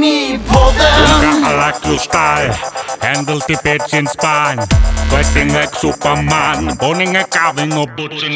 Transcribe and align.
mi 0.00 0.40
podem 0.48 1.44
Galactus 1.44 2.00
style, 2.08 2.52
handle 3.00 3.40
the 3.46 3.56
pitch 3.62 3.92
in 3.92 4.06
spine. 4.06 4.58
Fighting 5.10 5.52
like 5.52 5.74
Superman, 5.74 6.76
boning 6.80 7.16
and 7.16 7.30
carving 7.30 7.72
a 7.72 7.84
butcher 7.86 8.28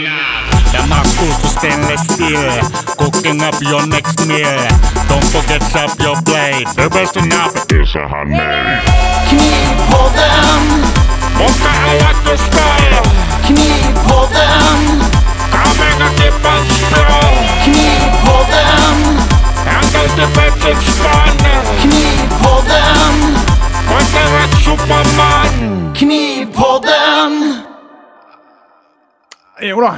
The 0.72 0.80
mask 0.90 1.18
to 1.20 1.48
stainless 1.48 2.04
steel, 2.12 2.60
cooking 3.00 3.40
up 3.40 3.56
your 3.62 3.86
next 3.86 4.20
meal. 4.26 4.60
Don't 5.08 5.24
forget 5.32 5.62
sharp 5.72 5.98
your 6.00 6.20
blade, 6.22 6.68
the 6.76 6.88
best 6.90 7.16
enough 7.16 7.54
is 7.72 7.94
a 7.94 8.04
handmade. 8.12 8.84
Kimi 9.28 9.64
podem 9.88 10.64
Monster 11.38 11.74
Galactus 11.84 12.42
style 12.44 13.02
Kimi 13.46 13.90
podem 14.04 14.80
Coming 15.50 15.94
In 20.04 20.10
spine. 20.10 21.52
Knivpodden! 21.82 23.14
Sweating 23.86 24.30
like 24.36 24.56
Superman. 24.64 25.94
Knivpodden! 25.94 27.32
Jo 29.60 29.80
då. 29.80 29.94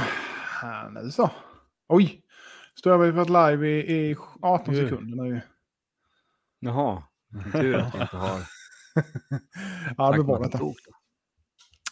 Här, 0.61 0.89
nu 0.89 1.11
så. 1.11 1.29
Oj. 1.87 2.21
Står 2.79 2.97
vi 2.97 3.11
varit 3.11 3.29
live 3.29 3.67
i, 3.67 4.09
i 4.11 4.15
18 4.41 4.73
Oj. 4.75 4.83
sekunder 4.83 5.23
nu. 5.23 5.41
Jaha, 6.59 7.03
tur 7.51 7.75
att 7.75 7.95
vi 7.95 8.01
inte 8.01 8.17
har 8.17 8.39
Ja, 9.97 10.11
det 10.11 10.23
var 10.23 10.43
detta. 10.43 10.59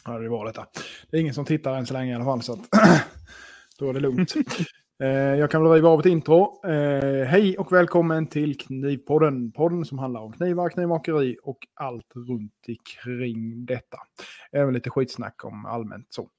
Ja, 0.06 0.20
det 0.20 0.30
var 0.30 0.46
detta. 0.46 0.66
Det 1.12 1.18
är 1.18 1.22
ingen 1.22 1.34
som 1.34 1.46
tittar 1.46 1.74
än 1.74 1.86
så 1.86 1.94
länge 1.94 2.12
i 2.12 2.16
alla 2.16 2.26
fall, 2.26 2.42
så 2.42 2.54
att 2.54 2.60
då 3.80 3.90
är 3.90 3.94
det 3.94 4.00
lugnt. 4.00 4.34
Eh, 5.04 5.10
jag 5.10 5.52
kan 5.52 5.64
väl 5.64 5.72
riva 5.72 5.90
av 5.90 6.00
ett 6.00 6.06
intro. 6.06 6.62
Eh, 6.66 7.26
hej 7.26 7.58
och 7.58 7.72
välkommen 7.72 8.28
till 8.28 8.58
Knivpodden. 8.58 9.52
Podden 9.52 9.86
som 9.86 10.00
handlar 10.00 10.22
om 10.22 10.34
knivar, 10.34 10.70
knivmakeri 10.70 11.38
och 11.44 11.58
allt 11.74 12.12
runt 12.16 12.54
omkring 12.68 13.66
detta. 13.66 13.98
Även 14.52 14.74
lite 14.74 14.90
skitsnack 14.90 15.46
om 15.46 15.66
allmänt 15.66 16.08
så. 16.10 16.30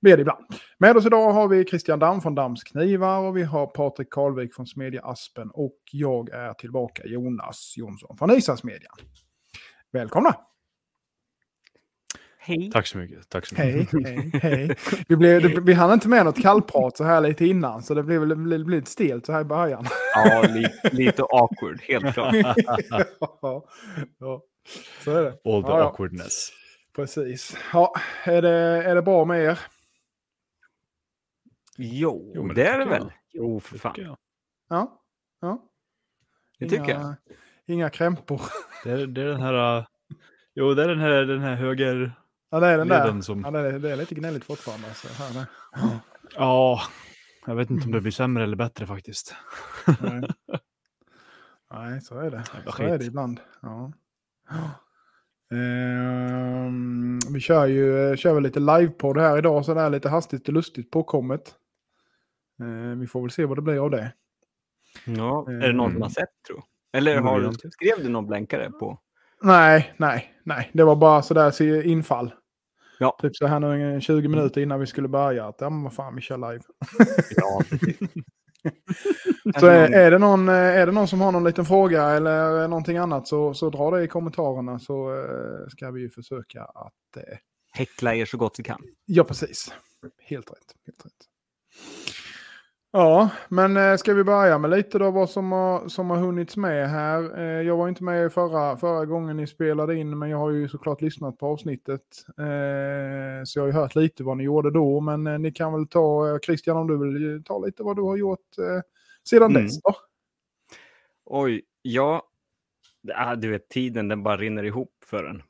Blir 0.00 0.16
det 0.16 0.20
ibland. 0.20 0.44
Med 0.78 0.96
oss 0.96 1.06
idag 1.06 1.32
har 1.32 1.48
vi 1.48 1.64
Christian 1.64 1.98
Damm 1.98 2.20
från 2.20 2.34
Dams 2.34 2.64
Knivar 2.64 3.20
och 3.20 3.36
vi 3.36 3.42
har 3.42 3.66
Patrik 3.66 4.10
Karlvik 4.10 4.54
från 4.54 4.66
Smedja 4.66 5.02
Aspen 5.04 5.50
och 5.50 5.78
jag 5.92 6.30
är 6.30 6.54
tillbaka 6.54 7.02
Jonas 7.06 7.74
Jonsson 7.76 8.16
från 8.16 8.30
Isasmedjan. 8.30 8.96
Välkomna! 9.92 10.34
Hej. 12.46 12.70
Tack 12.72 12.86
så 12.86 12.98
mycket. 12.98 13.28
Tack 13.28 13.46
så 13.46 13.54
mycket. 13.54 13.92
Hej, 13.92 14.30
hej, 14.32 14.40
hej. 14.42 14.76
Vi, 15.08 15.16
blev, 15.16 15.42
det, 15.42 15.60
vi 15.60 15.72
hann 15.72 15.92
inte 15.92 16.08
med 16.08 16.24
något 16.24 16.42
kallprat 16.42 16.96
så 16.96 17.04
här 17.04 17.20
lite 17.20 17.46
innan, 17.46 17.82
så 17.82 17.94
det 17.94 18.02
blev, 18.02 18.20
väl- 18.20 18.36
blev, 18.36 18.64
blev 18.64 18.68
lite 18.68 18.90
stelt 18.90 19.26
så 19.26 19.32
här 19.32 19.40
i 19.40 19.44
början. 19.44 19.84
Ja, 20.14 20.42
lite, 20.48 20.90
lite 20.92 21.22
awkward, 21.22 21.80
helt 21.82 22.14
klart. 22.14 22.34
ja, 22.90 23.64
ja, 24.18 24.42
så 25.04 25.10
är 25.10 25.22
det. 25.22 25.28
All 25.30 25.62
the 25.62 25.68
Ja, 25.70 25.78
ja. 25.78 25.84
awkwardness. 25.84 26.50
Precis. 26.96 27.56
Ja, 27.72 27.92
är 28.24 28.42
det, 28.42 28.50
är 28.84 28.94
det 28.94 29.02
bra 29.02 29.24
med 29.24 29.40
er? 29.44 29.58
Jo, 31.78 32.32
Jo, 32.34 32.48
det 32.48 32.54
det 32.54 32.66
är 32.68 32.78
det 32.78 32.84
väl? 32.84 33.12
Jo, 33.32 33.60
för 33.60 33.78
fan. 33.78 33.94
Jag. 33.96 34.16
Ja, 34.68 35.00
ja. 35.40 35.62
Det 36.58 36.68
tycker 36.68 36.88
jag. 36.90 37.14
Inga 37.66 37.90
krämpor. 37.90 38.40
Det 38.84 38.90
är, 38.90 39.06
det 39.06 39.20
är 39.22 39.26
den 39.26 39.40
här... 39.40 39.78
uh, 39.78 39.84
Jo, 40.54 40.74
det 40.74 40.82
är 40.84 40.88
den 40.88 41.00
här, 41.00 41.10
den 41.24 41.40
här 41.40 41.54
höger... 41.54 42.12
Ja, 42.50 42.60
det 42.60 42.66
är 42.66 42.78
den 42.78 42.88
där. 42.88 43.20
Som- 43.20 43.40
Ja, 43.44 43.50
det, 43.50 43.58
är, 43.58 43.78
det 43.78 43.90
är 43.92 43.96
lite 43.96 44.14
gnälligt 44.14 44.44
fortfarande. 44.44 44.94
Så 44.94 45.22
här, 45.22 45.34
där. 45.34 45.46
Ja, 46.36 46.80
jag 47.46 47.54
vet 47.54 47.70
inte 47.70 47.84
om 47.86 47.92
det 47.92 48.00
blir 48.00 48.12
sämre 48.12 48.42
eller 48.44 48.56
bättre 48.56 48.86
faktiskt. 48.86 49.34
Nej. 50.00 50.30
Nej, 51.72 52.00
så 52.00 52.18
är 52.18 52.30
det. 52.30 52.44
Så 52.44 52.82
är 52.82 52.86
det 52.88 52.98
skit. 52.98 53.08
ibland. 53.08 53.40
Ja. 53.62 53.92
Ehm, 55.52 57.18
vi 57.32 57.40
kör 57.40 57.66
ju 57.66 58.16
kör 58.16 58.34
väl 58.34 58.42
lite 58.42 58.60
livepodd 58.60 59.18
här 59.18 59.38
idag, 59.38 59.64
så 59.64 59.74
det 59.74 59.80
är 59.80 59.90
lite 59.90 60.08
hastigt 60.08 60.48
och 60.48 60.54
lustigt 60.54 60.90
påkommet. 60.90 61.54
Ehm, 62.60 63.00
vi 63.00 63.06
får 63.06 63.20
väl 63.22 63.30
se 63.30 63.44
vad 63.44 63.58
det 63.58 63.62
blir 63.62 63.84
av 63.84 63.90
det. 63.90 64.12
Ja, 65.06 65.46
är 65.50 65.52
det 65.66 65.72
någon 65.72 65.92
som 65.92 66.02
har 66.02 66.08
sett, 66.08 66.28
tror? 66.46 66.64
Eller 66.92 67.12
Mm, 67.12 67.24
har 67.24 67.52
skrev 67.70 67.98
du 68.02 68.08
någon 68.08 68.26
blänkare 68.26 68.70
på? 68.70 69.00
Nej, 69.44 69.94
nej, 69.96 70.34
nej. 70.44 70.70
Det 70.72 70.84
var 70.84 70.96
bara 70.96 71.22
sådär 71.22 71.50
så 71.50 71.64
infall. 71.64 72.34
Ja. 72.98 73.16
Typ 73.22 73.36
så 73.36 73.46
här 73.46 73.60
nu 73.60 74.00
20 74.00 74.28
minuter 74.28 74.60
innan 74.60 74.80
vi 74.80 74.86
skulle 74.86 75.08
börja. 75.08 75.46
Att, 75.46 75.56
ja, 75.58 75.70
men 75.70 75.82
vad 75.82 75.94
fan, 75.94 76.14
vi 76.14 76.20
kör 76.20 76.36
live. 76.36 76.64
Ja. 77.36 77.60
Så 79.60 79.66
är, 79.66 79.92
är, 79.92 80.10
det 80.10 80.18
någon, 80.18 80.48
eh, 80.48 80.54
är 80.54 80.86
det 80.86 80.92
någon 80.92 81.08
som 81.08 81.20
har 81.20 81.32
någon 81.32 81.44
liten 81.44 81.64
fråga 81.64 82.04
eller 82.10 82.68
någonting 82.68 82.96
annat 82.96 83.28
så, 83.28 83.54
så 83.54 83.70
dra 83.70 83.90
det 83.90 84.02
i 84.02 84.08
kommentarerna 84.08 84.78
så 84.78 85.14
eh, 85.14 85.68
ska 85.68 85.90
vi 85.90 86.00
ju 86.00 86.10
försöka 86.10 86.62
att... 86.62 87.16
Eh, 87.16 87.38
Häckla 87.72 88.14
er 88.14 88.24
så 88.24 88.36
gott 88.36 88.54
vi 88.58 88.62
kan. 88.62 88.80
ja, 89.06 89.24
precis. 89.24 89.72
Helt 90.22 90.50
rätt. 90.50 90.74
Helt 90.86 91.04
rätt. 91.06 91.12
Ja, 92.96 93.30
men 93.48 93.76
eh, 93.76 93.96
ska 93.96 94.14
vi 94.14 94.24
börja 94.24 94.58
med 94.58 94.70
lite 94.70 94.98
då 94.98 95.10
vad 95.10 95.30
som 95.30 95.52
har, 95.52 95.88
som 95.88 96.10
har 96.10 96.16
hunnits 96.16 96.56
med 96.56 96.90
här. 96.90 97.38
Eh, 97.38 97.62
jag 97.66 97.76
var 97.76 97.88
inte 97.88 98.04
med 98.04 98.32
förra, 98.32 98.76
förra 98.76 99.04
gången 99.06 99.36
ni 99.36 99.46
spelade 99.46 99.96
in, 99.96 100.18
men 100.18 100.30
jag 100.30 100.38
har 100.38 100.50
ju 100.50 100.68
såklart 100.68 101.00
lyssnat 101.02 101.38
på 101.38 101.46
avsnittet. 101.46 102.00
Eh, 102.38 103.44
så 103.44 103.58
jag 103.58 103.62
har 103.62 103.66
ju 103.66 103.72
hört 103.72 103.94
lite 103.94 104.24
vad 104.24 104.36
ni 104.36 104.44
gjorde 104.44 104.70
då, 104.70 105.00
men 105.00 105.42
ni 105.42 105.52
kan 105.52 105.72
väl 105.72 105.86
ta, 105.86 106.38
Christian 106.44 106.76
om 106.76 106.86
du 106.86 106.98
vill 106.98 107.44
ta 107.44 107.58
lite 107.58 107.82
vad 107.82 107.96
du 107.96 108.02
har 108.02 108.16
gjort 108.16 108.54
sedan 109.28 109.50
Mm. 109.50 109.62
dess 109.62 109.82
då. 109.82 109.94
Oj, 111.24 111.62
ja. 111.82 112.22
Ah, 113.14 113.34
du 113.36 113.50
vet, 113.50 113.68
tiden 113.68 114.08
den 114.08 114.22
bara 114.22 114.36
rinner 114.36 114.62
ihop 114.62 114.92
för 115.06 115.24
en. 115.24 115.42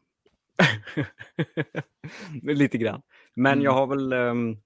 Lite 2.56 2.78
grann. 2.78 3.02
Men 3.34 3.52
Mm. 3.52 3.64
jag 3.64 3.72
har 3.72 3.86
väl... 3.86 4.12
ehm, 4.12 4.56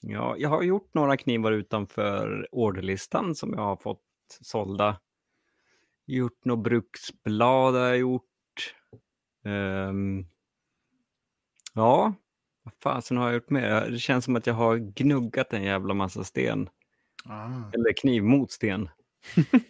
ja, 0.00 0.36
jag 0.38 0.48
har 0.48 0.62
gjort 0.62 0.94
några 0.94 1.16
knivar 1.16 1.52
utanför 1.52 2.48
orderlistan 2.52 3.34
som 3.34 3.52
jag 3.52 3.60
har 3.60 3.76
fått 3.76 4.02
sålda. 4.40 5.00
Gjort 6.06 6.44
några 6.44 6.62
bruksblad 6.62 7.74
har 7.74 7.80
jag 7.80 7.98
gjort. 7.98 8.74
Ehm, 9.44 10.26
ja, 11.74 12.14
vad 12.62 12.74
fasen 12.82 13.16
har 13.16 13.24
jag 13.26 13.34
gjort 13.34 13.50
mer? 13.50 13.90
Det 13.90 13.98
känns 13.98 14.24
som 14.24 14.36
att 14.36 14.46
jag 14.46 14.54
har 14.54 14.76
gnuggat 14.76 15.52
en 15.52 15.62
jävla 15.62 15.94
massa 15.94 16.24
sten. 16.24 16.68
Eller 17.74 17.92
kniv 17.92 18.22
mot 18.22 18.50
sten. 18.52 18.88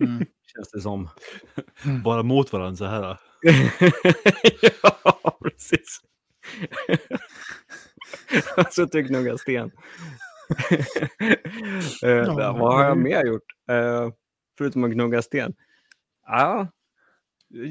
Mm. 0.00 0.26
Känns 0.54 0.70
det 0.72 0.80
som. 0.80 1.08
Bara 2.04 2.22
mot 2.22 2.52
varandra 2.52 2.76
så 2.76 2.84
här. 2.84 3.18
ja, 5.04 5.38
precis. 5.42 6.00
Så 8.70 8.82
att 8.82 8.94
jag 8.94 9.06
gnuggar 9.06 9.36
sten. 9.36 9.70
Eh, 12.02 12.10
Ja, 12.10 12.56
vad 12.58 12.74
har 12.74 12.84
jag 12.84 12.98
mer 12.98 13.26
gjort? 13.26 13.42
Eh, 13.70 14.10
förutom 14.58 14.84
att 14.84 14.90
gnugga 14.90 15.22
sten? 15.22 15.54
Ja, 16.26 16.68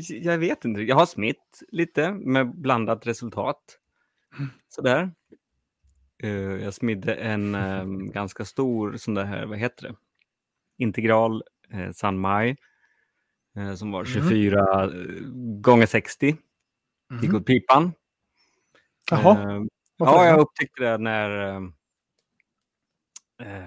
jag 0.10 0.38
vet 0.38 0.66
inte. 0.66 0.82
Jag 0.82 0.96
har 0.96 1.06
smitt 1.06 1.64
lite 1.70 2.12
med 2.12 2.56
blandat 2.56 3.08
resultat. 3.08 3.80
Sådär. 4.70 5.12
Eh, 6.24 6.30
jag 6.32 6.74
smidde 6.74 7.14
en 7.14 7.56
eh, 7.56 7.86
ganska 7.86 8.46
stor 8.46 8.98
sån 8.98 9.14
där, 9.14 9.46
vad 9.46 9.58
heter 9.58 9.84
det? 9.88 9.96
Integral 10.78 11.44
eh, 11.74 11.92
Sanmai. 11.92 12.56
Eh, 13.58 13.76
som 13.76 13.92
var 13.92 14.06
24 14.06 14.84
eh, 14.84 14.90
gånger 15.62 15.86
60. 15.86 16.38
Gick 17.22 17.34
åt 17.34 17.46
pipan. 17.46 17.94
Jaha, 19.12 19.68
varför 19.98 20.14
ja, 20.14 20.24
det? 20.24 20.30
jag 20.30 20.40
upptäckte 20.40 20.84
det 20.84 20.98
när 20.98 21.56
eh, 21.56 21.62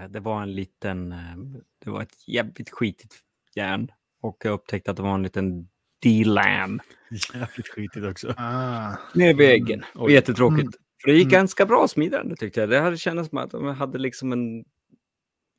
eh, 0.02 0.08
det 0.08 0.20
var 0.20 0.42
en 0.42 0.52
liten, 0.54 1.12
eh, 1.12 1.36
det 1.84 1.90
var 1.90 2.02
ett 2.02 2.28
jävligt 2.28 2.70
skitigt 2.70 3.14
järn. 3.54 3.92
Och 4.20 4.36
jag 4.44 4.52
upptäckte 4.52 4.90
att 4.90 4.96
det 4.96 5.02
var 5.02 5.14
en 5.14 5.22
liten 5.22 5.68
D-lam 6.02 6.80
Jävligt 7.34 7.68
skitigt 7.68 8.06
också. 8.06 8.34
Ah. 8.36 8.96
nere 9.14 9.32
vid 9.32 9.48
äggen. 9.50 9.84
Oj. 9.94 10.12
Jättetråkigt. 10.12 10.60
Mm. 10.62 10.72
För 11.02 11.10
det 11.10 11.16
gick 11.16 11.26
Mm. 11.26 11.32
ganska 11.32 11.66
bra 11.66 11.84
att 11.84 11.90
smida 11.90 12.22
den, 12.24 12.36
tyckte 12.36 12.60
jag. 12.60 12.68
Det 12.70 12.80
hade 12.80 12.96
känts 12.96 13.28
som 13.28 13.38
att 13.38 13.52
man 13.52 13.74
hade 13.74 13.98
liksom 13.98 14.32
en... 14.32 14.64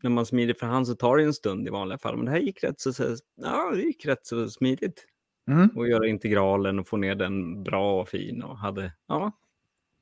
När 0.04 0.10
man 0.10 0.26
smider 0.26 0.54
för 0.54 0.68
hand 0.68 0.88
så 0.88 0.96
tar 0.96 1.18
det 1.18 1.24
en 1.24 1.34
stund 1.34 1.68
i 1.68 1.70
vanliga 1.70 1.98
fall. 1.98 2.16
Men 2.18 2.26
det 2.26 2.32
här 2.32 2.40
gick 2.40 2.64
rätt 2.64 2.80
så, 2.80 2.94
så, 2.94 3.16
ja, 3.36 3.72
det 3.76 3.82
gick 3.82 4.06
rätt 4.06 4.26
så 4.26 4.50
smidigt. 4.50 5.06
Mm. 5.52 5.68
Och 5.76 5.88
göra 5.88 6.08
integralen 6.08 6.80
och 6.80 6.88
få 6.88 6.98
ner 6.98 7.16
den 7.16 7.64
bra 7.64 8.02
och 8.02 8.10
fin. 8.10 8.44
Och 8.44 8.58
hade, 8.58 8.94
ja, 9.08 9.32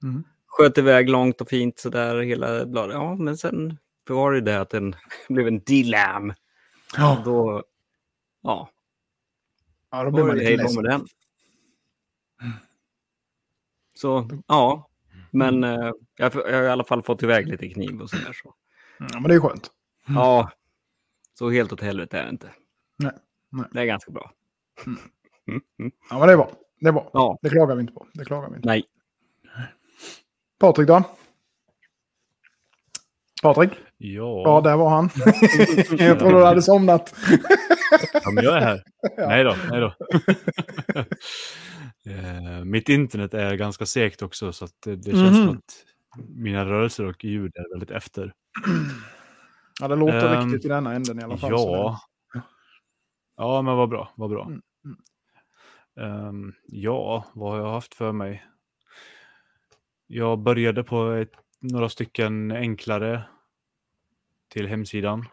Mm. 0.04 0.24
Sköt 0.50 0.78
iväg 0.78 1.10
långt 1.10 1.42
och 1.42 1.50
fint 1.50 1.80
sådär 1.80 2.19
hela 2.22 2.66
bladet. 2.66 2.94
Ja, 2.96 3.16
men 3.16 3.38
sen 3.38 3.78
var 4.10 4.31
det 4.31 4.42
det 4.42 4.62
att 4.62 4.69
den 4.69 4.96
blev 5.30 5.48
en 5.48 5.60
D-lam. 5.60 6.34
Ja, 6.98 7.22
Då, 7.25 7.63
ja, 8.42 8.69
ja, 9.92 10.04
då 10.04 10.12
blir 10.12 10.24
man 10.24 10.38
lite 10.38 10.57
ledsen. 10.57 10.84
med 10.84 10.92
den. 10.92 11.06
Så, 13.94 14.30
ja. 14.48 14.90
Men 15.31 15.63
eh, 15.63 15.92
jag, 16.16 16.36
jag 16.36 16.54
har 16.57 16.63
i 16.63 16.68
alla 16.69 16.84
fall 16.84 17.01
fått 17.04 17.24
iväg 17.24 17.48
lite 17.48 17.69
kniv 17.69 18.01
och 18.01 18.10
sådär. 18.10 18.34
Så. 18.44 18.54
Ja, 19.00 19.07
men 19.19 19.24
det 19.24 19.36
är 19.36 19.40
skönt. 19.40 19.72
Ja, 20.07 20.51
så 21.34 21.50
helt 21.50 21.74
åt 21.74 21.81
helvete 21.81 22.19
är 22.19 22.24
det 22.24 22.30
inte. 22.30 22.50
Nej, 22.98 23.12
nej. 23.50 23.66
Det 23.72 23.80
är 23.81 23.86
ganska 23.86 24.12
bra. 24.12 24.31
Ja, 26.10 26.19
men 26.19 26.28
det 26.28 26.34
är 26.34 26.38
bra. 26.38 26.51
Det 26.80 26.88
är 26.88 26.92
bra. 26.92 27.10
Ja, 27.13 27.40
Det 27.42 27.50
klagar 27.50 27.75
vi 27.75 27.81
inte 27.81 27.94
på. 27.94 28.07
Det 28.13 28.25
klagar 28.25 28.50
vi 28.50 28.56
inte. 28.56 28.68
nej. 28.68 28.84
Patrik 30.60 30.88
då? 30.88 31.04
Patrik? 33.44 33.70
Ja, 33.98 34.42
Ja, 34.46 34.62
där 34.62 34.78
var 34.78 34.90
han. 34.90 35.10
jag 36.08 36.20
tror 36.20 36.32
du 36.32 36.46
hade 36.46 36.62
somnat. 36.62 37.16
ja 38.24 38.32
men 38.32 38.44
jag 38.44 38.58
är 38.58 38.62
här. 38.62 38.84
Nej 39.18 39.44
då, 39.44 39.56
nej 39.70 39.80
då. 39.80 39.94
Eh, 42.06 42.64
Mitt 42.66 42.90
internet 42.90 43.34
är 43.34 43.56
ganska 43.56 43.86
segt 43.86 44.22
också 44.22 44.54
så 44.54 44.68
det, 44.84 44.96
det 44.96 45.12
känns 45.12 45.38
som 45.38 45.46
Mhm. 45.46 45.58
att 45.58 45.86
mina 46.30 46.66
rörelser 46.66 47.06
och 47.06 47.24
ljud 47.26 47.52
är 47.56 47.74
väldigt 47.74 47.92
efter. 47.92 48.34
Ja, 49.82 49.88
det 49.88 49.96
låter 49.96 50.36
Ehm, 50.36 50.46
riktigt 50.52 50.66
i 50.66 50.68
denna 50.68 50.94
änden 50.94 51.20
i 51.20 51.24
alla 51.24 51.38
fall. 51.38 51.52
Ja. 51.52 52.00
Ja, 53.38 53.62
men 53.62 53.76
vad 53.78 53.90
bra, 53.90 54.14
vad 54.16 54.30
bra. 54.30 54.46
Mm, 54.46 54.62
mm. 54.86 56.28
Ehm, 56.28 56.54
ja, 56.68 57.26
vad 57.34 57.52
har 57.52 57.60
jag 57.60 57.72
haft 57.74 57.94
för 57.94 58.12
mig? 58.12 58.44
Jag 60.12 60.40
började 60.40 60.84
på 60.84 61.12
ett, 61.12 61.32
några 61.60 61.90
stycken 61.90 62.52
enklare 62.52 63.24
till 64.48 64.68
hemsidan. 64.68 65.26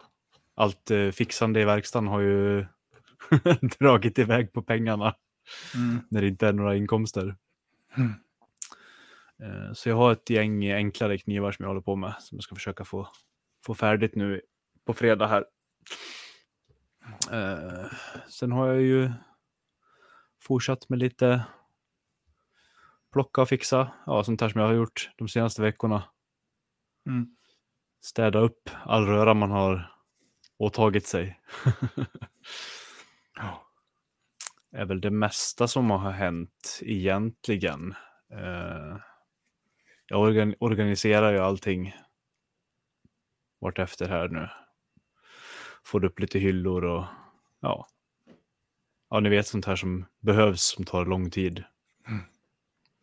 Allt 0.55 0.91
eh, 0.91 1.11
fixande 1.11 1.61
i 1.61 1.65
verkstaden 1.65 2.07
har 2.09 2.21
ju 2.21 2.67
dragit 3.79 4.19
iväg 4.19 4.53
på 4.53 4.63
pengarna 4.63 5.15
Mm. 5.75 5.99
när 6.11 6.21
det 6.23 6.29
inte 6.29 6.49
är 6.49 6.53
några 6.53 6.77
inkomster. 6.77 7.37
Mm. 7.97 8.13
Eh, 9.43 9.73
Så 9.73 9.89
jag 9.89 9.97
har 9.97 10.13
ett 10.13 10.31
gäng 10.31 10.71
enklare 10.73 11.19
knivar 11.19 11.53
som 11.53 11.63
jag 11.63 11.71
håller 11.71 11.81
på 11.81 11.97
med 11.97 12.15
som 12.21 12.37
jag 12.37 12.43
ska 12.43 12.55
försöka 12.55 12.85
få, 12.85 13.09
få 13.67 13.75
färdigt 13.75 14.15
nu 14.15 14.41
på 14.85 14.95
fredag 14.95 15.27
här. 15.27 15.45
Eh, 17.33 17.87
Sen 18.29 18.53
har 18.53 18.67
jag 18.67 18.83
ju 18.83 19.11
fortsatt 20.43 20.89
med 20.89 20.99
lite 20.99 21.45
plocka 23.17 23.43
och 23.43 23.49
fixa, 23.49 23.93
ja 24.07 24.25
sånt 24.25 24.41
här 24.41 24.49
som 24.49 24.61
jag 24.61 24.69
har 24.69 24.75
gjort 24.75 25.11
de 25.17 25.29
senaste 25.29 25.63
veckorna. 25.63 26.05
Mm. 27.07 27.37
Städa 28.01 28.39
upp 28.39 28.71
all 28.85 29.07
röra 29.07 29.35
man 29.35 29.51
har 29.51 29.93
åtagit 30.59 31.07
sig. 31.07 31.41
är 34.73 34.85
väl 34.85 35.01
det 35.01 35.11
mesta 35.11 35.69
som 35.69 35.91
har 35.91 36.11
hänt 36.11 36.81
egentligen. 36.83 37.95
Eh, 38.33 38.97
jag 40.07 40.21
organ 40.21 40.55
organiserar 40.61 41.33
ju 41.33 41.39
allting 41.39 41.95
vartefter 43.61 44.09
här 44.09 44.29
nu. 44.29 44.49
Får 45.85 46.05
upp 46.05 46.19
lite 46.19 46.39
hyllor 46.39 46.85
och 46.85 47.05
ja. 47.61 47.87
Ja, 49.11 49.21
ni 49.21 49.29
vet 49.29 49.47
sånt 49.47 49.67
här 49.67 49.77
som 49.77 50.07
behövs 50.21 50.63
som 50.63 50.85
tar 50.85 51.07
lång 51.07 51.31
tid. 51.31 51.65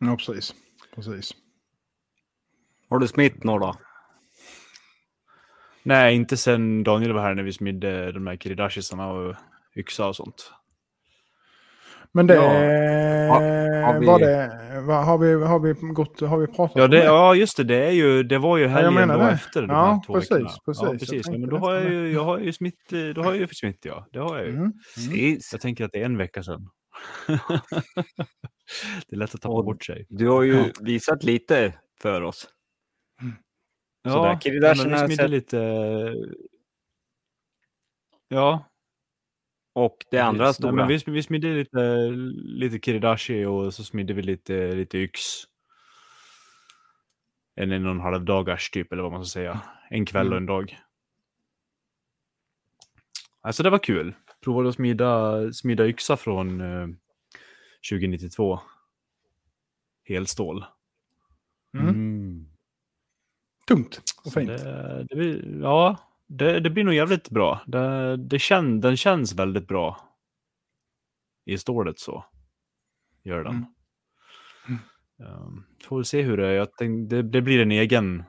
Ja, 0.06 0.16
precis. 0.16 0.54
precis. 0.94 1.32
Har 2.90 2.98
du 2.98 3.06
smitt 3.08 3.44
några? 3.44 3.74
Nej, 5.82 6.14
inte 6.16 6.36
sen 6.36 6.84
Daniel 6.84 7.12
var 7.12 7.22
här 7.22 7.34
när 7.34 7.42
vi 7.42 7.52
smidde 7.52 8.12
de 8.12 8.26
här 8.26 8.36
kiridashisarna 8.36 9.08
och 9.08 9.34
yxa 9.76 10.06
och 10.08 10.16
sånt. 10.16 10.52
Men 12.12 12.26
det... 12.26 12.34
Ja. 12.34 12.42
har 13.86 14.00
vi- 14.00 14.06
Var 14.06 14.18
det 14.18 14.60
vad, 14.86 15.04
har, 15.04 15.18
vi, 15.18 15.32
har, 15.44 15.58
vi 15.58 15.72
gått, 15.72 16.20
har 16.20 16.38
vi 16.38 16.46
pratat 16.46 16.76
Ja, 16.76 16.84
om 16.84 16.90
det, 16.90 17.04
ja, 17.04 17.34
just 17.34 17.56
det. 17.56 17.64
Det 17.64 17.86
är 17.86 17.90
ju, 17.90 18.22
det 18.22 18.38
var 18.38 18.56
ju 18.56 18.62
jag 18.62 18.70
helgen 18.70 18.94
menar 18.94 19.18
då 19.18 19.24
det. 19.24 19.30
efter 19.30 19.60
de 19.62 19.70
Ja, 19.70 19.84
här 19.92 20.00
två 20.06 20.14
precis, 20.14 20.30
veckorna. 20.30 20.48
precis. 20.64 20.82
Ja, 20.82 20.90
precis. 20.98 21.28
Men 21.28 21.40
då 21.40 21.46
det 21.56 21.58
har 21.58 21.72
jag 21.74 21.84
ju, 21.92 22.12
jag 22.12 22.24
har 22.24 22.38
ju 22.38 22.52
smitt, 22.52 22.88
då 23.14 23.22
har 23.22 23.32
jag 23.32 23.36
ju 23.40 23.46
smitt, 23.48 23.78
ja. 23.84 24.06
Det 24.12 24.18
har 24.18 24.36
jag 24.36 24.46
ju. 24.46 24.56
Mm. 24.56 24.72
Precis. 24.94 25.52
Jag 25.52 25.60
tänker 25.60 25.84
att 25.84 25.92
det 25.92 26.00
är 26.00 26.04
en 26.04 26.16
vecka 26.18 26.42
sedan. 26.42 26.68
det 29.08 29.16
är 29.16 29.18
lätt 29.18 29.34
att 29.34 29.40
tappa 29.40 29.54
Och- 29.54 29.64
bort 29.64 29.84
sig. 29.84 30.06
Du 30.08 30.28
har 30.28 30.42
ju 30.42 30.54
Ja. 30.54 30.66
visat 30.80 31.24
lite 31.24 31.78
för 32.00 32.22
oss. 32.22 32.48
Ja, 34.02 34.10
Sådär, 34.10 34.28
ja, 34.28 34.40
kiridashin 34.40 34.90
men 34.90 35.00
vi 35.00 35.06
smidde 35.06 35.28
lite... 35.28 35.58
Ja, 38.28 38.70
Och 39.74 39.96
det 40.10 40.18
andra 40.18 40.44
precis. 40.44 40.56
stora. 40.56 40.72
Nej, 40.72 40.86
men 40.86 40.88
vi, 41.06 41.12
vi 41.12 41.22
smidde 41.22 41.48
lite, 41.54 42.08
lite 42.34 42.78
kiridashi 42.78 43.44
och 43.44 43.74
så 43.74 43.84
smidde 43.84 44.12
vi 44.14 44.22
lite, 44.22 44.74
lite 44.74 44.98
yx. 44.98 45.20
En 47.56 47.72
en 47.72 47.84
och 47.86 47.90
en 47.92 48.00
halv 48.00 48.24
dagars 48.24 48.70
typ, 48.70 48.92
eller 48.92 49.02
vad 49.02 49.12
man 49.12 49.24
ska 49.24 49.32
säga. 49.40 49.60
En 49.90 50.06
kväll 50.06 50.32
och 50.32 50.36
en 50.38 50.46
dag. 50.46 50.78
Alltså 53.40 53.62
det 53.62 53.70
var 53.70 53.78
kul. 53.78 54.14
Provade 54.44 54.68
att 54.68 54.74
smida, 54.74 55.36
smida 55.52 55.86
yxa 55.86 56.16
från 56.16 56.60
eh, 56.60 56.86
2092. 57.90 58.60
Helstål. 60.04 60.64
Mm. 61.74 62.48
Tungt 63.66 64.02
och 64.24 64.32
fint. 64.32 64.48
Det, 64.48 65.06
det 65.08 65.16
blir, 65.16 65.60
ja, 65.62 65.98
det, 66.26 66.60
det 66.60 66.70
blir 66.70 66.84
nog 66.84 66.94
jävligt 66.94 67.30
bra. 67.30 67.60
Det, 67.66 68.16
det 68.16 68.38
kän, 68.38 68.80
den 68.80 68.96
känns 68.96 69.34
väldigt 69.34 69.68
bra 69.68 70.14
i 71.44 71.58
stålet 71.58 71.98
så. 71.98 72.24
Gör 73.22 73.44
den. 73.44 73.66
Mm. 74.68 74.78
Um, 75.18 75.66
får 75.84 76.02
se 76.02 76.22
hur 76.22 76.36
det 76.36 76.46
är. 76.46 76.52
Jag 76.52 76.72
tänkte, 76.72 77.16
det, 77.16 77.22
det 77.22 77.42
blir 77.42 77.62
en 77.62 77.72
egen 77.72 78.24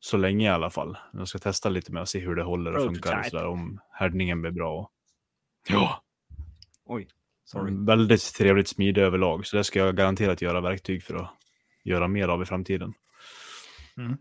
så 0.00 0.16
länge 0.16 0.46
i 0.46 0.48
alla 0.50 0.70
fall. 0.70 0.98
Jag 1.12 1.28
ska 1.28 1.38
testa 1.38 1.68
lite 1.68 1.92
med 1.92 2.02
och 2.02 2.08
se 2.08 2.18
hur 2.18 2.34
det 2.34 2.42
håller 2.42 2.76
och 2.76 2.82
funkar. 2.82 3.18
Och 3.18 3.26
sådär, 3.26 3.46
om 3.46 3.80
härdningen 3.90 4.42
blir 4.42 4.52
bra. 4.52 4.78
Och... 4.80 4.90
Ja, 5.68 6.02
Oj, 6.84 7.08
sorry. 7.46 7.70
Mm, 7.72 7.86
väldigt 7.86 8.34
trevligt 8.34 8.68
smide 8.68 9.02
överlag. 9.02 9.46
Så 9.46 9.56
det 9.56 9.64
ska 9.64 9.78
jag 9.78 9.96
garanterat 9.96 10.42
göra 10.42 10.60
verktyg 10.60 11.02
för 11.02 11.14
att 11.14 11.30
göra 11.84 12.08
mer 12.08 12.28
av 12.28 12.42
i 12.42 12.44
framtiden. 12.44 12.94
Mm. 13.96 14.16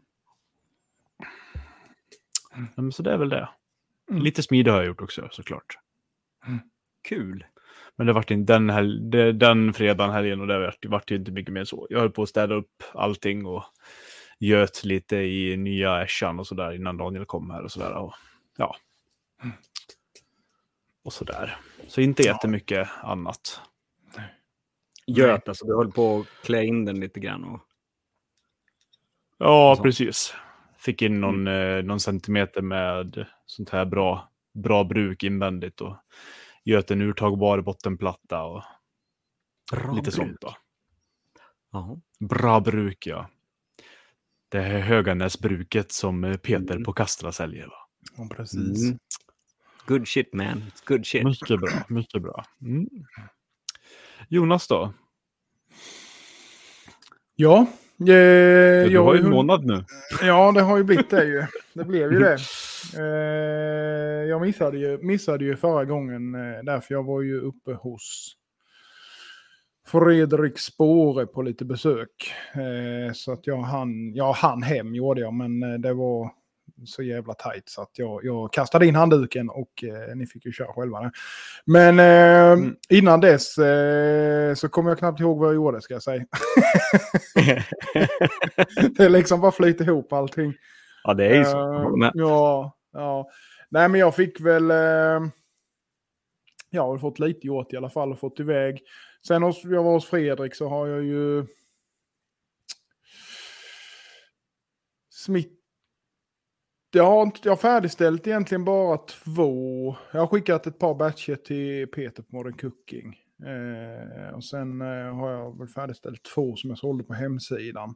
Men 2.75 2.91
så 2.91 3.03
det 3.03 3.11
är 3.11 3.17
väl 3.17 3.29
det. 3.29 3.49
Mm. 4.09 4.23
Lite 4.23 4.43
smide 4.43 4.71
har 4.71 4.77
jag 4.77 4.87
gjort 4.87 5.01
också 5.01 5.27
såklart. 5.31 5.79
Kul. 7.07 7.45
Men 7.95 8.07
det 8.07 8.13
vart 8.13 8.31
inte 8.31 8.53
den, 8.53 8.69
hel- 8.69 9.09
det, 9.09 9.31
den 9.31 9.73
fredagen, 9.73 10.13
helgen 10.13 10.41
och 10.41 10.47
det 10.47 10.59
vart, 10.59 10.85
vart 10.85 11.11
ju 11.11 11.15
inte 11.15 11.31
mycket 11.31 11.53
mer 11.53 11.63
så. 11.63 11.87
Jag 11.89 11.99
höll 11.99 12.11
på 12.11 12.23
att 12.23 12.29
städa 12.29 12.55
upp 12.55 12.83
allting 12.93 13.45
och 13.45 13.63
göt 14.39 14.83
lite 14.83 15.17
i 15.17 15.57
nya 15.57 16.03
äschan 16.03 16.39
och 16.39 16.47
sådär 16.47 16.71
innan 16.71 16.97
Daniel 16.97 17.25
kom 17.25 17.49
här 17.49 17.63
och 17.63 17.71
sådär. 17.71 17.93
Och, 17.93 18.13
ja. 18.57 18.75
Och 21.03 21.13
sådär. 21.13 21.57
Så 21.87 22.01
inte 22.01 22.23
jättemycket 22.23 22.89
annat. 23.03 23.61
Göt, 25.07 25.47
alltså 25.47 25.65
du 25.65 25.75
höll 25.75 25.91
på 25.91 26.19
att 26.19 26.45
klä 26.45 26.63
in 26.63 26.85
den 26.85 26.99
lite 26.99 27.19
grann. 27.19 27.43
Och... 27.43 27.59
Ja, 29.37 29.79
precis. 29.83 30.33
Fick 30.77 31.01
in 31.01 31.21
någon, 31.21 31.47
eh, 31.47 31.83
någon 31.83 31.99
centimeter 31.99 32.61
med 32.61 33.25
sånt 33.45 33.69
här 33.69 33.85
bra, 33.85 34.31
bra 34.53 34.83
bruk 34.83 35.23
invändigt 35.23 35.81
och 35.81 35.97
göt 36.63 36.91
en 36.91 37.01
urtagbar 37.01 37.61
bottenplatta 37.61 38.43
och 38.43 38.63
lite 39.95 40.11
sånt 40.11 40.37
då. 40.41 40.55
Bra 42.19 42.59
bruk, 42.59 43.07
ja. 43.07 43.29
Det 44.49 44.57
är 44.57 44.79
Höganäsbruket 44.79 45.91
som 45.91 46.23
eh, 46.23 46.37
Peter 46.37 46.73
Mm. 46.73 46.83
på 46.83 46.93
Kastra 46.93 47.31
säljer. 47.31 47.67
Va? 47.67 47.77
Ja, 48.17 48.27
precis. 48.35 48.83
Mm. 48.85 48.99
Good 49.87 50.07
shit 50.07 50.33
man. 50.33 50.63
It's 50.67 50.81
good 50.85 51.05
shit. 51.05 51.23
Mycket 51.23 51.59
bra, 51.59 51.69
mycket 51.87 52.21
bra. 52.21 52.45
Mm. 52.61 52.89
Jonas 54.29 54.67
då? 54.67 54.93
Ja. 57.35 57.57
Eh, 57.99 58.05
du 58.05 58.87
jag 58.91 59.03
har 59.03 59.15
ju 59.15 59.21
en 59.21 59.29
månad 59.29 59.65
nu. 59.65 59.83
Ja, 60.21 60.51
det 60.51 60.61
har 60.61 60.77
ju 60.77 60.83
blivit 60.83 61.09
det 61.09 61.25
ju. 61.25 61.45
Det 61.73 61.83
blev 61.83 62.13
ju 62.13 62.19
det. 62.19 62.37
Eh, 62.97 64.29
jag 64.29 64.41
missade 64.41 64.77
ju, 64.77 64.97
missade 64.97 65.45
ju 65.45 65.55
förra 65.55 65.85
gången, 65.85 66.35
eh, 66.35 66.63
därför 66.63 66.93
jag 66.93 67.03
var 67.03 67.21
ju 67.21 67.39
uppe 67.39 67.73
hos 67.73 68.35
Fredrik 69.87 70.59
Spåre 70.59 71.25
på 71.25 71.41
lite 71.41 71.65
besök. 71.65 72.33
Eh, 72.53 73.13
så 73.13 73.31
att 73.31 73.47
jag 73.47 73.57
hann, 73.57 74.13
jag 74.13 74.33
hann 74.33 74.63
hem 74.63 74.95
gjorde 74.95 75.21
jag, 75.21 75.33
men 75.33 75.63
eh, 75.63 75.79
det 75.79 75.93
var 75.93 76.31
så 76.85 77.03
jävla 77.03 77.33
tajt 77.33 77.69
så 77.69 77.81
att 77.81 77.91
jag, 77.93 78.25
jag 78.25 78.53
kastade 78.53 78.85
in 78.87 78.95
handduken 78.95 79.49
och 79.49 79.83
eh, 79.83 80.15
ni 80.15 80.27
fick 80.27 80.45
ju 80.45 80.51
köra 80.51 80.73
själva. 80.73 81.11
Men 81.65 81.99
eh, 81.99 82.71
innan 82.89 83.19
dess 83.21 83.57
eh, 83.57 84.53
så 84.53 84.69
kommer 84.69 84.91
jag 84.91 84.99
knappt 84.99 85.19
ihåg 85.19 85.39
vad 85.39 85.47
jag 85.47 85.55
gjorde 85.55 85.81
ska 85.81 85.93
jag 85.93 86.03
säga. 86.03 86.25
det 88.97 89.09
liksom 89.09 89.41
bara 89.41 89.51
flyter 89.51 89.85
ihop 89.85 90.13
allting. 90.13 90.53
ja, 91.03 91.13
det 91.13 91.25
är 91.25 91.37
ju 91.37 91.45
så. 91.45 91.93
Eh. 92.03 92.11
Ja, 92.13 92.77
ja. 92.93 93.29
Nej, 93.69 93.89
men 93.89 93.99
jag 93.99 94.15
fick 94.15 94.41
väl... 94.41 94.71
Eh, 94.71 95.29
jag 96.69 96.87
har 96.87 96.97
fått 96.97 97.19
lite 97.19 97.47
gjort 97.47 97.73
i 97.73 97.77
alla 97.77 97.89
fall 97.89 98.11
och 98.11 98.19
fått 98.19 98.39
iväg. 98.39 98.81
Sen 99.27 99.43
hos, 99.43 99.63
jag 99.63 99.83
var 99.83 99.91
hos 99.91 100.05
Fredrik 100.05 100.55
så 100.55 100.69
har 100.69 100.87
jag 100.87 101.03
ju... 101.03 101.45
Jag 106.95 107.05
har, 107.05 107.23
inte, 107.23 107.39
jag 107.43 107.51
har 107.51 107.57
färdigställt 107.57 108.27
egentligen 108.27 108.65
bara 108.65 108.97
två. 108.97 109.95
Jag 110.11 110.19
har 110.19 110.27
skickat 110.27 110.67
ett 110.67 110.79
par 110.79 110.95
batcher 110.95 111.35
till 111.35 111.87
Peter 111.87 112.23
på 112.23 112.35
Modern 112.35 112.53
Cooking. 112.53 113.15
Eh, 113.45 114.35
och 114.35 114.43
sen 114.43 114.81
eh, 114.81 115.15
har 115.15 115.31
jag 115.31 115.59
väl 115.59 115.67
färdigställt 115.67 116.23
två 116.35 116.55
som 116.55 116.69
jag 116.69 116.79
sålde 116.79 117.03
på 117.03 117.13
hemsidan. 117.13 117.95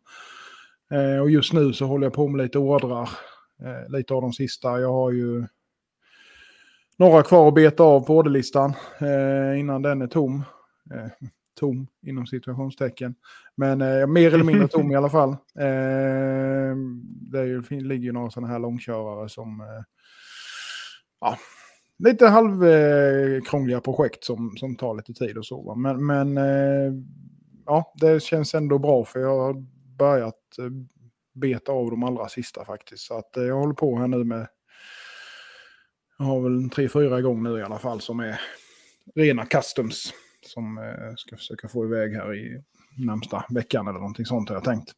Eh, 0.92 1.22
och 1.22 1.30
just 1.30 1.54
nu 1.54 1.74
så 1.74 1.86
håller 1.86 2.06
jag 2.06 2.14
på 2.14 2.28
med 2.28 2.44
lite 2.44 2.60
ordrar. 2.60 3.10
Eh, 3.64 3.90
lite 3.90 4.14
av 4.14 4.22
de 4.22 4.34
sista. 4.34 4.80
Jag 4.80 4.94
har 4.94 5.12
ju 5.12 5.46
några 6.98 7.24
kvar 7.24 7.48
att 7.48 7.54
beta 7.54 7.84
av 7.84 8.02
på 8.02 8.18
orderlistan 8.18 8.74
eh, 9.00 9.60
innan 9.60 9.82
den 9.82 10.02
är 10.02 10.08
tom. 10.08 10.44
Eh, 10.94 11.28
tom 11.60 11.88
inom 12.02 12.28
situationstecken. 12.28 13.16
Men 13.56 13.78
mer 14.14 14.34
eller 14.34 14.44
mindre 14.44 14.68
tom 14.68 14.92
i 14.92 14.96
alla 14.96 15.10
fall. 15.10 15.30
Det 17.32 17.40
är 17.40 17.46
ju, 17.46 17.62
ligger 17.70 18.06
ju 18.06 18.12
några 18.12 18.30
sådana 18.30 18.54
här 18.54 18.60
långkörare 18.60 19.30
som... 19.30 19.62
Eh, 19.62 19.84
ja, 21.22 21.38
lite 22.00 22.28
halvkrångliga 22.28 23.82
projekt 23.82 24.24
som, 24.24 24.58
som 24.58 24.76
tar 24.76 24.96
lite 24.96 25.14
tid 25.14 25.38
och 25.38 25.46
så. 25.46 25.62
va. 25.62 25.76
Men, 25.76 26.06
men 26.06 26.38
eh, 26.38 26.94
ja, 27.66 27.94
det 27.96 28.24
känns 28.24 28.56
ändå 28.56 28.78
bra 28.78 29.06
för 29.06 29.20
jag 29.20 29.40
har 29.40 29.66
börjat 29.98 30.58
eh, 30.60 30.70
beta 31.34 31.72
av 31.72 31.90
de 31.90 32.04
allra 32.04 32.30
sista 32.30 32.66
faktiskt. 32.66 33.04
Så 33.04 33.18
att 33.18 33.38
eh, 33.38 33.44
jag 33.44 33.56
håller 33.56 33.74
på 33.74 33.98
här 33.98 34.08
nu 34.08 34.24
med... 34.24 34.48
Jag 36.18 36.26
har 36.26 36.42
väl 36.42 36.56
en 36.56 36.70
tre, 36.70 36.90
fyra 36.90 37.20
igång 37.20 37.44
nu 37.44 37.60
i 37.60 37.64
alla 37.64 37.80
fall 37.80 38.02
som 38.02 38.20
är 38.20 38.42
rena 39.16 39.46
customs. 39.46 40.14
Som 40.42 40.78
eh, 40.78 41.16
ska 41.16 41.36
försöka 41.36 41.68
få 41.68 41.86
iväg 41.86 42.14
här 42.14 42.36
i 42.36 42.64
närmsta 43.06 43.46
veckan 43.50 43.88
eller 43.88 44.00
någonting 44.00 44.26
sånt 44.26 44.50
har 44.50 44.56
jag 44.56 44.64
tänkt. 44.64 44.92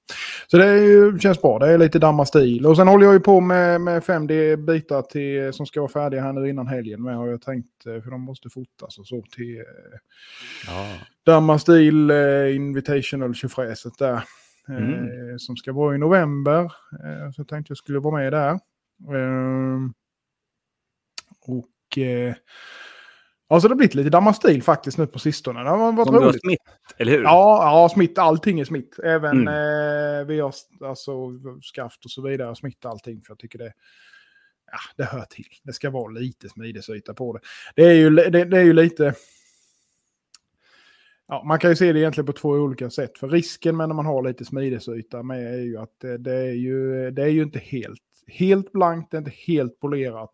Så 0.48 0.58
det 0.58 0.78
ju, 0.80 1.20
känns 1.20 1.42
bra. 1.42 1.60
Det 1.60 1.68
är 1.74 1.78
lite 1.78 2.00
damma 2.00 2.26
stil. 2.26 2.66
Och 2.66 2.76
sen 2.78 2.88
håller 2.88 3.06
jag 3.06 3.14
ju 3.14 3.20
på 3.20 3.40
med, 3.40 3.82
med 3.82 4.04
5D-bitar 4.04 5.02
till, 5.02 5.54
som 5.54 5.66
ska 5.66 5.80
vara 5.82 5.92
färdiga 5.92 6.22
här 6.22 6.34
nu 6.34 6.50
innan 6.50 6.68
helgen 6.68 7.04
med 7.04 7.16
har 7.16 7.28
jag 7.28 7.42
tänkt. 7.42 7.86
eh, 7.86 8.02
För 8.02 8.12
de 8.12 8.22
måste 8.22 8.50
fotas 8.50 8.98
och 8.98 9.08
så 9.08 9.24
till 9.36 9.58
eh, 9.58 9.64
Ja. 10.68 10.88
Damma 11.26 11.60
stil 11.60 12.10
eh, 12.12 12.56
Invitational 12.56 13.34
tjofräset 13.36 13.98
där. 13.98 14.14
Eh, 14.14 14.22
Mm. 14.70 15.40
Som 15.40 15.56
ska 15.58 15.74
vara 15.74 15.96
i 15.96 15.98
november. 15.98 16.62
Eh, 17.04 17.32
så 17.32 17.40
jag 17.42 17.48
tänkte 17.48 17.72
jag 17.72 17.78
skulle 17.78 18.00
vara 18.00 18.18
med 18.18 18.34
där. 18.34 18.52
Eh, 19.16 19.80
och... 21.48 21.98
Eh, 23.52 23.56
ja, 23.56 23.62
så 23.62 23.68
det 23.68 23.72
har 23.72 23.78
blivit 23.78 23.96
lite 23.96 24.10
Damma 24.10 24.34
stil 24.34 24.64
faktiskt 24.64 24.98
nu 24.98 25.08
på 25.08 25.20
sistone. 25.20 25.64
Det 25.64 25.70
har 25.70 25.92
varit 25.92 26.08
Som 26.08 26.16
har 26.16 26.22
roligt. 26.22 26.42
smitt, 26.42 26.60
eller 26.98 27.12
hur? 27.12 27.24
Ja, 27.24 27.64
ja, 27.82 27.90
smitt. 27.90 28.18
Allting 28.18 28.60
är 28.60 28.66
smitt. 28.66 29.00
Även 29.04 29.48
Mm. 29.48 29.48
eh, 30.22 30.26
vi 30.28 30.40
har 30.40 30.54
alltså, 30.86 31.12
skaft 31.62 32.06
och 32.06 32.12
så 32.12 32.22
vidare. 32.22 32.56
Smitt 32.56 32.86
allting 32.86 33.22
för 33.22 33.32
jag 33.32 33.40
tycker 33.40 33.60
det, 33.60 33.74
ja, 34.72 34.78
det 34.98 35.04
hör 35.04 35.26
till. 35.26 35.46
Det 35.64 35.74
ska 35.74 35.90
vara 35.90 36.08
lite 36.12 36.50
smidesyta 36.50 37.14
på 37.14 37.34
det. 37.34 37.40
Det 37.76 37.84
är 37.84 37.94
ju, 37.94 38.10
det, 38.10 38.46
det 38.46 38.58
är 38.58 38.64
ju 38.64 38.74
lite... 38.74 39.14
Ja, 41.28 41.44
man 41.44 41.60
kan 41.60 41.70
ju 41.70 41.76
se 41.76 41.94
det 41.94 42.00
egentligen 42.00 42.26
på 42.26 42.34
två 42.34 42.50
olika 42.50 42.90
sätt. 42.90 43.18
För 43.18 43.28
risken 43.30 43.78
med 43.78 43.88
när 43.90 43.96
man 43.96 44.06
har 44.06 44.24
lite 44.24 44.46
smidesyta 44.46 45.24
med 45.24 45.54
är 45.54 45.58
ju 45.62 45.78
att 45.78 46.00
det, 46.02 46.18
det, 46.18 46.34
är, 46.36 46.54
ju, 46.54 47.12
det 47.12 47.22
är 47.22 47.28
ju 47.28 47.42
inte 47.44 47.60
helt, 47.60 48.02
helt 48.28 48.72
blankt, 48.72 49.12
det 49.12 49.18
är 49.18 49.20
inte 49.20 49.32
helt 49.32 49.80
polerat. 49.80 50.34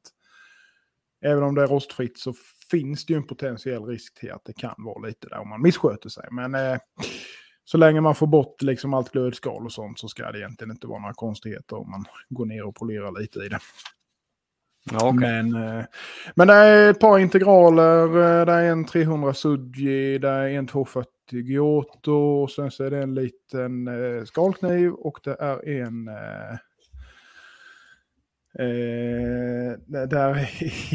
Även 1.21 1.43
om 1.43 1.55
det 1.55 1.61
är 1.63 1.67
rostfritt 1.67 2.17
så 2.17 2.33
finns 2.71 3.05
det 3.05 3.13
ju 3.13 3.17
en 3.17 3.27
potentiell 3.27 3.85
risk 3.85 4.19
till 4.19 4.31
att 4.31 4.45
det 4.45 4.53
kan 4.53 4.75
vara 4.77 5.07
lite 5.07 5.27
där 5.27 5.39
om 5.39 5.49
man 5.49 5.61
missköter 5.61 6.09
sig. 6.09 6.27
Men 6.31 6.55
eh, 6.55 6.77
så 7.65 7.77
länge 7.77 8.01
man 8.01 8.15
får 8.15 8.27
bort 8.27 8.61
liksom 8.61 8.93
allt 8.93 9.11
glödskal 9.11 9.65
och 9.65 9.71
sånt 9.71 9.99
så 9.99 10.07
ska 10.07 10.31
det 10.31 10.39
egentligen 10.39 10.71
inte 10.71 10.87
vara 10.87 10.99
några 10.99 11.13
konstigheter 11.13 11.75
om 11.75 11.91
man 11.91 12.05
går 12.29 12.45
ner 12.45 12.63
och 12.63 12.75
polerar 12.75 13.19
lite 13.19 13.39
i 13.39 13.49
det. 13.49 13.59
Ja, 14.91 15.09
okej. 15.09 15.43
Men, 15.43 15.77
eh, 15.79 15.85
men 16.35 16.47
det 16.47 16.53
är 16.53 16.91
ett 16.91 16.99
par 16.99 17.19
integraler, 17.19 18.07
eh, 18.07 18.45
det 18.45 18.51
är 18.51 18.71
en 18.71 18.85
300 18.85 19.33
Sudji, 19.33 20.17
det 20.17 20.29
är 20.29 20.49
en 20.49 20.67
240 20.67 21.11
Giotto, 21.31 22.13
och 22.13 22.51
sen 22.51 22.71
så 22.71 22.83
är 22.83 22.91
det 22.91 23.03
en 23.03 23.15
liten 23.15 23.87
eh, 23.87 24.23
skalkniv 24.23 24.91
och 24.91 25.19
det 25.23 25.35
är 25.39 25.69
en... 25.69 26.07
Eh, 26.07 26.57
eh, 28.59 30.05
där 30.07 30.49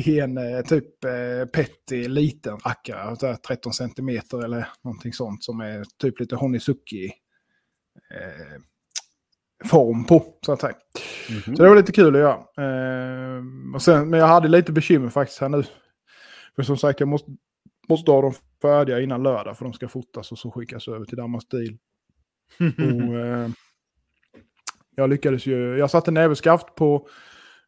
är 0.06 0.22
en 0.22 0.38
eh, 0.38 0.62
typ 0.62 1.04
eh, 1.04 1.46
petty 1.52 2.08
liten 2.08 2.58
rackare, 2.58 3.16
så 3.16 3.26
här 3.26 3.34
13 3.34 3.72
centimeter 3.72 4.44
eller 4.44 4.68
någonting 4.84 5.12
sånt 5.12 5.44
som 5.44 5.60
är 5.60 5.84
typ 5.98 6.20
lite 6.20 6.36
Honeysuki 6.36 7.06
eh, 8.10 8.62
form 9.64 10.04
på, 10.04 10.24
så 10.46 10.52
att 10.52 10.60
säga. 10.60 10.74
Mhm. 11.30 11.56
Så 11.56 11.62
det 11.62 11.68
var 11.68 11.76
lite 11.76 11.92
kul 11.92 12.14
att 12.14 12.20
göra. 12.20 12.38
Eh, 12.66 13.42
och 13.74 13.82
sen, 13.82 14.10
men 14.10 14.20
jag 14.20 14.26
hade 14.26 14.48
lite 14.48 14.72
bekymmer 14.72 15.08
faktiskt 15.08 15.40
här 15.40 15.48
nu. 15.48 15.64
För 16.56 16.62
som 16.62 16.76
sagt, 16.76 17.00
jag 17.00 17.08
måste, 17.08 17.30
måste 17.88 18.10
ha 18.10 18.22
dem 18.22 18.34
färdiga 18.62 19.00
innan 19.00 19.22
lördag 19.22 19.58
för 19.58 19.64
de 19.64 19.72
ska 19.72 19.88
fotas 19.88 20.32
och 20.32 20.38
så 20.38 20.50
skickas 20.50 20.88
över 20.88 21.04
till 21.04 21.16
Damma 21.16 21.40
Stil. 21.40 21.78
och, 22.78 23.18
eh, 23.18 23.48
jag 24.94 25.10
lyckades 25.10 25.46
ju, 25.46 25.76
jag 25.78 25.90
satte 25.90 26.10
näverskaft 26.10 26.74
på 26.74 27.08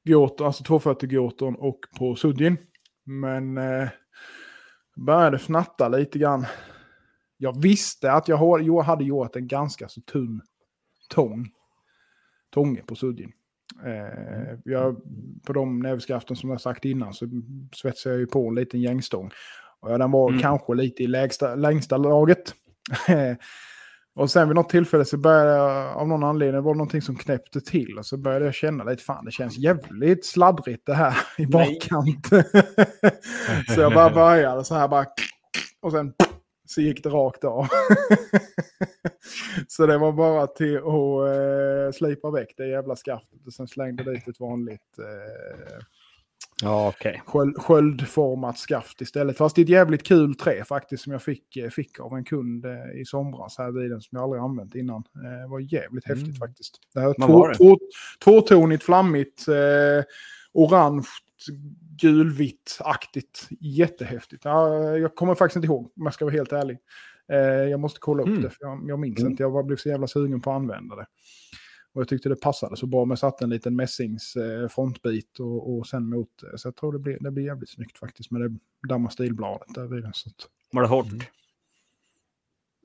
Giotto, 0.05 0.45
alltså 0.45 0.65
240 0.65 1.11
Giotton 1.11 1.55
och 1.55 1.79
på 1.99 2.15
Sudjin. 2.17 2.57
Men 3.05 3.59
eh, 3.59 3.89
började 4.97 5.37
fnatta 5.39 5.89
lite 5.89 6.19
grann. 6.19 6.47
Jag 7.37 7.63
visste 7.63 8.13
att 8.13 8.29
jag 8.29 8.83
hade 8.83 9.05
gjort 9.05 9.37
en 9.37 9.49
ganska 9.49 9.89
så 9.89 10.01
tunn 10.01 10.41
tång. 11.11 11.49
Tånge 12.51 12.83
på 12.87 12.95
Sudjin. 12.95 13.33
Eh, 13.85 14.59
jag, 14.65 14.97
på 15.47 15.53
de 15.53 15.79
nävskaften 15.79 16.37
som 16.37 16.51
jag 16.51 16.61
sagt 16.61 16.85
innan 16.85 17.15
så 17.15 17.27
svetsar 17.73 18.11
jag 18.11 18.19
ju 18.21 18.27
på 18.27 18.49
en 18.49 18.55
liten 18.55 18.81
gängstång. 18.81 19.31
Och 19.81 19.99
den 19.99 20.11
var 20.11 20.29
Mm. 20.29 20.41
kanske 20.41 20.75
lite 20.75 21.03
i 21.03 21.07
lägsta, 21.07 21.55
längsta 21.55 21.97
laget. 21.97 22.55
och 24.15 24.31
sen 24.31 24.49
vid 24.49 24.55
något 24.55 24.69
tillfälle 24.69 25.05
så 25.05 25.17
började 25.17 25.51
jag, 25.51 25.97
av 25.97 26.09
någon 26.09 26.25
anledning, 26.25 26.63
var 26.63 26.75
det 26.75 26.79
någonting 26.79 27.03
som 27.03 27.17
knäppte 27.17 27.61
till. 27.61 27.99
Och 27.99 28.07
så 28.07 28.17
började 28.17 28.45
jag 28.45 28.55
känna 28.55 28.85
lite, 28.85 29.03
fan 29.03 29.25
det 29.25 29.31
känns 29.31 29.59
jävligt 29.59 30.27
sladdrigt 30.27 30.87
det 30.87 30.95
här 30.95 31.17
i 31.39 31.47
bakkant. 31.47 32.27
så 33.75 33.81
jag 33.81 33.95
bara 33.95 34.11
började 34.11 34.65
så 34.65 34.75
här 34.75 34.89
bara, 34.89 35.07
och 35.81 35.93
sen 35.93 36.13
så 36.67 36.81
gick 36.81 37.03
det 37.03 37.09
rakt 37.09 37.45
av. 37.45 37.67
så 39.69 39.87
det 39.87 39.99
var 39.99 40.13
bara 40.13 40.47
till 40.47 40.77
att 40.77 40.85
eh, 40.85 41.93
slipa 41.99 42.31
väck 42.31 42.55
det 42.57 42.67
jävla 42.67 42.97
skaftet 42.97 43.47
och 43.47 43.53
sen 43.53 43.69
slängde 43.69 44.13
dit 44.13 44.29
ett 44.29 44.41
vanligt 44.41 44.99
eh, 44.99 45.79
Ja, 46.63 46.93
sköld, 47.27 47.57
sköldformat 47.59 48.59
skaft 48.59 49.01
istället. 49.01 49.37
Fast 49.37 49.57
det 49.57 49.63
är 49.63 49.65
ett 49.65 49.69
jävligt 49.69 50.03
kul 50.03 50.35
trä 50.35 50.65
faktiskt 50.65 51.03
som 51.05 51.13
jag 51.13 51.23
fick, 51.23 51.57
eh, 51.57 51.71
fick 51.71 52.01
av 52.01 52.13
en 52.17 52.25
kund 52.25 52.65
eh, 52.67 53.01
i 53.01 53.05
somras 53.05 53.59
här 53.59 53.71
vid 53.73 53.91
den 53.91 54.01
som 54.01 54.17
jag 54.17 54.23
aldrig 54.23 54.43
använt 54.43 54.75
innan. 54.75 55.05
Eh, 55.25 55.41
Det 55.43 55.47
var 55.49 55.61
jävligt 55.61 56.05
häftigt 56.07 56.27
Mm. 56.27 56.37
faktiskt. 56.37 56.81
Det 56.95 57.01
här 57.01 57.15
två, 57.27 57.55
två, 57.57 57.79
tvåtonigt, 58.25 58.85
flammigt, 58.85 59.49
eh, 59.49 60.05
orange, 60.53 61.07
gulvitt-aktigt. 62.01 63.49
Jättehäftigt. 63.61 64.45
Ja, 64.45 64.85
jag 64.97 65.15
kommer 65.15 65.35
faktiskt 65.35 65.57
inte 65.57 65.67
ihåg 65.67 65.85
om 65.97 66.03
jag 66.05 66.15
ska 66.15 66.25
vara 66.25 66.33
helt 66.35 66.53
ärlig. 66.53 66.79
Eh, 67.33 67.39
jag 67.71 67.81
måste 67.81 68.01
kolla 68.01 68.23
upp 68.23 68.29
Mm. 68.29 68.43
det, 68.43 68.51
för 68.51 68.59
jag, 68.61 68.85
jag 68.89 68.99
minns 68.99 69.19
Mm. 69.21 69.31
inte. 69.31 69.43
Jag 69.43 69.53
bara 69.53 69.63
blev 69.63 69.77
så 69.77 69.89
jävla 69.89 70.07
sugen 70.07 70.41
på 70.41 70.51
att 70.51 70.57
använda 70.57 70.97
det. 70.97 71.07
Och 71.95 72.01
jag 72.01 72.09
tyckte 72.09 72.29
det 72.29 72.37
passade 72.37 72.77
så 72.77 72.87
bra 72.87 73.05
med 73.05 73.19
satt 73.19 73.43
en 73.43 73.51
liten 73.51 73.77
mässings 73.77 74.37
eh, 74.37 74.69
frontbit 74.69 75.39
och, 75.41 75.79
och 75.79 75.87
sen 75.87 76.09
mot. 76.09 76.43
eh, 76.43 76.57
Så 76.57 76.69
jag 76.69 76.77
tror 76.77 76.93
det 76.93 76.99
blir, 76.99 77.19
det 77.21 77.31
blir 77.31 77.45
jävligt 77.45 77.71
snyggt 77.71 77.99
faktiskt 77.99 78.31
med 78.31 78.41
det 78.41 78.59
damma 78.89 79.11
stilbladet 79.11 79.75
där 79.75 79.87
vid. 79.87 80.05
Så 80.13 80.29
att... 80.29 80.35
Var 80.73 80.83
det 80.83 80.89
hårt? 80.89 81.07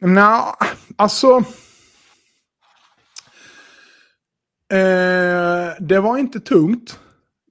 Nja, 0.01 0.55
alltså. 0.95 1.27
Eh, 4.71 5.73
det 5.79 5.99
var 5.99 6.17
inte 6.17 6.39
tungt. 6.39 6.99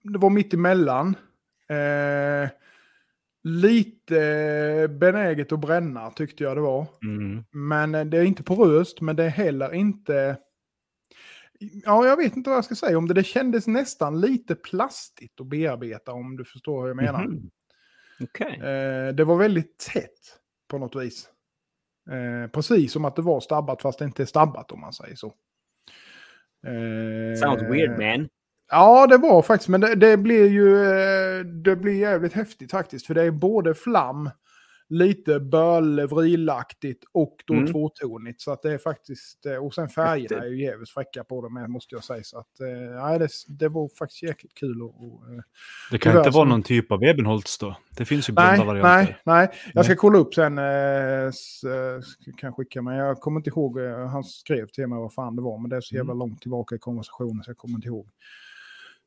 Det 0.02 0.18
var 0.18 0.30
mitt 0.30 0.54
emellan. 0.54 1.16
Eh, 1.68 2.48
lite 3.42 4.88
benäget 4.90 5.52
att 5.52 5.60
bränna 5.60 6.10
tyckte 6.10 6.44
jag 6.44 6.56
det 6.56 6.60
var. 6.60 6.86
Mm. 7.02 7.44
Men 7.50 7.94
eh, 7.94 8.04
det 8.04 8.18
är 8.18 8.22
inte 8.22 8.42
poröst, 8.42 9.00
men 9.00 9.16
det 9.16 9.24
är 9.24 9.28
heller 9.28 9.74
inte... 9.74 10.36
Ja, 11.58 12.06
jag 12.06 12.16
vet 12.16 12.36
inte 12.36 12.50
vad 12.50 12.56
jag 12.56 12.64
ska 12.64 12.74
säga 12.74 12.98
om 12.98 13.08
det. 13.08 13.14
Det 13.14 13.24
kändes 13.24 13.66
nästan 13.66 14.20
lite 14.20 14.54
plastigt 14.54 15.40
att 15.40 15.46
bearbeta 15.46 16.12
om 16.12 16.36
du 16.36 16.44
förstår 16.44 16.80
hur 16.82 16.88
jag 16.88 16.96
menar. 16.96 17.26
Mhm. 17.26 17.50
Okej. 18.20 18.54
Eh, 18.54 19.14
det 19.14 19.24
var 19.24 19.36
väldigt 19.36 19.78
tätt 19.78 20.38
på 20.68 20.78
något 20.78 20.96
vis. 20.96 21.28
Eh, 22.10 22.50
precis 22.50 22.92
som 22.92 23.04
att 23.04 23.16
det 23.16 23.22
var 23.22 23.40
stabbat 23.40 23.82
fast 23.82 23.98
det 23.98 24.04
inte 24.04 24.22
är 24.22 24.26
stabbat 24.26 24.72
om 24.72 24.80
man 24.80 24.92
säger 24.92 25.16
så. 25.16 25.26
Eh, 26.66 27.38
Sounds 27.40 27.62
weird 27.62 27.98
man. 27.98 28.28
Ja, 28.70 29.06
det 29.06 29.16
var 29.16 29.42
faktiskt, 29.42 29.68
men 29.68 29.80
det, 29.80 29.94
det 29.94 30.16
blir 30.16 30.48
ju 30.48 30.84
eh, 30.84 31.44
det 31.44 31.76
blir 31.76 31.94
jävligt 31.94 32.32
häftigt 32.32 32.70
faktiskt. 32.70 33.06
För 33.06 33.14
det 33.14 33.22
är 33.22 33.30
både 33.30 33.74
flam, 33.74 34.30
lite 34.90 35.40
bölvrilaktigt 35.40 37.04
och 37.12 37.37
då 37.47 37.54
Mm. 37.54 37.66
tvåtonigt. 37.73 38.40
Så 38.40 38.50
att 38.52 38.62
det 38.62 38.73
är 38.73 38.78
faktiskt, 38.78 39.47
eh, 39.47 39.57
och 39.57 39.75
sen 39.75 39.88
färgerna 39.88 40.45
är 40.45 40.49
ju 40.49 40.62
jävligt 40.64 40.90
fräcka 40.90 41.25
på 41.25 41.42
dem 41.42 41.54
med, 41.54 41.71
måste 41.71 41.95
jag 41.95 42.04
säga. 42.04 42.23
Så 42.23 42.38
att, 42.38 42.61
eh, 42.61 43.02
nej, 43.02 43.18
det, 43.18 43.28
det 43.49 43.68
var 43.68 43.88
faktiskt 43.99 44.23
jäkligt 44.23 44.54
kul. 44.54 44.83
Och, 44.83 45.04
och, 45.04 45.33
eh, 45.35 45.40
Det 45.90 45.99
kan 45.99 46.16
inte 46.18 46.33
så- 46.33 46.38
vara 46.38 46.49
någon 46.49 46.62
typ 46.62 46.92
av 46.92 47.02
Ebenholts 47.04 47.59
då. 47.59 47.76
Det 47.97 48.04
finns 48.04 48.28
ju 48.28 48.33
blonda 48.33 48.52
nej, 48.57 48.66
varianter. 48.66 49.21
nej, 49.25 49.47
nej. 49.47 49.49
Jag 49.75 49.85
ska 49.85 49.97
kolla 49.97 50.18
upp 50.18 50.35
sen. 50.35 50.59
Eh, 50.59 50.64
eh, 50.64 51.30
kan 52.37 52.47
jag 52.49 52.57
skicka, 52.57 52.83
men 52.83 52.95
jag 52.97 53.21
kommer 53.21 53.40
inte 53.40 53.50
ihåg. 53.50 53.78
Han 54.11 54.25
skrev 54.25 54.66
till 54.66 54.87
mig 54.87 54.99
vad 54.99 55.12
fan 55.14 55.37
det 55.37 55.42
var, 55.42 55.59
men 55.59 55.71
det 55.71 55.76
är 55.76 55.80
så 55.80 55.95
jävla 55.95 56.12
Mm. 56.12 56.18
långt 56.18 56.40
tillbaka 56.42 56.75
i 56.75 56.78
konversationen 56.78 57.42
så 57.45 57.50
jag 57.50 57.57
kommer 57.57 57.75
inte 57.75 57.88
ihåg. 57.88 58.09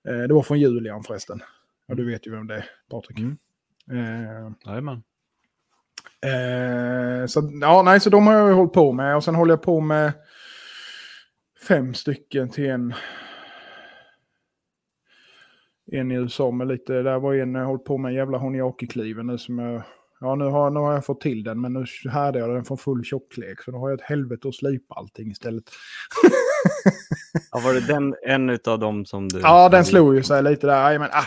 Eh, 0.08 0.18
det 0.28 0.34
var 0.34 0.44
från 0.44 0.60
Julian 0.60 1.04
förresten. 1.04 1.42
Ja, 1.88 1.96
du 1.96 2.06
vet 2.06 2.28
ju 2.28 2.32
vem 2.32 2.48
det 2.48 2.56
är, 2.56 2.66
Patrik. 2.90 3.20
Mm. 3.20 3.38
Eh, 3.92 4.52
Jajamän. 4.66 5.04
Eh, 6.26 7.26
så, 7.26 7.50
ja, 7.62 7.82
nej, 7.82 8.00
så 8.00 8.10
de 8.10 8.28
har 8.28 8.34
jag 8.34 8.56
hållit 8.56 8.74
på 8.74 8.92
med. 8.92 9.16
Och 9.16 9.24
sen 9.24 9.36
håller 9.36 9.52
jag 9.52 9.62
på 9.62 9.80
med 9.80 10.12
fem 11.68 11.94
stycken 11.94 12.50
till 12.50 12.70
en. 12.70 12.94
En 15.92 16.12
i 16.12 16.16
USA 16.16 16.52
med 16.52 16.68
lite, 16.68 16.94
där 16.94 17.20
var 17.20 17.34
en 17.34 17.56
jag 17.56 17.66
hållit 17.66 17.84
på 17.84 17.98
med 17.98 18.10
en 18.10 18.16
jävla 18.16 18.38
honiaki-kliven 18.38 19.28
nu 19.28 19.38
som 19.38 19.60
jag, 19.60 19.84
ja 20.20 20.36
nu 20.36 20.46
har, 20.46 20.70
nu 20.70 20.80
har 20.80 20.94
jag 20.94 21.06
fått 21.06 21.22
till 21.22 21.44
den 21.44 21.62
men 21.62 21.74
nu 21.74 21.86
härdar 22.12 22.40
jag 22.40 22.50
den 22.50 22.66
från 22.66 22.78
full 22.78 23.04
tjocklek 23.04 23.62
så 23.62 23.72
då 23.72 23.78
har 23.78 23.90
jag 23.90 24.00
ett 24.00 24.06
helvete 24.06 24.48
att 24.48 24.56
slipa 24.56 24.96
allting 24.96 25.32
istället. 25.32 25.64
Ja, 27.52 27.60
var 27.64 27.74
det 27.74 27.88
den, 27.88 28.16
en 28.28 28.50
av 28.68 28.80
dem 28.80 29.06
som 29.06 29.30
du... 29.30 29.40
Ja, 29.40 29.70
den 29.70 29.86
slog 29.86 30.16
ju 30.16 30.24
sig 30.24 30.44
lite 30.44 30.68
där. 30.68 31.00
Men, 31.00 31.10
ah, 31.12 31.26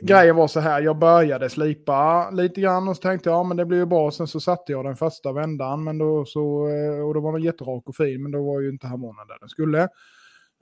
grejen 0.00 0.36
var 0.36 0.48
så 0.48 0.60
här, 0.60 0.80
jag 0.82 0.98
började 0.98 1.50
slipa 1.50 2.30
lite 2.30 2.60
grann 2.60 2.88
och 2.88 2.96
så 2.96 3.02
tänkte 3.02 3.28
jag, 3.28 3.36
ja 3.38 3.42
men 3.42 3.56
det 3.56 3.64
blir 3.64 3.78
ju 3.78 3.86
bra. 3.86 4.10
Sen 4.10 4.26
så 4.26 4.40
satte 4.40 4.72
jag 4.72 4.84
den 4.84 4.96
första 4.96 5.32
vändan 5.32 5.84
men 5.84 5.98
då 5.98 6.24
så, 6.24 6.68
eh, 6.68 7.06
och 7.06 7.14
då 7.14 7.20
var 7.20 7.32
den 7.32 7.42
jätterak 7.42 7.82
och 7.88 7.96
fin, 7.96 8.22
men 8.22 8.32
då 8.32 8.44
var 8.52 8.60
ju 8.60 8.68
inte 8.70 8.86
harmonen 8.86 9.26
där 9.28 9.36
den 9.40 9.48
skulle. 9.48 9.82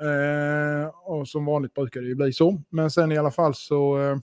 Eh, 0.02 0.88
och 1.04 1.28
som 1.28 1.44
vanligt 1.44 1.74
brukar 1.74 2.00
det 2.00 2.06
ju 2.06 2.14
bli 2.14 2.32
så. 2.32 2.62
Men 2.70 2.90
sen 2.90 3.12
i 3.12 3.18
alla 3.18 3.30
fall 3.30 3.54
så 3.54 3.98
eh, 4.02 4.16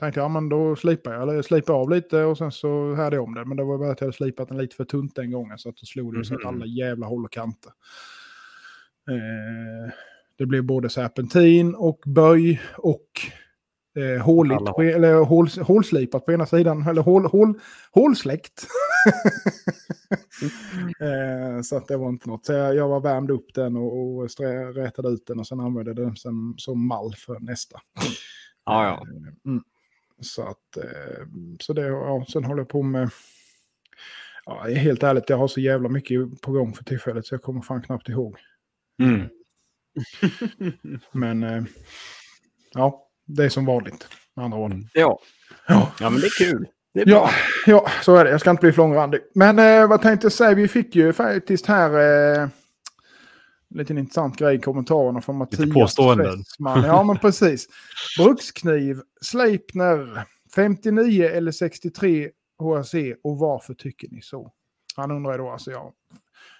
tänkte 0.00 0.20
jag, 0.20 0.24
ja 0.24 0.28
men 0.28 0.48
då 0.48 0.76
slipar 0.76 1.12
jag, 1.12 1.22
eller 1.22 1.42
slipar 1.42 1.74
av 1.74 1.90
lite 1.90 2.22
och 2.24 2.38
sen 2.38 2.52
så 2.52 2.94
hade 2.94 3.16
jag 3.16 3.24
om 3.24 3.34
den. 3.34 3.48
Men 3.48 3.56
det 3.56 3.64
var 3.64 3.78
bara 3.78 3.90
att 3.92 4.00
jag 4.00 4.06
hade 4.06 4.16
slipat 4.16 4.48
den 4.48 4.58
lite 4.58 4.76
för 4.76 4.84
tunt 4.84 5.14
den 5.14 5.30
gången 5.30 5.58
så 5.58 5.68
att 5.68 5.76
då 5.76 5.86
slog 5.86 6.14
det 6.14 6.24
så 6.24 6.34
att 6.34 6.40
Mhm. 6.44 6.48
alla 6.54 6.66
jävla 6.66 7.06
håll 7.06 7.24
och 7.24 7.32
kanter. 7.32 7.72
Eh, 9.10 9.92
det 10.38 10.46
blev 10.46 10.64
både 10.64 10.88
serpentin 10.88 11.74
och 11.74 12.00
böj 12.06 12.60
och 12.76 13.08
eh, 13.96 14.22
håligt, 14.22 14.58
på, 14.58 14.82
eller 14.82 15.14
hål, 15.14 15.48
hålslipat 15.62 16.24
på 16.24 16.32
ena 16.32 16.46
sidan, 16.46 16.86
eller 16.88 17.02
hål, 17.02 17.26
hål, 17.26 17.60
hålsläckt. 17.92 18.66
eh, 21.00 21.62
så 21.62 21.76
att 21.76 21.88
det 21.88 21.96
var 21.96 22.08
inte 22.08 22.28
något. 22.28 22.46
Så 22.46 22.52
jag, 22.52 22.74
jag 22.74 22.88
var 22.88 23.00
värmd 23.00 23.30
upp 23.30 23.54
den 23.54 23.76
och, 23.76 24.16
och 24.16 24.30
strä, 24.30 24.72
rätade 24.72 25.08
ut 25.08 25.26
den 25.26 25.38
och 25.38 25.46
sen 25.46 25.60
använde 25.60 25.94
den 25.94 26.16
som, 26.16 26.54
som 26.58 26.86
mall 26.86 27.14
för 27.16 27.40
nästa. 27.40 27.80
Ja, 28.64 28.84
ja. 28.84 29.06
Mm. 29.50 29.62
Så 30.20 30.42
att, 30.42 30.76
eh, 30.76 31.26
så 31.60 31.72
det, 31.72 31.86
ja, 31.86 32.24
sen 32.28 32.44
håller 32.44 32.60
jag 32.60 32.68
på 32.68 32.82
med, 32.82 33.10
ja, 34.46 34.62
helt 34.62 35.02
ärligt, 35.02 35.30
jag 35.30 35.36
har 35.36 35.48
så 35.48 35.60
jävla 35.60 35.88
mycket 35.88 36.40
på 36.40 36.52
gång 36.52 36.74
för 36.74 36.84
tillfället 36.84 37.26
så 37.26 37.34
jag 37.34 37.42
kommer 37.42 37.60
fan 37.60 37.82
knappt 37.82 38.08
ihåg. 38.08 38.36
Mm. 39.02 39.28
Men 41.12 41.42
eh, 41.42 41.64
ja, 42.72 43.06
det 43.26 43.44
är 43.44 43.48
som 43.48 43.64
vanligt. 43.66 44.08
Andra 44.36 44.58
ord. 44.58 44.72
Ja. 44.92 45.18
Ja. 45.68 45.92
ja, 46.00 46.10
men 46.10 46.20
det 46.20 46.26
är 46.26 46.44
kul. 46.44 46.66
Det 46.94 47.00
är. 47.00 47.08
Ja, 47.08 47.30
ja, 47.66 47.88
så 48.02 48.16
är 48.16 48.24
det. 48.24 48.30
Jag 48.30 48.40
ska 48.40 48.50
inte 48.50 48.60
bli 48.60 48.72
för 48.72 48.82
långrandig. 48.82 49.20
Men 49.34 49.58
eh, 49.58 49.88
vad 49.88 50.02
tänkte 50.02 50.24
jag 50.24 50.32
säga? 50.32 50.54
Vi 50.54 50.68
fick 50.68 50.96
ju 50.96 51.12
faktiskt 51.12 51.66
här 51.66 51.90
eh, 51.90 52.42
en 53.70 53.78
liten 53.78 53.98
intressant 53.98 54.36
grej 54.38 54.56
i 54.56 54.60
kommentarerna 54.60 55.20
från 55.20 55.36
Mattias. 55.38 55.74
påståenden. 55.74 56.38
Westman. 56.38 56.84
Ja, 56.84 57.02
men 57.02 57.18
precis. 57.18 57.68
Brukskniv, 58.18 59.00
Sleipner, 59.20 60.24
59 60.54 61.24
eller 61.24 61.52
63 61.52 62.30
HRC 62.58 63.14
och 63.22 63.38
varför 63.38 63.74
tycker 63.74 64.08
ni 64.10 64.22
så? 64.22 64.52
Han 64.96 65.10
undrar 65.10 65.38
då, 65.38 65.50
alltså 65.50 65.70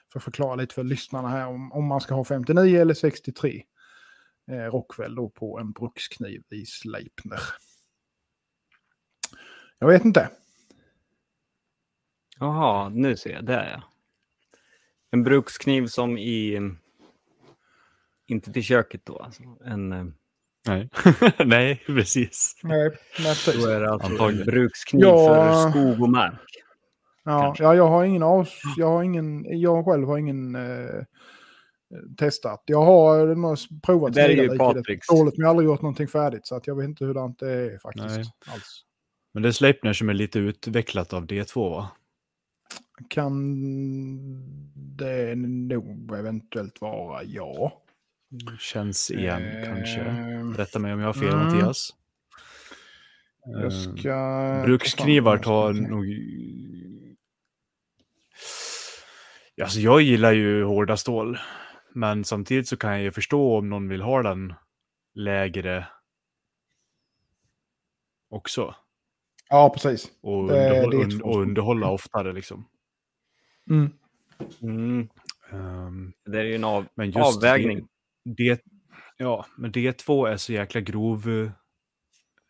jag 0.06 0.12
får 0.12 0.20
förklara 0.20 0.54
lite 0.54 0.74
för 0.74 0.84
lyssnarna 0.84 1.28
här 1.28 1.46
om, 1.46 1.72
om 1.72 1.84
man 1.86 2.00
ska 2.00 2.14
ha 2.14 2.24
59 2.24 2.80
eller 2.80 2.94
63 2.94 3.62
eh, 4.50 4.56
Rockwell 4.56 5.14
då 5.14 5.28
på 5.30 5.58
en 5.58 5.72
brukskniv 5.72 6.42
i 6.50 6.66
Sleipner. 6.66 7.40
Jag 9.78 9.88
vet 9.88 10.04
inte. 10.04 10.30
Jaha, 12.38 12.88
nu 12.88 13.16
ser 13.16 13.30
jag. 13.30 13.46
Där 13.46 13.70
ja. 13.70 13.82
En 15.10 15.22
brukskniv 15.22 15.86
som 15.86 16.18
i... 16.18 16.60
Inte 18.26 18.52
till 18.52 18.62
köket 18.62 19.06
då 19.06 19.18
alltså. 19.18 19.42
En, 19.64 19.92
eh, 19.92 20.04
Nej. 20.66 20.88
Nej, 21.44 21.82
precis. 21.86 22.60
Nej, 22.62 22.90
nej 23.18 23.34
precis. 23.34 23.64
då 23.64 23.70
är 23.70 23.80
det 23.80 23.90
alltså 23.92 24.08
en 24.28 24.44
brukskniv 24.44 25.02
Ja. 25.02 25.26
för 25.26 25.70
skog 25.70 26.02
och 26.02 26.10
mark. 26.10 26.55
Ja, 27.26 27.42
kanske. 27.42 27.64
ja, 27.64 27.74
jag 27.74 27.88
har 27.88 28.04
ingen 28.04 28.22
av, 28.22 28.48
jag 28.76 28.86
har 28.86 29.02
ingen, 29.02 29.46
jag 29.60 29.84
själv 29.84 30.06
har 30.08 30.18
ingen 30.18 30.54
eh, 30.54 31.02
testat. 32.18 32.62
Jag 32.66 32.82
har 32.84 33.26
nog 33.34 33.56
provat 33.82 34.12
Det 34.14 34.22
där 34.22 34.28
är 34.28 34.42
ju 34.52 34.58
Patriks. 34.58 35.06
dåligt, 35.08 35.36
men 35.36 35.40
jag 35.42 35.46
har 35.46 35.50
aldrig 35.50 35.66
gjort 35.68 35.82
någonting 35.82 36.08
färdigt 36.08 36.46
så 36.46 36.54
att 36.56 36.66
jag 36.66 36.74
vet 36.76 36.84
inte 36.84 37.04
hur 37.04 37.14
det 37.14 37.20
är 37.46 37.78
faktiskt. 37.78 38.06
Nej. 38.16 38.24
Alls. 38.46 38.82
Men 39.34 39.42
det 39.42 39.48
är 39.48 39.52
Sleipner 39.52 39.92
som 39.92 40.08
är 40.08 40.14
lite 40.14 40.38
utvecklat 40.38 41.12
av 41.12 41.26
D2 41.26 41.70
va? 41.70 41.90
Kan 43.08 43.54
det 44.74 45.34
nog 45.36 46.12
eventuellt 46.18 46.80
vara 46.80 47.22
ja. 47.24 47.82
Känns 48.58 49.10
igen 49.10 49.42
kanske. 49.64 50.00
Eh, 50.00 50.44
Rätta 50.56 50.78
mig 50.78 50.92
om 50.92 51.00
jag 51.00 51.08
har 51.08 51.12
fel 51.12 51.28
Mm. 51.34 51.44
Mattias. 51.46 51.90
Jag 53.44 53.64
Eh, 53.64 53.70
ska... 53.70 54.62
Bruksknivar 54.64 55.38
tar 55.38 55.72
nog... 55.72 56.04
Alltså 59.62 59.78
jag 59.80 60.00
gillar 60.02 60.32
ju 60.32 60.64
hårda 60.64 60.96
stål. 60.96 61.38
Men 61.94 62.24
samtidigt 62.24 62.68
så 62.68 62.76
kan 62.76 62.90
jag 62.90 63.00
ju 63.00 63.10
förstå 63.10 63.58
om 63.58 63.68
någon 63.68 63.88
vill 63.88 64.02
ha 64.02 64.22
den 64.22 64.54
lägre 65.14 65.86
också. 68.30 68.74
Ja, 69.48 69.70
precis. 69.74 70.10
Och, 70.22 70.48
Det- 70.48 70.70
underhåll, 70.84 71.08
det 71.10 71.18
två 71.18 71.24
och 71.26 71.40
underhålla 71.42 71.90
oftare 71.90 72.32
liksom. 72.32 72.68
Mm. 73.70 73.90
Mm. 74.62 75.08
Ehm, 75.50 76.12
Det 76.24 76.38
är 76.40 76.44
ju 76.44 76.54
en 76.54 76.64
av, 76.64 76.86
men 76.94 77.10
just 77.10 77.36
avvägning. 77.36 77.88
Det, 78.24 78.54
det, 78.54 78.60
ja, 79.16 79.46
men 79.58 79.72
D2 79.72 80.28
är 80.28 80.36
så 80.36 80.52
jäkla 80.52 80.80
grov. 80.80 81.50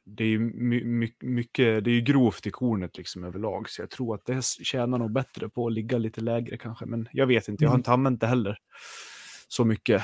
Det 0.09 0.25
är 0.25 0.29
ju 0.29 0.39
my, 0.39 0.85
my, 0.85 1.13
mycket, 1.21 1.85
det 1.85 1.91
är 1.91 1.95
ju 1.95 2.01
grovt 2.01 2.47
i 2.47 2.51
kornet 2.51 2.97
liksom 2.97 3.25
överlag. 3.25 3.71
Så 3.71 3.83
jag 3.83 3.91
tror 3.91 4.15
att 4.15 4.25
det 4.27 4.45
tjänar 4.45 4.99
nog 4.99 5.13
bättre 5.13 5.49
på 5.49 5.67
att 5.67 5.73
ligga 5.73 5.99
lite 5.99 6.21
lägre 6.21 6.57
kanske. 6.59 6.87
Men 6.87 7.09
jag 7.13 7.27
vet 7.27 7.49
inte, 7.49 7.65
jag 7.65 7.71
har 7.71 7.75
Mm. 7.75 7.81
inte 7.81 7.93
använt 7.93 8.21
det 8.21 8.27
heller 8.27 8.59
så 9.49 9.65
mycket. 9.65 10.03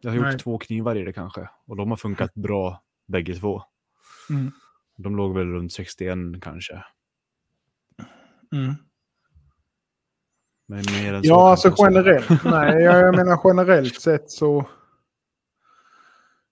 Jag 0.00 0.10
har 0.10 0.16
gjort 0.16 0.26
Nej. 0.26 0.38
två 0.38 0.58
knivar 0.58 0.96
i 0.96 1.02
det 1.04 1.12
kanske. 1.12 1.48
Och 1.66 1.76
de 1.76 1.90
har 1.90 1.96
funkat 1.96 2.34
bra 2.34 2.82
bägge 3.06 3.34
två. 3.34 3.62
Mm. 4.30 4.52
De 4.96 5.16
låg 5.16 5.34
väl 5.34 5.46
runt 5.46 5.72
61 5.72 6.18
kanske. 6.42 6.84
Mm. 8.52 8.74
Men 10.68 10.84
mer 10.92 11.14
än 11.14 11.22
så 11.22 11.28
Ja, 11.28 11.50
alltså 11.50 11.74
generellt. 11.78 12.44
Nej, 12.44 12.82
jag 12.82 13.00
jag 13.00 13.16
menar 13.16 13.40
generellt 13.44 14.00
sett 14.00 14.30
så... 14.30 14.66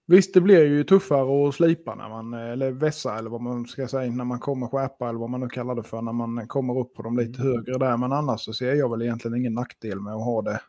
Visst, 0.07 0.33
det 0.33 0.41
blir 0.41 0.65
ju 0.65 0.83
tuffare 0.83 1.49
att 1.49 1.55
slipa 1.55 1.95
när 1.95 2.09
man, 2.09 2.33
eller 2.33 2.71
vässa 2.71 3.17
eller 3.17 3.29
vad 3.29 3.41
man 3.41 3.65
ska 3.65 3.87
säga, 3.87 4.11
när 4.11 4.25
man 4.25 4.39
kommer 4.39 4.67
skärpa 4.67 5.09
eller 5.09 5.19
vad 5.19 5.29
man 5.29 5.41
nu 5.41 5.49
kallar 5.49 5.75
det 5.75 5.83
för, 5.83 6.01
när 6.01 6.13
man 6.13 6.47
kommer 6.47 6.79
upp 6.79 6.93
på 6.93 7.03
de 7.03 7.17
lite 7.17 7.41
högre 7.41 7.77
där. 7.77 7.97
Men 7.97 8.11
annars 8.13 8.41
så 8.41 8.53
ser 8.53 8.73
jag 8.73 8.91
väl 8.91 9.01
egentligen 9.01 9.37
ingen 9.37 9.53
nackdel 9.53 9.99
med 10.01 10.13
att 10.13 10.25
ha 10.25 10.41
det 10.41 10.61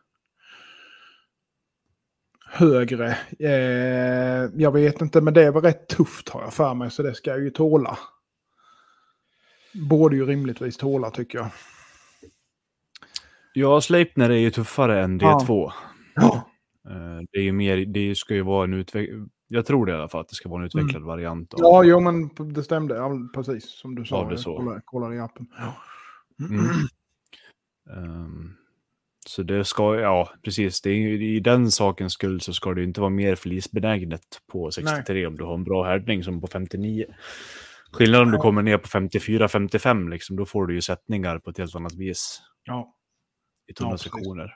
högre. 2.49 3.17
Eh, 3.39 4.49
jag 4.55 4.71
vet 4.71 5.01
inte, 5.01 5.21
men 5.21 5.33
det 5.33 5.51
väl 5.51 5.61
rätt 5.61 5.87
tufft 5.87 6.29
har 6.29 6.41
jag 6.41 6.53
för 6.53 6.73
mig, 6.73 6.91
så 6.91 7.03
det 7.03 7.13
ska 7.15 7.29
jag 7.29 7.39
ju 7.39 7.49
tåla. 7.49 7.97
Borde 9.89 10.15
ju 10.15 10.25
rimligtvis 10.25 10.77
tåla 10.77 11.09
tycker 11.11 11.37
jag. 11.37 11.47
Ja, 13.53 13.81
Sleipner 13.81 14.29
är 14.29 14.37
ju 14.37 14.51
tuffare 14.51 15.03
än 15.03 15.19
Ja. 15.19 15.45
D2. 15.47 15.71
Ja. 16.15 16.35
Eh, 16.35 16.41
Det 17.31 17.39
är 17.39 17.43
ju 17.43 17.51
mer, 17.51 17.77
det 17.77 18.15
ska 18.15 18.33
ju 18.33 18.41
vara 18.41 18.63
en 18.63 18.73
utvecklad, 18.73 19.29
jag 19.47 19.65
tror 19.65 19.85
det 19.85 19.91
i 19.91 19.95
alla 19.95 20.09
fall, 20.09 20.21
att 20.21 20.29
det 20.29 20.35
ska 20.35 20.49
vara 20.49 20.61
en 20.61 20.65
utvecklad 20.65 21.03
variant 21.03 21.53
av. 21.53 21.59
Mm. 21.59 21.69
Ja, 21.69 21.83
jo, 21.83 21.99
men 21.99 22.53
det 22.53 22.63
stämde. 22.63 22.95
Ja, 22.95 23.11
precis 23.33 23.69
som 23.69 23.95
du 23.95 24.05
sa. 24.05 24.23
Ja, 24.23 24.29
det 24.29 24.37
så. 24.37 24.81
Kollade, 24.85 25.15
i 25.15 25.19
appen. 25.19 25.47
Mm. 26.49 26.65
Ehm, 27.95 28.53
så 29.27 29.43
det 29.43 29.65
ska, 29.65 29.99
ja 29.99 30.29
precis, 30.43 30.81
det 30.81 30.89
är, 30.89 31.21
i 31.21 31.39
den 31.39 31.71
sakens 31.71 32.13
skull 32.13 32.41
så 32.41 32.53
ska 32.53 32.73
det 32.73 32.81
ju 32.81 32.87
inte 32.87 33.01
vara 33.01 33.09
mer 33.09 33.35
flisbenägnet 33.35 34.41
på 34.51 34.71
63 34.71 35.27
om 35.27 35.37
du 35.37 35.43
har 35.43 35.53
en 35.53 35.63
bra 35.63 35.83
härdning 35.83 36.23
som 36.23 36.41
på 36.41 36.47
59. 36.47 37.05
Skillnaden 37.91 38.27
om 38.27 38.31
du 38.31 38.37
kommer 38.37 38.61
ner 38.61 38.77
på 38.77 38.87
54-55, 38.87 40.09
liksom, 40.09 40.35
då 40.35 40.45
får 40.45 40.67
du 40.67 40.73
ju 40.73 40.81
sättningar 40.81 41.39
på 41.39 41.49
ett 41.49 41.57
helt 41.57 41.75
annat 41.75 41.95
vis 41.95 42.41
Ja, 42.63 42.95
i 43.67 43.73
tunna 43.73 43.91
Ja, 43.91 43.97
sektioner. 43.97 44.53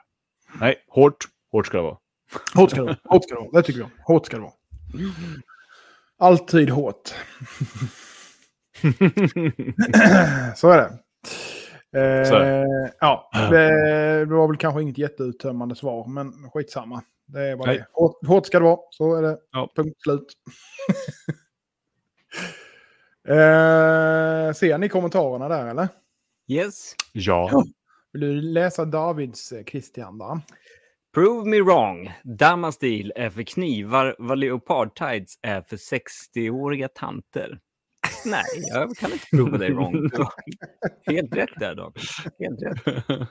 Nej, 0.60 0.76
hårt. 0.88 1.16
Hårt 1.52 1.66
ska 1.66 1.76
det 1.76 1.82
vara. 1.82 1.98
Hårt 2.54 2.70
ska 2.70 2.80
det 2.80 2.86
vara. 2.86 2.96
Hårt 3.04 3.24
ska 3.24 3.34
det 3.34 3.40
vara. 3.40 3.50
Det 3.52 3.62
tycker 3.62 3.80
jag. 3.80 3.90
Hårt 4.04 4.26
ska 4.26 4.36
det 4.36 4.42
vara. 4.42 4.52
Alltid 6.18 6.70
hårt. 6.70 7.14
Så 10.56 10.70
är 10.70 10.76
det. 10.76 10.98
Eh, 12.00 12.24
Så 12.24 12.34
Ja, 13.00 13.30
det, 13.50 13.68
det 14.24 14.34
var 14.34 14.48
väl 14.48 14.56
kanske 14.56 14.82
inget 14.82 14.98
jätteuttömmande 14.98 15.74
svar, 15.74 16.06
men 16.06 16.50
skitsamma. 16.50 17.02
Det 17.26 17.40
är 17.40 17.56
bara 17.56 17.66
Nej. 17.66 17.78
det. 17.78 17.86
Hårt, 17.92 18.26
hårt 18.26 18.46
ska 18.46 18.58
det 18.58 18.64
vara, 18.64 18.80
så 18.90 19.14
är 19.14 19.22
det. 19.22 19.38
Ja. 19.52 19.72
Punkt 19.76 20.02
slut. 20.02 20.26
eh, 23.28 24.52
ser 24.52 24.78
ni 24.78 24.88
kommentarerna 24.88 25.48
där 25.48 25.66
eller? 25.66 25.88
Yes. 26.48 26.94
Ja. 27.12 27.64
Vill 28.12 28.20
du 28.20 28.40
läsa 28.40 28.84
Davids 28.84 29.52
eh, 29.52 29.64
Christian 29.64 30.18
där? 30.18 30.40
Prove 31.14 31.50
me 31.50 31.60
wrong. 31.60 32.12
Damastil 32.24 33.12
är 33.16 33.30
för 33.30 33.42
knivar 33.42 34.16
vad 34.18 34.38
Leopard 34.38 34.94
Tides 34.94 35.38
är 35.42 35.62
för 35.62 35.76
60-åriga 35.76 36.88
tanter. 36.88 37.60
Nej, 38.26 38.44
jag 38.56 38.96
kan 38.96 39.12
inte 39.12 39.26
prova 39.30 39.58
dig 39.58 39.72
wrong. 39.72 40.10
Helt 41.06 41.36
rätt 41.36 41.50
där, 41.58 41.74
David. 41.74 42.02
Helt 42.38 42.62
rätt. 42.62 43.28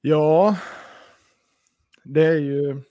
Ja, 0.00 0.56
det 2.04 2.26
är 2.26 2.38
ju... 2.38 2.82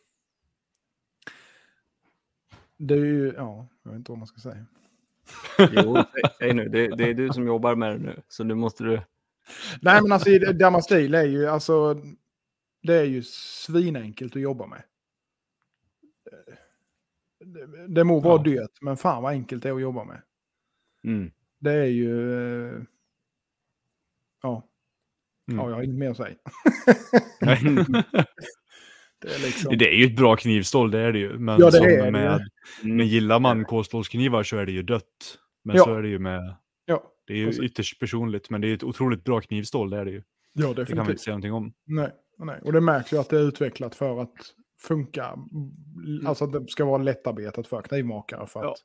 Det 2.77 2.93
är 2.93 3.05
ju, 3.05 3.33
ja, 3.38 3.67
jag 3.83 3.91
vet 3.91 3.97
inte 3.97 4.11
vad 4.11 4.19
man 4.19 4.27
ska 4.27 4.39
säga. 4.39 4.65
Jo, 5.71 5.97
säg 6.39 6.53
nu. 6.53 6.69
Det, 6.69 6.88
det 6.88 7.09
är 7.09 7.13
du 7.13 7.29
som 7.29 7.47
jobbar 7.47 7.75
med 7.75 7.91
det 7.91 7.97
nu, 7.97 8.21
så 8.27 8.43
nu 8.43 8.55
måste 8.55 8.83
du... 8.83 9.01
Nej, 9.81 10.01
men 10.01 10.12
alltså 10.12 10.29
Damastil 10.53 11.13
är 11.15 11.23
ju, 11.23 11.47
alltså, 11.47 12.01
det 12.84 12.93
är 12.93 13.03
ju 13.03 13.23
svinenkelt 13.23 14.36
att 14.36 14.41
jobba 14.41 14.65
med. 14.67 14.84
Det, 17.45 17.88
det 17.88 18.03
må 18.03 18.19
vara 18.19 18.38
Ja. 18.38 18.43
dyrt, 18.43 18.81
men 18.81 18.97
fan 18.97 19.23
vad 19.23 19.31
enkelt 19.31 19.63
det 19.63 19.69
är 19.69 19.73
att 19.75 19.81
jobba 19.81 20.03
med. 20.03 20.21
Mm. 21.03 21.31
Det 21.60 21.71
är 21.71 21.86
ju... 21.86 22.34
eh, 22.75 22.81
Ja, 24.41 24.67
Mm. 25.51 25.60
ja 25.60 25.69
jag 25.69 25.75
har 25.75 25.84
inget 25.84 25.97
mer 25.97 26.10
att 26.12 26.17
säga. 26.17 26.36
Det 29.21 29.36
är 29.36 29.39
liksom... 29.39 29.77
Det 29.77 29.88
är 29.89 29.93
ju 29.93 30.05
ett 30.05 30.15
bra 30.15 30.36
knivstål, 30.36 30.91
det 30.91 30.99
är 30.99 31.12
det 31.13 31.19
ju. 31.19 31.38
Men 31.39 31.60
Ja, 31.60 31.69
det 31.71 31.77
är 31.77 32.05
det 32.05 32.12
med, 32.12 32.41
ju. 32.84 32.93
men 32.93 33.08
gillar 33.08 33.39
man 33.39 33.65
kolstålsknivar 33.65 34.43
så 34.43 34.58
är 34.58 34.65
det 34.65 34.71
ju 34.71 34.84
dött. 34.84 35.38
Men 35.63 35.75
Ja. 35.75 35.84
så 35.84 35.93
är 35.95 36.01
det 36.01 36.08
ju 36.10 36.19
med... 36.19 36.55
Ja, 36.86 37.12
Det 37.27 37.33
är 37.33 37.38
ju 37.38 37.65
ytterst 37.65 37.99
personligt, 37.99 38.49
men 38.49 38.61
det 38.61 38.67
är 38.67 38.73
ett 38.73 38.83
otroligt 38.83 39.23
bra 39.23 39.41
knivstål, 39.41 39.89
det 39.89 39.97
är 39.97 40.05
det 40.05 40.11
ju. 40.11 40.23
ja 40.53 40.73
Det 40.73 40.85
kan 40.85 40.97
man 40.97 41.09
inte 41.09 41.21
säga 41.21 41.33
någonting 41.33 41.53
om. 41.53 41.73
Nej, 41.85 42.11
nej, 42.38 42.59
och 42.63 42.73
det 42.73 42.81
märks 42.81 43.13
ju 43.13 43.17
att 43.17 43.29
det 43.29 43.38
är 43.38 43.47
utvecklat 43.47 43.95
för 43.95 44.21
att 44.21 44.33
funka. 44.81 45.39
Alltså 46.25 46.43
att 46.45 46.51
det 46.51 46.67
ska 46.67 46.85
vara 46.85 46.97
lättarbetat 47.03 47.67
för 47.67 47.81
knivmakare. 47.81 48.47
För 48.47 48.63
Ja. 48.63 48.71
att, 48.71 48.77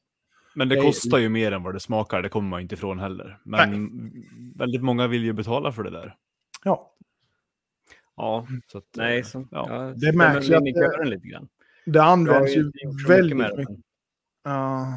Men 0.55 0.69
det 0.69 0.75
Det 0.75 0.81
är- 0.81 0.83
kostar 0.85 1.19
ju 1.19 1.29
mer 1.29 1.53
än 1.53 1.63
vad 1.63 1.75
det 1.75 1.81
smakar, 1.81 2.23
det 2.23 2.29
kommer 2.29 2.49
man 2.49 2.61
inte 2.61 2.75
ifrån 2.75 2.99
heller. 2.99 3.39
Men 3.45 3.91
väldigt 4.57 4.83
många 4.83 5.07
vill 5.07 5.25
ju 5.25 5.33
betala 5.33 5.73
för 5.73 5.83
det 5.83 5.91
där. 5.91 6.17
ja, 6.65 6.97
Ja, 8.17 8.47
Så 8.67 8.79
att, 8.79 8.85
nej, 8.97 9.19
eh, 9.19 9.25
så, 9.25 9.49
ja. 9.51 9.67
ja, 9.69 9.95
Det 9.97 10.13
märks 10.17 10.49
ju 10.51 10.55
att 10.55 10.65
det- 10.65 10.73
kören 10.73 11.11
lite 11.11 11.29
grann. 11.29 11.49
det 11.87 12.03
används 12.03 12.57
ju 12.57 12.65
mycket 12.65 13.09
väldigt 13.11 13.37
mycket. 13.39 13.57
men- 13.69 13.83
Ja, 14.45 14.95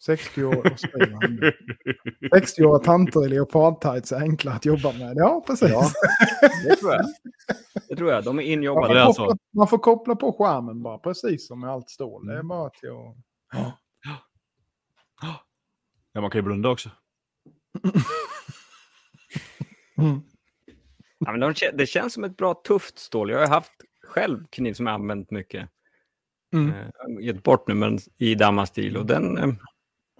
60 0.00 0.44
år, 0.44 0.54
vad 0.54 0.80
säger 0.80 1.10
han 1.20 1.34
nu? 1.34 1.52
60-åriga 2.20 2.78
tanter 2.84 3.26
i 3.26 3.28
leopardtights 3.28 4.12
är 4.12 4.20
enkla 4.20 4.52
att 4.52 4.64
jobba 4.64 4.92
med. 4.92 5.12
Ja, 5.16 5.44
precis. 5.46 5.70
Ja. 5.70 5.90
Det 6.68 6.76
tror 6.76 6.92
jag. 6.92 7.04
Det 7.88 7.96
tror 7.96 8.10
jag. 8.10 8.24
De 8.24 8.28
är 8.28 8.32
man, 8.32 8.44
injobbade. 8.44 8.86
får 8.86 8.94
det 8.94 9.00
är 9.00 9.04
alltså- 9.04 9.26
koppla, 9.26 9.38
man 9.56 9.68
får 9.68 9.78
koppla 9.78 10.16
på 10.16 10.32
skärmen 10.32 10.82
bara, 10.82 10.98
precis 10.98 11.46
som 11.46 11.60
med 11.60 11.70
allt 11.70 11.90
stål. 11.90 12.26
Det 12.26 12.38
är 12.38 12.42
bara 12.42 12.70
till 12.70 12.88
att... 12.88 13.16
Ja, 16.12 16.20
man 16.20 16.30
kan 16.30 16.38
ju 16.38 16.42
blunda 16.42 16.68
också. 16.68 16.90
Mm. 19.98 20.20
Ja, 21.18 21.30
men 21.32 21.40
de, 21.40 21.54
det 21.74 21.86
känns 21.86 22.14
som 22.14 22.24
ett 22.24 22.36
bra 22.36 22.54
tufft 22.54 22.98
stål. 22.98 23.30
Jag 23.30 23.38
har 23.38 23.46
haft 23.46 23.72
själv 24.06 24.46
kniv 24.50 24.72
som 24.74 24.86
jag 24.86 24.94
använt 24.94 25.30
mycket. 25.30 25.68
Mm. 26.52 26.70
Eh, 26.70 26.86
jag 26.98 27.14
har 27.14 27.20
gett 27.20 27.42
bort 27.42 27.68
nu, 27.68 27.74
men 27.74 27.98
i 28.18 28.34
dammastil. 28.34 28.96
Och 28.96 29.06
den... 29.06 29.58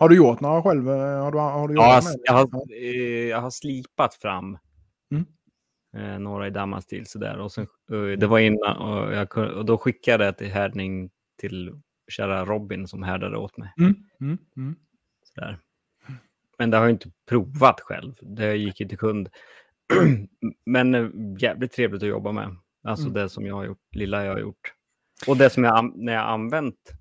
Eh, 0.01 0.05
Har 0.05 0.09
du 0.09 0.17
gjort 0.17 0.41
några 0.41 0.63
själv? 0.63 0.87
Har 0.89 1.33
du, 1.33 1.39
har 1.39 1.69
du 1.69 1.75
ja, 1.75 2.01
jag, 2.25 2.33
har- 2.33 2.49
jag, 2.53 2.71
eh, 2.73 3.29
jag 3.29 3.41
har 3.41 3.51
slipat 3.51 4.15
fram 4.15 4.59
Mm. 5.13 5.25
eh, 5.97 6.19
några 6.19 6.47
i 6.47 6.51
dammastil 6.51 7.07
sådär. 7.07 7.39
Och 7.39 7.53
sen, 7.53 7.67
eh, 7.93 8.19
det 8.19 8.27
var 8.27 8.39
innan 8.39 8.77
och, 8.77 9.13
jag, 9.15 9.37
och 9.57 9.65
då 9.65 9.79
skickade 9.79 10.25
jag 10.25 10.39
till 10.39 10.51
härdning 10.51 11.11
till 11.39 11.73
kära 12.09 12.45
Robin 12.45 12.89
som 12.89 13.03
härdade 13.03 13.37
åt 13.37 13.57
mig. 13.57 13.73
Mm. 13.79 13.95
Mm. 14.21 14.39
Mm. 14.57 14.77
Sådär. 15.35 15.59
Men 16.59 16.71
det 16.71 16.77
har 16.77 16.85
jag 16.85 16.91
inte 16.91 17.11
provat 17.29 17.81
själv. 17.81 18.15
Det 18.23 18.57
gick 18.57 18.77
till 18.77 18.99
kund. 18.99 19.29
Men 20.67 20.95
eh, 20.95 21.09
jävligt 21.39 21.73
trevligt 21.73 22.03
att 22.03 22.09
jobba 22.09 22.33
med. 22.33 22.57
Alltså 22.85 23.07
Mm. 23.07 23.15
det 23.15 23.29
som 23.29 23.47
jag 23.47 23.55
har 23.55 23.65
gjort, 23.65 23.95
lilla 23.97 24.25
jag 24.25 24.33
har 24.33 24.41
gjort. 24.41 24.73
Och 25.27 25.37
det 25.37 25.51
som 25.51 25.65
jag, 25.65 25.93
när 25.97 26.13
jag 26.13 26.27
använt, 26.29 26.93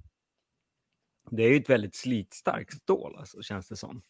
det 1.31 1.43
är 1.43 1.49
ju 1.49 1.55
ett 1.57 1.69
väldigt 1.69 1.95
slitstarkt 1.95 2.73
stål, 2.73 3.15
alltså, 3.19 3.41
känns 3.41 3.67
det 3.67 3.75
som. 3.75 3.91
Till 3.99 4.03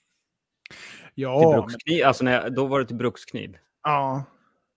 Ja, 1.15 1.61
brukskniv, 1.67 2.05
alltså 2.05 2.23
när 2.23 2.31
jag, 2.31 2.53
då 2.55 2.65
var 2.67 2.79
det 2.79 2.85
till 2.85 2.95
brukskniv. 2.95 3.57
ja. 3.83 4.23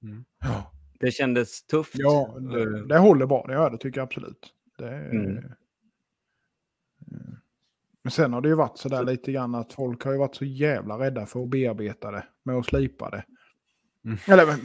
Mm. 0.02 0.24
ja. 0.40 0.72
Det 1.00 1.11
kändes 1.11 1.62
tufft. 1.66 1.92
Ja, 1.94 2.35
Eh, 2.37 2.42
det, 2.42 2.87
det 2.87 2.98
håller 2.98 3.26
bra. 3.26 3.44
Det 3.46 3.52
gör 3.52 3.70
det, 3.70 3.78
tycker 3.78 4.00
jag 4.00 4.07
absolut. 4.07 4.55
Det, 4.78 4.88
Mm. 4.94 5.37
eh, 5.38 5.44
Men 8.02 8.11
sen 8.11 8.33
har 8.33 8.40
det 8.40 8.48
ju 8.48 8.55
varit 8.55 8.78
så 8.78 8.88
där 8.88 9.05
lite 9.05 9.33
grann 9.33 9.55
att 9.55 9.72
folk 9.72 10.05
har 10.05 10.12
ju 10.12 10.18
varit 10.18 10.35
så 10.35 10.44
jävla 10.44 10.98
rädda 10.98 11.26
för 11.26 11.42
att 11.42 11.48
bearbeta 11.48 12.11
det 12.11 12.24
med 12.42 12.57
att 12.57 12.66
slipa 12.66 13.11
det. 13.11 13.24
Mm. 14.05 14.18
Eller 14.26 14.57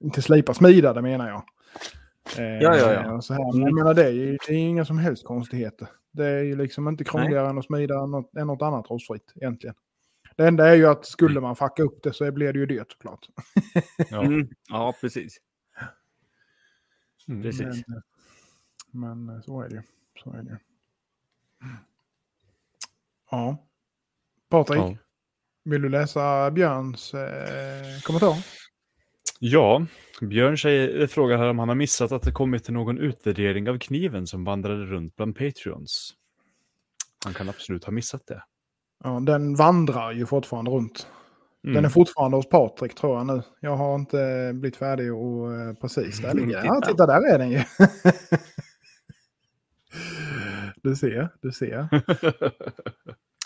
inte 0.00 0.22
slipa, 0.22 0.54
smida 0.54 0.92
det 0.92 1.02
menar 1.02 1.28
jag. 1.28 1.42
Eh, 2.38 2.44
Ja, 2.44 2.76
ja, 2.76 2.92
ja. 2.92 3.12
och 3.12 3.24
Så 3.24 3.34
här. 3.34 3.52
Men 3.52 3.62
jag 3.62 3.74
menar, 3.74 3.94
det 3.94 4.04
är 4.04 4.10
ju 4.10 4.38
det 4.46 4.52
är 4.54 4.58
inga 4.58 4.84
som 4.84 4.98
helst 4.98 5.24
konstigheter. 5.24 5.88
Det 6.12 6.26
är 6.26 6.42
ju 6.42 6.56
liksom 6.56 6.88
inte 6.88 7.04
krångligare 7.04 7.48
än 7.48 7.58
att 7.58 7.64
smida 7.64 8.06
något, 8.06 8.36
än 8.36 8.46
något 8.46 8.62
annat 8.62 8.90
rostfritt 8.90 9.32
egentligen. 9.36 9.74
Det 10.36 10.46
enda 10.46 10.68
är 10.68 10.74
ju 10.74 10.86
att 10.86 11.06
skulle 11.06 11.40
man 11.40 11.56
fucka 11.56 11.82
upp 11.82 12.02
det 12.02 12.12
så 12.12 12.32
blir 12.32 12.52
det 12.52 12.58
ju 12.58 12.66
dyrt 12.66 12.92
såklart. 12.92 13.26
Ja. 14.10 14.22
Mm, 14.24 14.48
ja, 14.68 14.94
precis. 15.00 15.36
Mm. 17.28 17.42
Precis. 17.42 17.84
Men, 18.90 19.24
men 19.24 19.42
så 19.42 19.60
är 19.62 19.68
det 19.68 19.74
ju. 19.74 19.82
Så 20.22 20.30
är 20.32 20.42
det 20.42 20.50
ju. 20.50 20.56
Ja. 23.30 23.66
Patrik, 24.48 24.78
Ja. 24.78 24.96
vill 25.64 25.82
du 25.82 25.88
läsa 25.88 26.50
Björns 26.50 27.14
eh, 27.14 28.00
kommentar? 28.04 28.34
Ja, 29.38 29.86
Björn 30.20 30.58
säger, 30.58 31.06
frågar 31.06 31.38
här 31.38 31.48
om 31.48 31.58
han 31.58 31.68
har 31.68 31.76
missat 31.76 32.12
att 32.12 32.22
det 32.22 32.32
kommit 32.32 32.68
någon 32.68 32.98
utvärdering 32.98 33.68
av 33.68 33.78
kniven 33.78 34.26
som 34.26 34.44
vandrade 34.44 34.84
runt 34.84 35.16
bland 35.16 35.36
Patreons. 35.36 36.14
Han 37.24 37.34
kan 37.34 37.48
absolut 37.48 37.84
ha 37.84 37.92
missat 37.92 38.26
det. 38.26 38.42
Ja, 39.04 39.20
den 39.20 39.56
vandrar 39.56 40.12
ju 40.12 40.26
fortfarande 40.26 40.70
runt. 40.70 41.06
Mm. 41.64 41.74
Den 41.74 41.84
är 41.84 41.88
fortfarande 41.88 42.36
hos 42.36 42.48
Patrik 42.48 42.94
tror 42.94 43.16
jag 43.16 43.26
nu. 43.26 43.42
Jag 43.60 43.76
har 43.76 43.94
inte 43.94 44.50
blivit 44.54 44.76
färdig 44.76 45.14
och 45.14 45.54
eh, 45.54 45.74
precis 45.74 46.18
där 46.18 46.34
ligger 46.34 46.56
den. 46.56 46.66
Ja, 46.66 46.80
titta 46.86 47.06
där 47.06 47.34
är 47.34 47.38
den 47.38 47.50
ju. 47.50 47.58
du 50.82 50.96
ser, 50.96 51.28
du 51.42 51.52
ser. 51.52 51.88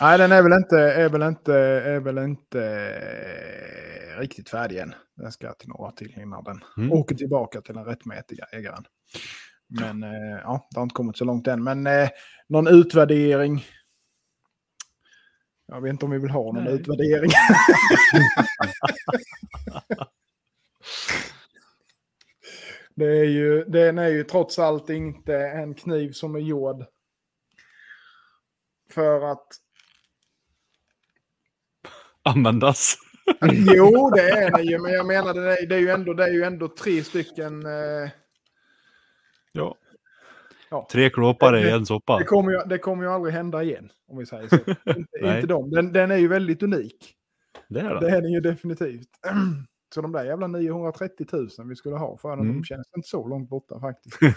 Nej, 0.01 0.18
den 0.18 0.33
är 0.33 0.42
väl 0.42 0.53
inte, 0.53 0.79
är 0.79 1.09
väl 1.09 1.22
inte, 1.22 1.55
är 1.55 2.01
väl 2.01 2.18
inte 2.18 2.62
eh, 2.62 3.98
riktigt 4.18 4.48
färdig 4.48 4.78
än. 4.78 4.94
Den 5.16 5.33
ska 5.33 5.52
till 5.52 5.68
några 5.68 5.92
till 5.92 6.18
innan 6.20 6.44
den 6.44 6.64
Mm. 6.76 6.92
åker 6.92 7.14
tillbaka 7.14 7.61
till 7.61 7.74
den 7.74 7.85
rättmätiga 7.85 8.44
ägaren. 8.44 8.85
Men 9.66 10.02
eh, 10.02 10.38
ja, 10.42 10.68
det 10.70 10.78
har 10.78 10.83
inte 10.83 10.94
kommit 10.94 11.16
så 11.16 11.24
långt 11.24 11.46
än. 11.46 11.64
Men 11.64 11.87
eh, 11.87 12.09
någon 12.48 12.66
utvärdering. 12.66 13.64
Jag 15.66 15.81
vet 15.81 15.90
inte 15.92 16.04
om 16.04 16.11
vi 16.11 16.18
vill 16.18 16.31
ha 16.31 16.52
någon 16.52 16.64
Nej. 16.64 16.72
utvärdering. 16.72 17.31
det 22.94 23.18
är 23.18 23.24
ju, 23.24 23.64
den 23.64 23.98
är 23.98 24.09
ju 24.09 24.24
trots 24.24 24.59
allt 24.59 24.90
inte 24.90 25.37
en 25.37 25.74
kniv 25.74 26.12
som 26.12 26.35
är 26.35 26.40
gjord 26.40 26.85
för 28.90 29.20
att 29.33 29.46
Användas. 32.22 32.96
Jo, 33.77 34.11
det 34.11 34.31
är 34.31 34.57
det 34.57 34.62
ju, 34.62 34.79
men 34.79 34.93
jag 34.93 35.07
menar 35.07 35.35
det 35.35 35.59
är, 35.62 35.67
det 35.67 35.75
är, 35.75 35.79
ju, 35.81 35.88
ändå, 35.91 36.12
det 36.14 36.25
är 36.25 36.33
ju 36.33 36.43
ändå 36.43 36.69
tre 36.69 37.05
stycken... 37.05 37.67
Eh, 37.67 38.11
Ja. 39.53 39.77
ja. 40.71 40.88
Tre 40.93 41.11
klåpare 41.11 41.61
i 41.61 41.71
en 41.71 41.87
soppa. 41.87 42.19
Det 42.19 42.25
kommer, 42.25 42.53
ju, 42.53 42.59
det 42.67 42.79
kommer 42.79 43.05
ju 43.05 43.11
aldrig 43.11 43.35
hända 43.35 43.62
igen, 43.62 43.91
om 44.09 44.19
vi 44.19 44.27
säger 44.27 44.49
så. 44.49 44.57
inte, 45.27 45.47
dem. 45.47 45.71
Den, 45.71 45.93
den 45.93 46.11
är 46.11 46.17
ju 46.17 46.29
väldigt 46.29 46.62
unik. 46.62 47.14
Det 47.69 47.81
är 47.81 47.95
Det 47.95 48.01
det. 48.01 48.11
är 48.17 48.23
den 48.23 48.33
ju 48.33 48.41
definitivt. 48.41 49.09
Så 49.95 50.01
de 50.03 50.12
där 50.12 50.25
jävla 50.25 50.47
930 50.47 51.27
000 51.33 51.49
vi 51.69 51.77
skulle 51.77 51.97
ha 51.97 52.17
för 52.17 52.31
den, 52.31 52.41
Mm. 52.41 52.53
de 52.57 52.64
känns 52.64 52.87
inte 52.97 53.09
så 53.09 53.29
långt 53.29 53.49
borta 53.51 53.81
faktiskt. 53.81 54.19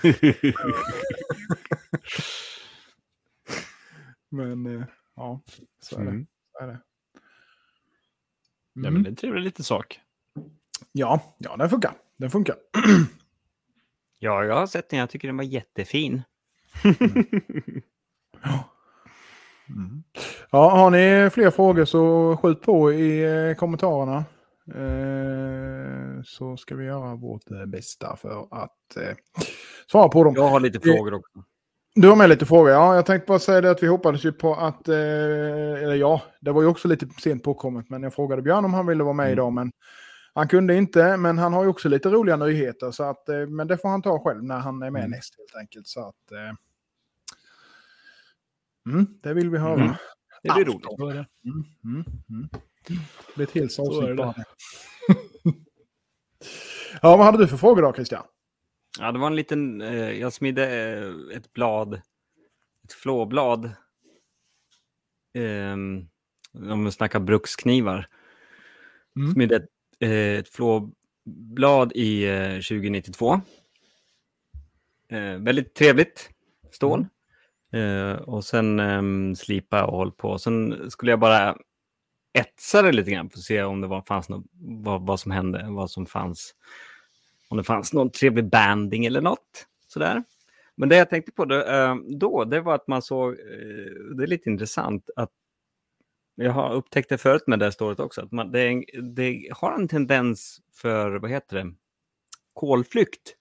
Men 4.30 4.66
eh, 4.66 4.84
ja, 5.16 5.42
så 5.80 5.96
är 5.96 6.04
det. 6.04 6.10
Mm. 6.10 6.28
Så 6.58 6.64
är 6.64 6.68
det. 6.68 6.80
Ja, 8.74 8.80
Mm. 8.80 8.94
men 8.94 9.04
det 9.04 9.08
är 9.08 9.12
en 9.12 9.16
trevlig 9.16 9.42
liten 9.44 9.66
sak. 9.66 10.00
ja, 10.92 11.20
ja, 11.38 11.58
den 11.58 11.70
funkar. 11.70 11.94
Den 12.18 12.30
funkar. 12.32 12.56
Ja, 14.24 14.44
jag 14.44 14.56
har 14.56 14.68
sett 14.68 14.90
den. 14.90 15.00
Jag 15.00 15.10
tycker 15.10 15.28
den 15.28 15.38
var 15.38 15.44
jättefin. 15.44 16.22
Ja, 20.52 20.70
har 20.70 20.90
ni 20.92 21.30
fler 21.30 21.52
frågor 21.52 21.86
så 21.86 22.38
skjut 22.38 22.62
på 22.62 22.94
i 22.94 23.24
eh, 23.50 23.56
kommentarerna. 23.56 24.18
Eh, 24.76 26.22
så 26.24 26.58
ska 26.58 26.76
vi 26.76 26.86
göra 26.86 27.16
vårt 27.16 27.52
eh, 27.52 27.66
bästa 27.66 28.16
för 28.16 28.48
att 28.64 28.98
eh, 28.98 29.16
svara 29.92 30.10
på 30.10 30.24
dem. 30.24 30.34
Jag 30.36 30.48
har 30.48 30.60
lite 30.60 30.80
frågor 30.80 31.14
också. 31.14 31.44
Du 31.96 32.08
har 32.10 32.16
med 32.16 32.30
lite 32.30 32.46
frågor. 32.46 32.72
Ja, 32.72 32.96
jag 32.96 33.06
tänkte 33.06 33.28
bara 33.28 33.40
säga 33.40 33.62
det 33.62 33.72
att 33.72 33.84
vi 33.84 33.88
hoppades 33.88 34.24
ju 34.26 34.32
på 34.32 34.56
att, 34.56 34.88
eh, 34.88 34.96
eller 34.96 35.96
ja, 35.96 36.22
det 36.42 36.52
var 36.52 36.62
ju 36.62 36.68
också 36.68 36.88
lite 36.88 37.08
sent 37.22 37.44
påkommet, 37.44 37.90
men 37.90 38.04
jag 38.04 38.14
frågade 38.14 38.42
Björn 38.42 38.66
om 38.66 38.74
han 38.74 38.86
ville 38.88 39.04
vara 39.04 39.14
med 39.14 39.24
Mm. 39.26 39.34
idag, 39.34 39.54
men 39.54 39.72
han 40.34 40.48
kunde 40.48 40.76
inte, 40.76 41.18
men 41.18 41.38
han 41.38 41.54
har 41.54 41.64
ju 41.64 41.70
också 41.70 41.90
lite 41.90 42.10
roliga 42.10 42.36
nyheter, 42.38 42.92
så 42.92 43.04
att, 43.04 43.30
eh, 43.30 43.48
men 43.48 43.68
det 43.68 43.78
får 43.78 43.90
han 43.90 44.02
ta 44.02 44.20
själv 44.20 44.44
när 44.44 44.60
han 44.60 44.84
är 44.84 44.92
med 44.92 45.00
Mm. 45.00 45.12
näst 45.12 45.36
helt 45.38 45.56
enkelt. 45.56 45.88
Så 45.88 46.00
att, 46.08 46.32
eh, 46.32 46.56
mm, 48.94 49.08
det 49.24 49.34
vill 49.34 49.50
vi 49.50 49.58
höra. 49.58 49.74
Mm. 49.82 49.94
Det 50.44 50.54
blir 50.54 50.66
roligt. 50.66 50.98
Det. 50.98 51.50
Mm, 51.50 51.64
mm, 51.84 52.06
mm. 52.30 52.50
Det 53.28 53.36
blir 53.36 53.48
ett 53.48 53.52
helt 53.54 53.80
avsnitt 53.80 54.18
bara. 54.18 54.34
ja, 57.02 57.18
vad 57.18 57.26
hade 57.26 57.38
du 57.38 57.48
för 57.48 57.58
frågor 57.58 57.82
då, 57.82 57.94
Christian? 57.94 58.24
Ja, 59.00 59.12
det 59.12 59.20
var 59.20 59.28
en 59.28 59.36
liten... 59.36 59.82
Eh, 59.82 60.12
jag 60.12 60.34
smidde 60.34 60.66
eh, 60.66 61.38
ett 61.38 61.54
blad. 61.54 61.94
Ett 62.84 62.94
flåblad. 62.94 63.66
Eh, 65.34 65.74
om 66.72 66.86
vi 66.86 66.92
snackar 66.92 67.20
bruksknivar. 67.20 68.08
Mm. 69.16 69.34
Smidde 69.34 69.56
ett, 69.56 69.70
eh, 70.00 70.12
ett 70.12 70.50
flåblad 70.50 71.92
i 71.96 72.24
eh, 72.30 72.54
2092. 72.54 73.42
Eh, 75.10 75.38
väldigt 75.38 75.74
trevligt 75.74 76.30
stål. 76.72 77.06
Eh, 77.74 78.14
och 78.14 78.46
sen 78.46 78.80
eh, 78.80 79.34
slipa 79.36 79.86
och 79.86 79.98
håll 79.98 80.12
på. 80.12 80.40
Sen 80.40 80.92
skulle 80.92 81.12
jag 81.12 81.20
bara 81.20 81.58
etsa 82.34 82.82
det 82.82 82.92
lite 82.92 83.12
grann 83.12 83.30
för 83.30 83.38
att 83.38 83.44
se 83.44 83.64
om 83.64 83.82
det 83.82 83.88
var, 83.88 84.02
fanns 84.02 84.30
något, 84.30 84.46
vad, 84.54 85.06
vad 85.06 85.20
som 85.20 85.32
hände, 85.32 85.66
vad 85.70 85.92
som 85.92 86.06
fanns. 86.06 86.56
Om 87.52 87.58
det 87.58 87.64
fanns 87.64 87.94
någon 87.94 88.10
trevlig 88.10 88.50
banding 88.50 89.06
eller 89.06 89.22
något. 89.22 89.68
Sådär. 89.88 90.24
Men 90.76 90.90
det 90.90 90.96
jag 90.96 91.10
tänkte 91.10 91.32
på 91.32 91.46
då, 91.46 91.56
eh, 91.56 91.96
då 91.96 92.44
det 92.44 92.62
var 92.62 92.76
att 92.76 92.88
man 92.88 93.02
såg, 93.02 93.32
eh, 93.32 94.16
det 94.18 94.24
är 94.24 94.28
lite 94.28 94.50
intressant, 94.50 95.10
att 95.16 95.30
jag 96.36 96.52
har 96.52 96.74
upptäckt 96.74 97.10
det 97.10 97.18
förut 97.18 97.44
med 97.48 97.60
det 97.60 97.66
här 97.66 97.72
stålet 97.72 98.00
också, 98.00 98.22
att 98.22 98.32
man, 98.32 98.52
det, 98.52 98.68
en, 98.68 98.84
det 99.16 99.48
har 99.52 99.74
en 99.74 99.88
tendens 99.88 100.62
för, 100.74 101.12
vad 101.12 101.32
heter 101.32 101.58
det, 101.58 101.74
kolflykt. 102.54 103.36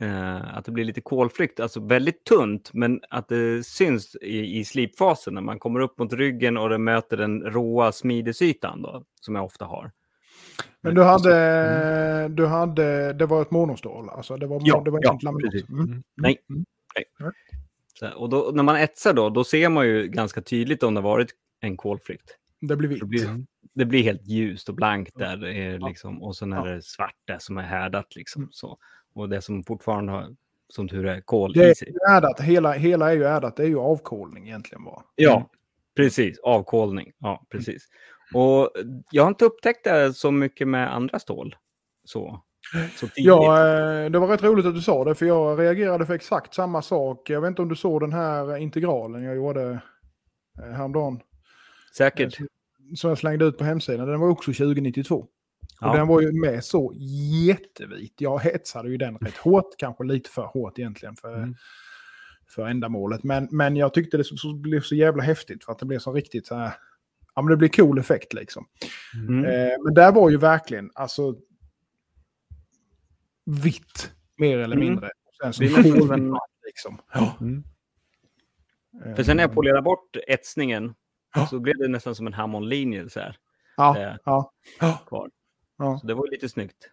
Eh, 0.00 0.56
att 0.56 0.64
det 0.64 0.72
blir 0.72 0.84
lite 0.84 1.00
kolflykt, 1.00 1.60
alltså 1.60 1.80
väldigt 1.80 2.24
tunt, 2.24 2.70
men 2.72 3.00
att 3.10 3.28
det 3.28 3.66
syns 3.66 4.16
i, 4.16 4.58
i 4.58 4.64
slipfasen 4.64 5.34
när 5.34 5.42
man 5.42 5.58
kommer 5.58 5.80
upp 5.80 5.98
mot 5.98 6.12
ryggen 6.12 6.56
och 6.56 6.68
det 6.68 6.78
möter 6.78 7.16
den 7.16 7.42
råa 7.42 7.92
smidesytan 7.92 8.82
då, 8.82 9.04
som 9.20 9.34
jag 9.34 9.44
ofta 9.44 9.64
har. 9.64 9.92
Men 10.80 10.94
du 10.94 11.02
hade, 11.02 12.28
du 12.28 12.46
hade, 12.46 13.12
det 13.12 13.26
var 13.26 13.42
ett 13.42 13.50
monostål, 13.50 14.08
alltså 14.08 14.36
det 14.36 14.46
var, 14.46 14.60
Ja, 14.64 14.82
det 14.84 14.90
var 14.90 15.00
ja, 15.02 15.12
inte 15.12 15.24
laminat. 15.24 15.52
precis. 15.52 15.70
Mm. 15.70 16.02
Nej. 16.16 16.36
Mm. 16.50 16.64
Så, 17.98 18.06
här, 18.06 18.18
och 18.18 18.28
då, 18.28 18.50
när 18.54 18.62
man 18.62 18.76
etsar 18.76 19.12
då, 19.14 19.30
då 19.30 19.44
ser 19.44 19.68
man 19.68 19.86
ju 19.86 20.08
ganska 20.08 20.42
tydligt 20.42 20.82
om 20.82 20.94
det 20.94 21.00
varit 21.00 21.30
en 21.60 21.76
kolflykt. 21.76 22.30
Det 22.60 22.76
blir 22.76 22.88
Det 22.88 22.94
vitt. 22.94 23.04
blir, 23.04 23.44
det 23.74 23.84
blir 23.84 24.02
helt 24.02 24.26
ljust 24.26 24.68
och 24.68 24.74
blankt 24.74 25.12
där. 25.18 25.36
Det 25.36 25.52
är 25.52 25.78
liksom, 25.78 26.22
och 26.22 26.36
sen 26.36 26.52
är 26.52 26.66
det 26.74 26.82
svart 26.82 27.14
där 27.24 27.38
som 27.38 27.58
är 27.58 27.62
härdat. 27.62 28.16
Liksom, 28.16 28.48
så. 28.50 28.78
Och 29.14 29.28
det 29.28 29.42
som 29.42 29.64
fortfarande 29.64 30.12
har, 30.12 30.36
som 30.68 30.88
tur 30.88 31.06
är, 31.06 31.20
kol 31.20 31.52
Det 31.52 31.66
i 31.66 31.70
är 31.70 31.74
sig. 31.74 31.88
ju 31.88 32.14
ärdat, 32.16 32.40
hela, 32.40 32.72
hela 32.72 33.10
är 33.10 33.16
ju 33.16 33.24
ärdat, 33.24 33.56
det 33.56 33.62
är 33.62 33.66
ju 33.68 33.78
avkolning 33.78 34.46
egentligen 34.48 34.84
bara. 34.84 35.02
Ja, 35.14 35.50
precis. 35.96 36.38
Avkolning. 36.38 37.12
Ja, 37.18 37.46
precis. 37.50 37.82
Och 38.34 38.70
jag 39.10 39.22
har 39.22 39.28
inte 39.28 39.44
upptäckt 39.44 39.84
det 39.84 40.14
så 40.14 40.30
mycket 40.30 40.68
med 40.68 40.94
andra 40.94 41.18
stål. 41.18 41.56
Så. 42.04 42.42
Ja, 43.14 43.58
eh, 43.58 44.10
det 44.10 44.18
var 44.18 44.28
rätt 44.28 44.42
roligt 44.42 44.66
att 44.66 44.74
du 44.74 44.80
sa 44.80 45.04
det, 45.04 45.14
för 45.14 45.26
jag 45.26 45.58
reagerade 45.60 46.06
för 46.06 46.14
exakt 46.14 46.54
samma 46.54 46.82
sak. 46.82 47.30
Jag 47.30 47.40
vet 47.40 47.48
inte 47.48 47.62
om 47.62 47.68
du 47.68 47.76
såg 47.76 48.00
den 48.00 48.12
här 48.12 48.56
integralen 48.56 49.22
jag 49.22 49.36
gjorde 49.36 49.80
eh, 50.62 50.72
häromdagen. 50.72 51.20
Säkert. 51.96 52.38
Som 52.96 53.08
jag 53.08 53.18
slängde 53.18 53.44
ut 53.44 53.58
på 53.58 53.64
hemsidan. 53.64 54.08
Den 54.08 54.20
var 54.20 54.28
också 54.28 54.52
2092. 54.52 55.26
Ja. 55.80 55.90
Och 55.90 55.96
den 55.96 56.06
var 56.06 56.20
ju 56.20 56.32
med 56.32 56.64
så 56.64 56.92
jättevit. 57.46 58.14
Jag 58.18 58.38
hetsade 58.38 58.90
ju 58.90 58.96
den 58.96 59.16
rätt 59.18 59.36
hårt, 59.36 59.76
kanske 59.78 60.04
lite 60.04 60.30
för 60.30 60.42
hårt 60.42 60.78
egentligen 60.78 61.16
för, 61.16 61.36
Mm. 61.36 61.54
för 62.54 62.66
ändamålet. 62.66 63.24
Men, 63.24 63.48
men 63.50 63.76
jag 63.76 63.94
tyckte 63.94 64.16
det 64.16 64.24
så, 64.24 64.36
så 64.36 64.54
blev 64.54 64.80
så 64.80 64.94
jävla 64.94 65.22
häftigt 65.22 65.64
för 65.64 65.72
att 65.72 65.78
det 65.78 65.86
blev 65.86 65.98
så 65.98 66.12
riktigt 66.12 66.46
så 66.46 66.54
här... 66.54 66.72
Ja, 67.38 67.42
men 67.42 67.50
det 67.50 67.56
blir 67.56 67.68
cool 67.68 67.98
effekt 67.98 68.32
liksom. 68.32 68.66
Mm. 69.28 69.44
Eh, 69.44 69.72
men 69.84 69.94
där 69.94 70.12
var 70.12 70.30
ju 70.30 70.36
verkligen, 70.36 70.90
alltså... 70.94 71.34
Vitt, 73.44 74.12
mer 74.36 74.58
eller 74.58 74.76
Mm. 74.76 74.88
mindre. 74.88 75.10
Sen 75.42 75.52
så 75.52 75.62
Det 75.62 75.66
är 75.68 75.76
nästan 75.82 76.00
som 76.00 76.10
en- 76.12 76.36
liksom. 76.66 76.98
Ja. 77.12 77.36
Mm. 77.40 77.64
För 79.16 79.22
sen 79.22 79.36
när 79.36 79.44
jag 79.44 79.52
polerade 79.54 79.82
bort 79.82 80.16
etsningen 80.26 80.94
Ja. 81.34 81.46
så 81.46 81.60
blev 81.60 81.76
det 81.78 81.88
nästan 81.88 82.14
som 82.14 82.26
en 82.26 82.32
Hammond-linje 82.34 83.08
så 83.08 83.20
här, 83.20 83.36
Ja, 83.76 83.98
eh, 83.98 84.16
ja, 84.24 84.52
kvar. 85.06 85.30
ja. 85.78 85.98
Så 86.00 86.06
det 86.06 86.14
var 86.14 86.24
ju 86.26 86.30
lite 86.30 86.48
snyggt 86.48 86.90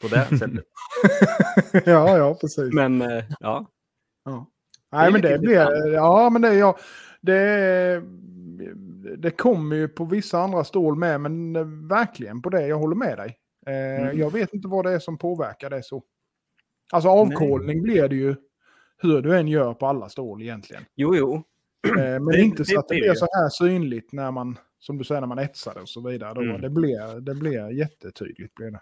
på 0.00 0.08
det 0.08 0.24
sättet. 0.38 0.64
ja, 1.86 2.16
ja, 2.18 2.34
precis. 2.40 2.72
Men 2.74 3.02
eh, 3.02 3.24
ja, 3.40 3.66
Ja. 4.24 4.46
Nej, 4.92 5.12
men 5.12 5.22
det 5.22 5.38
blir... 5.38 5.86
Ja, 5.92 6.30
men 6.30 6.42
det... 6.42 6.54
Ja, 6.54 6.78
det, 7.20 8.02
det 9.18 9.30
kommer 9.30 9.76
ju 9.76 9.88
på 9.88 10.04
vissa 10.04 10.38
andra 10.38 10.64
stål 10.64 10.96
med, 10.96 11.20
men 11.20 11.56
eh, 11.56 11.64
verkligen 11.88 12.42
på 12.42 12.50
det. 12.50 12.66
Jag 12.66 12.78
håller 12.78 12.96
med 12.96 13.18
dig. 13.18 13.36
Eh, 13.66 14.02
Mm. 14.02 14.18
Jag 14.18 14.32
vet 14.32 14.54
inte 14.54 14.68
vad 14.68 14.84
det 14.84 14.92
är 14.92 14.98
som 14.98 15.18
påverkar 15.18 15.70
det 15.70 15.82
så. 15.82 16.02
Alltså 16.92 17.08
avkolning 17.08 17.82
blir 17.82 18.08
det 18.08 18.16
ju 18.16 18.36
hur 18.98 19.22
du 19.22 19.36
än 19.38 19.48
gör 19.48 19.74
på 19.74 19.86
alla 19.86 20.08
stål 20.08 20.42
egentligen. 20.42 20.82
jo, 20.94 21.16
jo. 21.16 21.34
Eh, 21.88 21.94
men 22.04 22.26
Det- 22.26 22.40
inte 22.40 22.62
det 22.62 22.66
så 22.66 22.78
att 22.78 22.88
det 22.88 22.94
blir 22.94 23.00
blir 23.02 23.08
det. 23.10 23.16
så 23.16 23.26
här 23.32 23.48
synligt 23.48 24.12
när 24.12 24.30
man, 24.30 24.58
som 24.78 24.98
du 24.98 25.04
säger, 25.04 25.20
när 25.20 25.28
man 25.28 25.38
etsar 25.38 25.74
det 25.74 25.80
och 25.80 25.88
så 25.88 26.08
vidare. 26.08 26.34
Då. 26.34 26.40
Mm. 26.40 26.60
Det, 26.60 26.70
blir, 26.70 27.20
det 27.20 27.34
blir 27.34 27.70
jättetydligt. 27.70 28.54
Blir 28.54 28.70
det. 28.70 28.80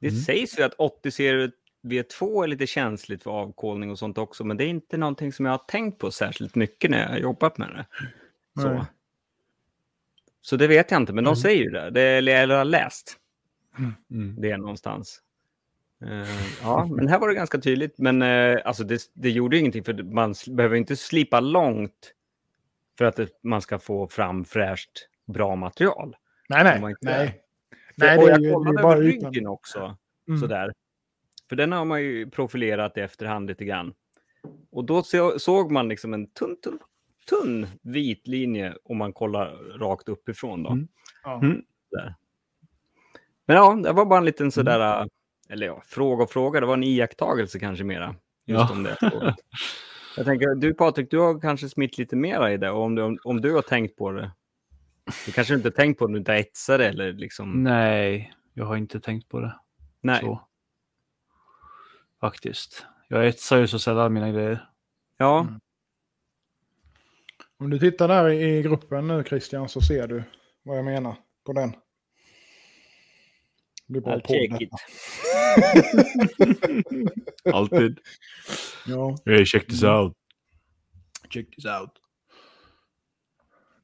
Det 0.00 0.08
Mm. 0.08 0.20
sägs 0.20 0.58
ju 0.58 0.62
att 0.62 0.74
80 0.74 1.10
serie 1.10 1.50
V2 1.82 2.42
är 2.44 2.48
lite 2.48 2.66
känsligt 2.66 3.22
för 3.22 3.30
avkolning 3.30 3.90
och 3.90 3.98
sånt 3.98 4.18
också, 4.18 4.44
men 4.44 4.56
det 4.56 4.64
är 4.64 4.68
inte 4.68 4.96
någonting 4.96 5.32
som 5.32 5.44
jag 5.46 5.52
har 5.52 5.58
tänkt 5.68 5.98
på 5.98 6.10
särskilt 6.10 6.54
mycket 6.54 6.90
när 6.90 7.02
jag 7.02 7.08
har 7.08 7.18
jobbat 7.18 7.58
med 7.58 7.68
det. 7.68 7.86
Så, 8.62 8.68
Nej. 8.68 8.82
Så 10.40 10.56
det 10.56 10.66
vet 10.66 10.90
jag 10.90 11.00
inte, 11.02 11.12
men 11.12 11.24
de 11.24 11.28
Mm. 11.28 11.36
säger 11.36 11.62
ju 11.64 11.70
det. 11.70 11.90
det 11.90 12.02
eller 12.02 12.32
jag 12.46 12.58
har 12.58 12.64
läst 12.64 13.16
Mm. 14.10 14.34
det 14.38 14.56
någonstans. 14.56 15.22
Eh, 16.04 16.28
ja, 16.62 16.86
men 16.90 17.08
här 17.08 17.18
var 17.18 17.28
det 17.28 17.34
ganska 17.34 17.58
tydligt. 17.58 17.98
Men 17.98 18.22
eh, 18.22 18.58
alltså 18.64 18.84
det, 18.84 19.00
det 19.14 19.30
gjorde 19.30 19.58
ingenting, 19.58 19.84
för 19.84 20.02
man 20.02 20.34
behöver 20.48 20.76
inte 20.76 20.96
slipa 20.96 21.40
långt 21.40 22.14
för 22.98 23.04
att 23.04 23.16
det, 23.16 23.28
man 23.42 23.60
ska 23.62 23.78
få 23.78 24.08
fram 24.08 24.44
fräscht, 24.44 25.08
bra 25.26 25.56
material. 25.56 26.16
Nej, 26.48 26.64
nej. 26.64 26.76
inte- 26.90 26.96
nej. 27.02 27.40
För, 27.98 28.06
Nej, 28.06 28.18
och 28.18 28.28
jag 28.30 28.40
ju- 28.42 28.52
kollade 28.52 28.80
över 28.82 29.02
ryggen 29.02 29.46
också. 29.46 29.96
Mm. 30.28 30.40
Sådär. 30.40 30.72
För 31.48 31.56
den 31.56 31.72
har 31.72 31.84
man 31.84 32.02
ju 32.02 32.30
profilerat 32.30 32.96
i 32.96 33.00
efterhand 33.00 33.48
lite 33.48 33.64
grann. 33.64 33.94
Och 34.72 34.84
då 34.84 35.02
så, 35.02 35.38
såg 35.38 35.70
man 35.70 35.88
liksom 35.88 36.14
en 36.14 36.26
tunn, 36.26 36.56
tunn, 36.60 36.78
tunn 37.26 37.66
vit 37.82 38.26
linje 38.26 38.74
om 38.84 38.96
man 38.98 39.12
kollar 39.12 39.78
rakt 39.78 40.08
uppifrån. 40.08 40.62
Då. 40.62 40.70
Mm. 40.70 40.88
Ja. 41.22 41.40
Mm. 41.42 41.62
Där. 41.90 42.14
Men 43.46 43.56
ja, 43.56 43.74
det 43.74 43.92
var 43.92 44.06
bara 44.06 44.18
en 44.18 44.24
liten 44.24 44.52
sådär, 44.52 44.96
Mm. 44.96 45.08
eller 45.48 45.66
ja, 45.66 45.82
fråga 45.86 46.22
och 46.24 46.30
fråga. 46.30 46.60
Det 46.60 46.66
var 46.66 46.74
en 46.74 46.84
iakttagelse 46.84 47.58
kanske 47.58 47.84
mera. 47.84 48.14
Just 48.44 48.60
Ja. 48.60 48.72
om 48.72 48.82
det. 48.82 48.96
Jag 50.16 50.26
tänker, 50.26 50.54
du 50.54 50.74
Patrik, 50.74 51.10
du 51.10 51.18
har 51.18 51.40
kanske 51.40 51.68
smitt 51.68 51.98
lite 51.98 52.16
mera 52.16 52.52
i 52.52 52.56
det. 52.56 52.70
Och 52.70 52.82
om 52.82 52.94
du, 52.94 53.18
om 53.24 53.40
du 53.40 53.52
har 53.54 53.62
tänkt 53.62 53.96
på 53.96 54.12
det. 54.12 54.30
Du 55.26 55.32
kanske 55.32 55.54
inte 55.54 55.68
har 55.68 55.72
tänkt 55.72 55.98
på 55.98 56.06
det, 56.06 56.12
du 56.12 56.18
inte 56.18 56.34
etsar 56.34 56.78
eller 56.78 57.12
liksom. 57.12 57.62
Nej, 57.62 58.32
jag 58.54 58.64
har 58.64 58.76
inte 58.76 59.00
tänkt 59.00 59.28
på 59.28 59.40
det. 59.40 59.54
Nej. 60.00 60.20
Så. 60.20 60.40
Faktiskt. 62.20 62.86
Jag 63.08 63.26
etsar 63.28 63.56
ju 63.58 63.66
så 63.66 63.78
sällan 63.78 64.12
mina 64.12 64.30
grejer. 64.30 64.68
Ja, 65.16 65.40
Mm. 65.40 65.60
Om 67.60 67.70
du 67.70 67.78
tittar 67.78 68.08
där 68.08 68.30
i 68.30 68.62
gruppen 68.62 69.08
nu 69.08 69.24
Christian 69.24 69.68
så 69.68 69.80
ser 69.80 70.08
du 70.08 70.22
vad 70.62 70.78
jag 70.78 70.84
menar 70.84 71.16
på 71.46 71.52
den. 71.52 71.70
Det 73.86 74.00
blir 74.00 74.16
detta. 74.16 74.34
it. 74.64 74.70
Alltid. 77.54 77.98
Ja, 78.86 79.16
Hey, 79.24 79.44
check 79.44 79.66
this 79.66 79.82
Mm. 79.82 79.94
out. 79.96 80.16
check 81.34 81.50
this 81.56 81.64
out. 81.64 81.90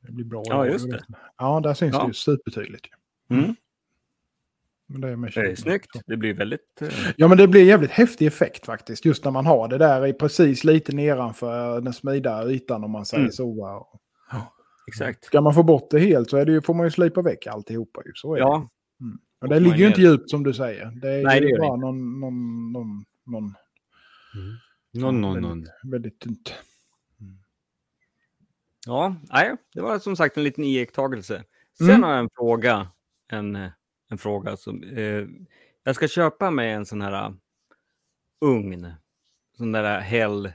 Det 0.02 0.12
blir 0.12 0.24
bra. 0.24 0.42
Ja, 0.46 0.66
just 0.66 0.90
det. 0.90 1.04
Ja, 1.38 1.60
där 1.60 1.74
syns 1.74 1.94
Ja. 1.94 2.00
det 2.02 2.06
ju 2.06 2.12
supertydligt. 2.14 2.86
Mm. 3.30 3.54
Men 4.88 5.00
det, 5.00 5.08
är 5.08 5.16
med 5.16 5.32
Det 5.34 5.40
är 5.50 5.54
snyggt. 5.54 5.90
Det 6.06 6.16
blir 6.16 6.34
väldigt... 6.34 6.82
eh, 6.82 6.88
Ja, 7.16 7.28
men 7.28 7.38
det 7.38 7.48
blir 7.48 7.64
jävligt 7.64 7.90
häftig 7.90 8.26
effekt 8.26 8.66
faktiskt. 8.66 9.04
Just 9.04 9.24
när 9.24 9.30
man 9.30 9.46
har 9.46 9.68
det 9.68 9.78
där 9.78 10.06
i 10.06 10.12
precis 10.12 10.64
lite 10.64 10.92
nedanför 10.92 11.80
den 11.80 11.92
smida 11.92 12.50
ytan 12.50 12.84
om 12.84 12.90
man 12.90 13.06
säger 13.06 13.20
Mm. 13.22 13.32
så. 13.32 13.52
va. 13.54 13.86
Exakt. 14.88 15.24
Ska 15.24 15.40
man 15.40 15.54
få 15.54 15.62
bort 15.62 15.90
det 15.90 15.98
helt 15.98 16.30
så 16.30 16.36
är 16.36 16.44
det 16.46 16.52
ju, 16.52 16.60
får 16.62 16.74
man 16.74 16.86
ju 16.86 16.90
slipa 16.90 17.22
väck 17.22 17.46
alltihopa. 17.46 18.02
Ju. 18.06 18.12
Så 18.14 18.34
är 18.34 18.36
det. 18.38 18.42
Ja, 18.42 18.68
Och 19.40 19.48
det 19.48 19.60
ligger 19.60 19.76
ju 19.76 19.86
inte 19.86 20.00
djupt 20.00 20.30
som 20.30 20.42
du 20.42 20.54
säger. 20.54 20.86
Det 21.02 21.08
är 21.10 21.22
Nej, 21.24 21.40
ju 21.42 21.46
det 21.48 21.58
bara 21.58 21.76
någon, 21.76 22.20
någon, 22.20 22.72
någon, 22.72 23.04
någon 23.26 23.54
Någon, 24.94 25.20
någon, 25.20 25.34
väldigt, 25.34 25.48
någon. 25.82 25.90
väldigt 25.92 26.18
tunt. 26.20 26.54
ja 28.86 29.14
nej, 29.32 29.56
det 29.74 29.80
var 29.80 29.98
som 29.98 30.16
sagt 30.16 30.36
en 30.36 30.44
liten 30.44 30.64
iakttagelse. 30.64 31.44
Sen 31.78 31.88
Mm. 31.90 32.02
har 32.02 32.10
jag 32.10 32.18
en 32.20 32.28
fråga. 32.36 32.88
En, 33.28 33.56
eh, 33.56 33.70
en 34.10 34.18
fråga 34.18 34.56
som... 34.56 34.82
Eh, 34.82 35.24
jag 35.84 35.94
ska 35.94 36.08
köpa 36.08 36.50
mig 36.50 36.70
en 36.72 36.86
sån 36.86 37.00
här 37.00 37.26
uh, 37.28 37.34
ugn. 38.40 38.92
Sån 39.56 39.72
där 39.72 40.00
Hell... 40.00 40.52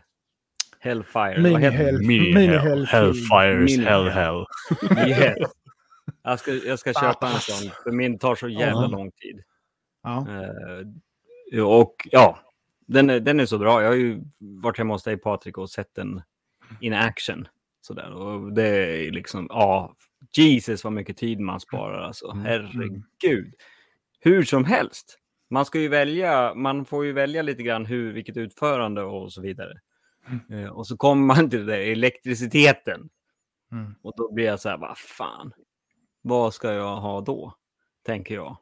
Hellfire. 0.79 1.51
Vad 1.51 1.61
heter 1.61 1.77
Mini-hell. 1.77 2.07
Mini 2.07 2.33
Mini 2.33 2.47
hell. 2.47 2.59
hell. 2.59 2.85
Hellfires 2.85 3.71
Mini 3.71 3.83
hell 3.89 4.09
hell. 4.09 4.45
hell. 4.89 5.09
Yes. 5.09 5.37
Jag 6.23 6.39
ska, 6.39 6.51
jag 6.53 6.79
ska 6.79 6.93
köpa 6.93 7.27
en 7.27 7.39
sån, 7.39 7.71
för 7.83 7.91
min 7.91 8.19
tar 8.19 8.35
så 8.35 8.47
jävla 8.47 8.81
Ja. 8.81 8.87
lång 8.87 9.11
tid. 9.11 9.43
Ja. 10.03 10.27
Eh, 11.53 11.63
och 11.63 12.07
ja, 12.11 12.39
den 12.87 13.09
är, 13.09 13.19
den 13.19 13.39
är 13.39 13.45
så 13.45 13.57
bra. 13.57 13.81
Jag 13.81 13.89
har 13.89 13.95
ju 13.95 14.21
varit 14.39 14.77
hemma 14.77 14.93
hos 14.93 15.03
dig 15.03 15.17
Patrik 15.17 15.57
och 15.57 15.69
sett 15.69 15.95
den 15.95 16.21
in 16.79 16.93
action. 16.93 17.47
Sådär. 17.81 18.11
Och 18.11 18.53
det 18.53 18.67
är 18.67 19.11
liksom, 19.11 19.47
ja, 19.49 19.95
Jesus 20.37 20.83
vad 20.83 20.93
mycket 20.93 21.17
tid 21.17 21.39
man 21.39 21.59
sparar 21.59 22.01
alltså. 22.01 22.31
Mm. 22.31 22.45
Herregud. 22.45 23.53
Hur 24.19 24.43
som 24.43 24.65
helst. 24.65 25.17
Man 25.49 25.65
ska 25.65 25.79
ju 25.79 25.87
välja, 25.87 26.53
man 26.55 26.85
får 26.85 27.05
ju 27.05 27.11
välja 27.11 27.41
lite 27.41 27.63
grann 27.63 27.85
hur, 27.85 28.13
vilket 28.13 28.37
utförande 28.37 29.03
och 29.03 29.33
så 29.33 29.41
vidare. 29.41 29.79
Mm. 30.27 30.63
Eh, 30.63 30.69
och 30.69 30.87
så 30.87 30.97
kommer 30.97 31.25
man 31.35 31.49
till 31.49 31.65
det, 31.65 31.73
där, 31.73 31.91
elektriciteten. 31.91 33.09
Mm. 33.71 33.95
Och 34.01 34.13
då 34.17 34.33
blir 34.33 34.45
jag 34.45 34.59
så 34.59 34.69
här, 34.69 34.77
vad 34.77 34.97
fan, 34.97 35.53
vad 36.21 36.53
ska 36.53 36.73
jag 36.73 36.95
ha 36.95 37.21
då? 37.21 37.53
Tänker 38.05 38.35
jag. 38.35 38.57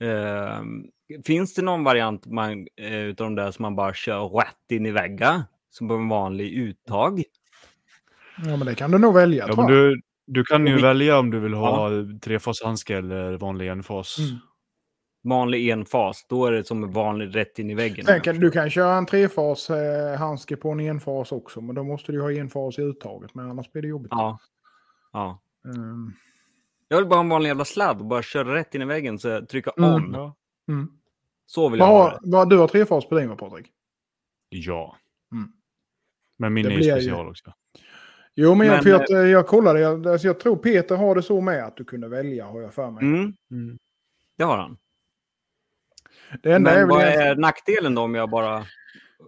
Ehm, 0.00 0.84
finns 1.24 1.54
det 1.54 1.62
någon 1.62 1.84
variant 1.84 2.26
man, 2.26 2.66
eh, 2.76 3.00
utav 3.00 3.26
de 3.26 3.34
där 3.34 3.50
som 3.50 3.62
man 3.62 3.76
bara 3.76 3.94
kör 3.94 4.28
rätt 4.28 4.70
in 4.70 4.86
i 4.86 4.90
väggar? 4.90 5.42
Som 5.70 5.88
på 5.88 5.94
en 5.94 6.08
vanlig 6.08 6.52
uttag? 6.52 7.22
ja, 8.44 8.56
men 8.56 8.66
det 8.66 8.74
kan 8.74 8.90
du 8.90 8.98
nog 8.98 9.14
välja 9.14 9.46
Ja, 9.48 9.54
tror 9.54 9.64
men 9.64 9.74
jag. 9.74 9.84
du, 9.84 10.00
du 10.26 10.44
kan 10.44 10.66
ju 10.66 10.76
vi- 10.76 10.82
välja 10.82 11.18
om 11.18 11.30
du 11.30 11.40
vill 11.40 11.54
ha 11.54 11.90
trefashandske 12.22 12.96
eller 12.96 13.32
vanlig 13.36 13.68
enfas. 13.68 14.18
Mm. 14.18 14.36
Vanlig 15.24 15.68
enfas, 15.70 16.26
då 16.28 16.46
är 16.46 16.52
det 16.52 16.64
som 16.64 16.82
en 16.84 16.92
vanlig 16.92 17.36
rätt 17.36 17.58
in 17.58 17.70
i 17.70 17.74
väggen. 17.74 18.04
Sen 18.04 18.20
kan, 18.20 18.40
du 18.40 18.50
kan 18.50 18.70
köra 18.70 18.94
en 18.96 19.06
trefas 19.06 19.70
eh, 19.70 20.18
handske 20.18 20.56
på 20.56 20.70
en 20.70 20.80
enfas 20.80 21.32
också, 21.32 21.60
men 21.60 21.74
då 21.74 21.84
måste 21.84 22.12
du 22.12 22.20
ha 22.22 22.32
enfas 22.32 22.78
i 22.78 22.82
uttaget, 22.82 23.34
men 23.34 23.50
annars 23.50 23.72
blir 23.72 23.82
det 23.82 23.88
jobbigt. 23.88 24.08
Ja. 24.10 24.38
ja. 25.12 25.42
Mm. 25.64 26.12
Jag 26.88 26.96
vill 26.96 27.06
bara 27.06 27.14
ha 27.16 27.20
en 27.22 27.28
vanlig 27.28 27.48
jävla 27.48 27.64
sladd 27.64 27.98
och 28.00 28.06
bara 28.06 28.22
köra 28.22 28.54
rätt 28.54 28.74
in 28.74 28.82
i 28.82 28.84
väggen 28.84 29.18
så 29.18 29.28
jag 29.28 29.48
trycker 29.48 29.72
Mm. 29.78 29.94
on. 29.94 30.10
Ja. 30.14 30.34
Mm. 30.68 30.88
Så 31.46 31.68
vill 31.68 31.80
jag 31.80 31.86
ha 31.86 32.10
det. 32.10 32.18
vad, 32.22 32.50
du 32.50 32.56
har 32.58 32.68
trefas 32.68 33.08
på 33.08 33.18
din 33.18 33.28
va, 33.28 33.36
Patrik? 33.36 33.66
ja. 34.48 34.96
Mm. 35.32 35.48
Men 36.38 36.54
min 36.54 36.64
Det 36.66 36.72
är 36.72 36.76
ju- 36.78 36.82
special 36.82 37.28
också. 37.28 37.52
Jo, 38.36 38.54
men, 38.54 38.66
jag, 38.66 38.74
Men, 38.74 38.82
för 38.82 39.14
jag, 39.14 39.28
jag 39.28 39.46
kollade, 39.46 39.80
jag, 39.80 40.06
alltså, 40.06 40.26
jag 40.26 40.40
tror 40.40 40.56
Peter 40.56 40.96
har 40.96 41.14
det 41.14 41.22
så 41.22 41.40
med 41.40 41.64
att 41.64 41.76
du 41.76 41.84
kunde 41.84 42.08
välja, 42.08 42.46
har 42.46 42.60
jag 42.60 42.74
för 42.74 42.90
mig. 42.90 43.04
Mm, 43.04 43.32
Mm. 43.50 43.78
det 44.36 44.44
har 44.44 44.56
han. 44.58 44.76
Det 46.42 46.52
är 46.52 46.58
Men 46.58 46.74
väl 46.74 46.86
vad 46.88 47.02
är 47.02 47.36
nackdelen 47.36 47.94
då 47.94 48.02
om 48.02 48.14
jag 48.14 48.30
bara... 48.30 48.64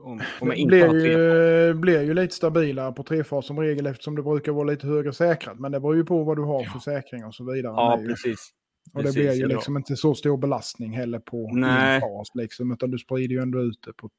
Om, 0.03 0.21
om 0.41 0.49
jag 0.49 0.51
det 0.51 0.57
inte 0.57 0.69
blir 0.69 0.87
har 0.87 0.95
ju, 0.95 1.75
blir 1.75 2.03
ju 2.03 2.15
lite 2.15 2.35
stabilare 2.35 2.93
på 2.93 3.03
trefas 3.03 3.47
som 3.47 3.61
regel 3.61 3.87
eftersom 3.87 4.17
det 4.17 4.23
brukar 4.23 4.53
vara 4.53 4.65
lite 4.65 4.87
högre 4.87 5.13
säkrat. 5.13 5.59
Men 5.59 5.73
det 5.73 5.81
beror 5.81 5.97
ju 5.97 6.05
på 6.05 6.25
vad 6.25 6.37
du 6.37 6.43
har 6.43 6.65
för 6.65 6.79
säkring 6.79 7.25
och 7.25 7.35
så 7.35 7.45
vidare. 7.45 7.73
Ja, 7.73 8.01
precis. 8.07 8.51
och 8.95 9.03
det 9.03 9.09
precis, 9.09 9.15
blir 9.15 9.33
ju 9.33 9.41
jag 9.41 9.49
liksom 9.49 9.77
inte 9.77 9.97
så 9.97 10.15
stor 10.15 10.37
belastning 10.37 10.93
heller 10.93 11.19
på 11.19 11.51
Nej. 11.53 11.95
en 11.95 12.01
fas. 12.01 12.29
Liksom, 12.35 12.73
utan 12.73 12.91
du 12.91 12.99
sprider 12.99 13.35
ju 13.35 13.43
ändå 13.43 13.61
ut 13.63 13.83
det. 13.87 13.93
På... 13.93 14.11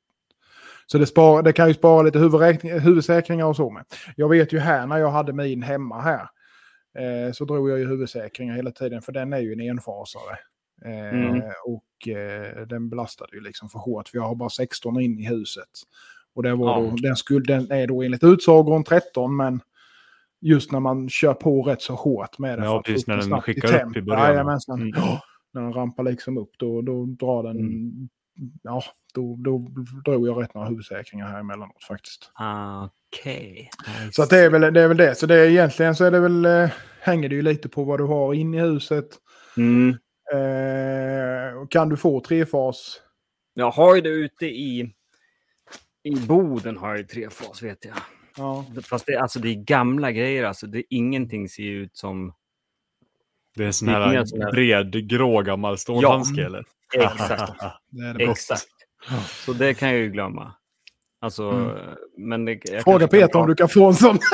Så 0.92 0.98
det, 0.98 1.06
spar, 1.06 1.44
det 1.44 1.54
kan 1.54 1.68
ju 1.68 1.74
spara 1.74 2.02
lite 2.02 2.20
huvudsäkringar 2.80 3.46
och 3.46 3.56
så 3.56 3.70
med. 3.70 3.86
Jag 4.16 4.30
vet 4.30 4.54
ju 4.54 4.60
här 4.60 4.88
när 4.88 4.98
jag 4.98 5.12
hade 5.12 5.34
min 5.34 5.64
hemma 5.64 6.02
här. 6.02 6.28
Eh, 7.00 7.32
så 7.32 7.46
drog 7.46 7.70
jag 7.70 7.80
ju 7.80 7.88
huvudsäkringar 7.88 8.56
hela 8.56 8.72
tiden 8.72 9.02
för 9.02 9.12
den 9.12 9.34
är 9.34 9.40
ju 9.40 9.54
en 9.54 9.60
enfasare. 9.62 10.38
Eh, 10.86 11.20
Mm. 11.20 11.42
Och 11.66 12.08
eh, 12.08 12.68
den 12.68 12.90
belastade 12.90 13.36
ju 13.36 13.42
liksom 13.42 13.70
för 13.70 13.80
hårt. 13.80 14.10
För 14.10 14.18
jag 14.18 14.24
har 14.26 14.36
bara 14.36 14.50
16 14.50 15.00
in 15.00 15.20
i 15.20 15.28
huset. 15.28 15.70
Och 16.36 16.44
det 16.44 16.56
var 16.56 16.82
Ja. 16.84 16.90
då, 16.90 16.96
den, 16.96 17.16
skulle, 17.16 17.46
den 17.46 17.72
är 17.72 17.88
då 17.88 18.04
enligt 18.04 18.24
utsagor 18.24 18.76
en 18.76 18.84
13 18.84 19.36
men 19.36 19.62
just 20.42 20.72
när 20.72 20.80
man 20.80 21.10
kör 21.10 21.34
på 21.34 21.62
rätt 21.62 21.82
så 21.82 21.96
hårt 21.96 22.40
med 22.40 22.60
den. 22.60 22.66
Ja, 22.66 22.82
precis, 22.86 23.08
när 23.08 23.18
den 23.18 23.42
skickar 23.42 23.88
upp 23.88 23.98
i 23.98 24.02
början. 24.02 24.24
Jajamensan. 24.24 24.82
Mm. 24.82 24.94
Ja, 24.96 25.22
när 25.54 25.62
den 25.62 25.74
rampar 25.74 26.04
liksom 26.04 26.38
upp 26.38 26.52
då, 26.58 26.82
då 26.82 27.06
drar 27.06 27.44
den... 27.44 27.58
Mm. 27.60 28.10
Ja, 28.64 28.84
då, 29.14 29.36
då 29.40 29.68
drog 30.06 30.28
jag 30.28 30.44
rätt 30.44 30.54
några 30.54 30.68
huvudsäkringar 30.68 31.28
här 31.28 31.40
emellanåt 31.40 31.84
faktiskt. 31.84 32.32
Okej. 33.12 33.70
I 34.10 34.12
Så 34.12 34.24
att 34.24 34.30
det, 34.30 34.38
är 34.38 34.50
väl, 34.50 34.74
det 34.74 34.82
är 34.82 34.88
väl 34.88 34.98
det. 34.98 35.16
Så 35.16 35.26
det 35.26 35.36
är 35.36 35.50
egentligen 35.50 35.96
så 35.96 36.06
är 36.06 36.12
det 36.12 36.20
väl, 36.20 36.46
eh, 36.46 36.70
hänger 37.02 37.30
det 37.30 37.36
ju 37.36 37.42
lite 37.42 37.70
på 37.70 37.84
vad 37.84 38.00
du 38.00 38.04
har 38.04 38.34
in 38.34 38.54
i 38.54 38.60
huset. 38.60 39.08
Mm. 39.58 39.90
Eh, 40.34 41.62
och 41.62 41.72
kan 41.72 41.90
du 41.90 41.98
få 41.98 42.22
trefas? 42.22 43.02
Jag 43.54 43.72
har 43.72 43.96
ju 43.96 44.02
det 44.02 44.10
ute 44.10 44.46
i... 44.46 44.94
I 46.04 46.16
Boden 46.16 46.78
har 46.78 46.90
jag 46.90 46.98
ju 46.98 47.04
trefas 47.04 47.64
vet 47.64 47.86
jag. 47.86 47.96
Ja. 48.38 48.66
Fast 48.90 49.06
det, 49.06 49.16
alltså, 49.16 49.40
det 49.40 49.50
är 49.50 49.56
gamla 49.56 50.12
grejer 50.12 50.44
alltså. 50.44 50.68
Det, 50.68 50.84
ingenting 50.90 51.50
ser 51.50 51.64
ut 51.64 51.98
som... 51.98 52.34
Det 53.56 53.64
är 53.64 53.68
en 53.68 53.74
sån 53.74 53.88
här 53.88 54.02
här- 54.02 54.52
bred, 54.52 55.10
grå 55.10 55.42
gammal 55.42 55.78
stålhandske 55.78 56.42
Ja. 56.42 56.48
eller? 56.48 56.66
Exakt. 56.94 57.54
Det 57.90 58.06
är 58.06 58.14
det. 58.14 58.24
Exakt. 58.24 58.68
Så 59.46 59.54
det 59.54 59.74
kan 59.74 59.90
jag 59.90 59.98
ju 59.98 60.10
glömma. 60.10 60.54
Alltså, 61.22 61.44
Mm. 61.50 61.96
men 62.18 62.46
det, 62.46 62.60
jag 62.72 62.84
Fråga 62.84 63.08
Peter 63.08 63.40
om 63.40 63.48
du 63.48 63.56
kan 63.56 63.70
få 63.70 63.88
en 63.88 63.94
sån. 63.96 64.20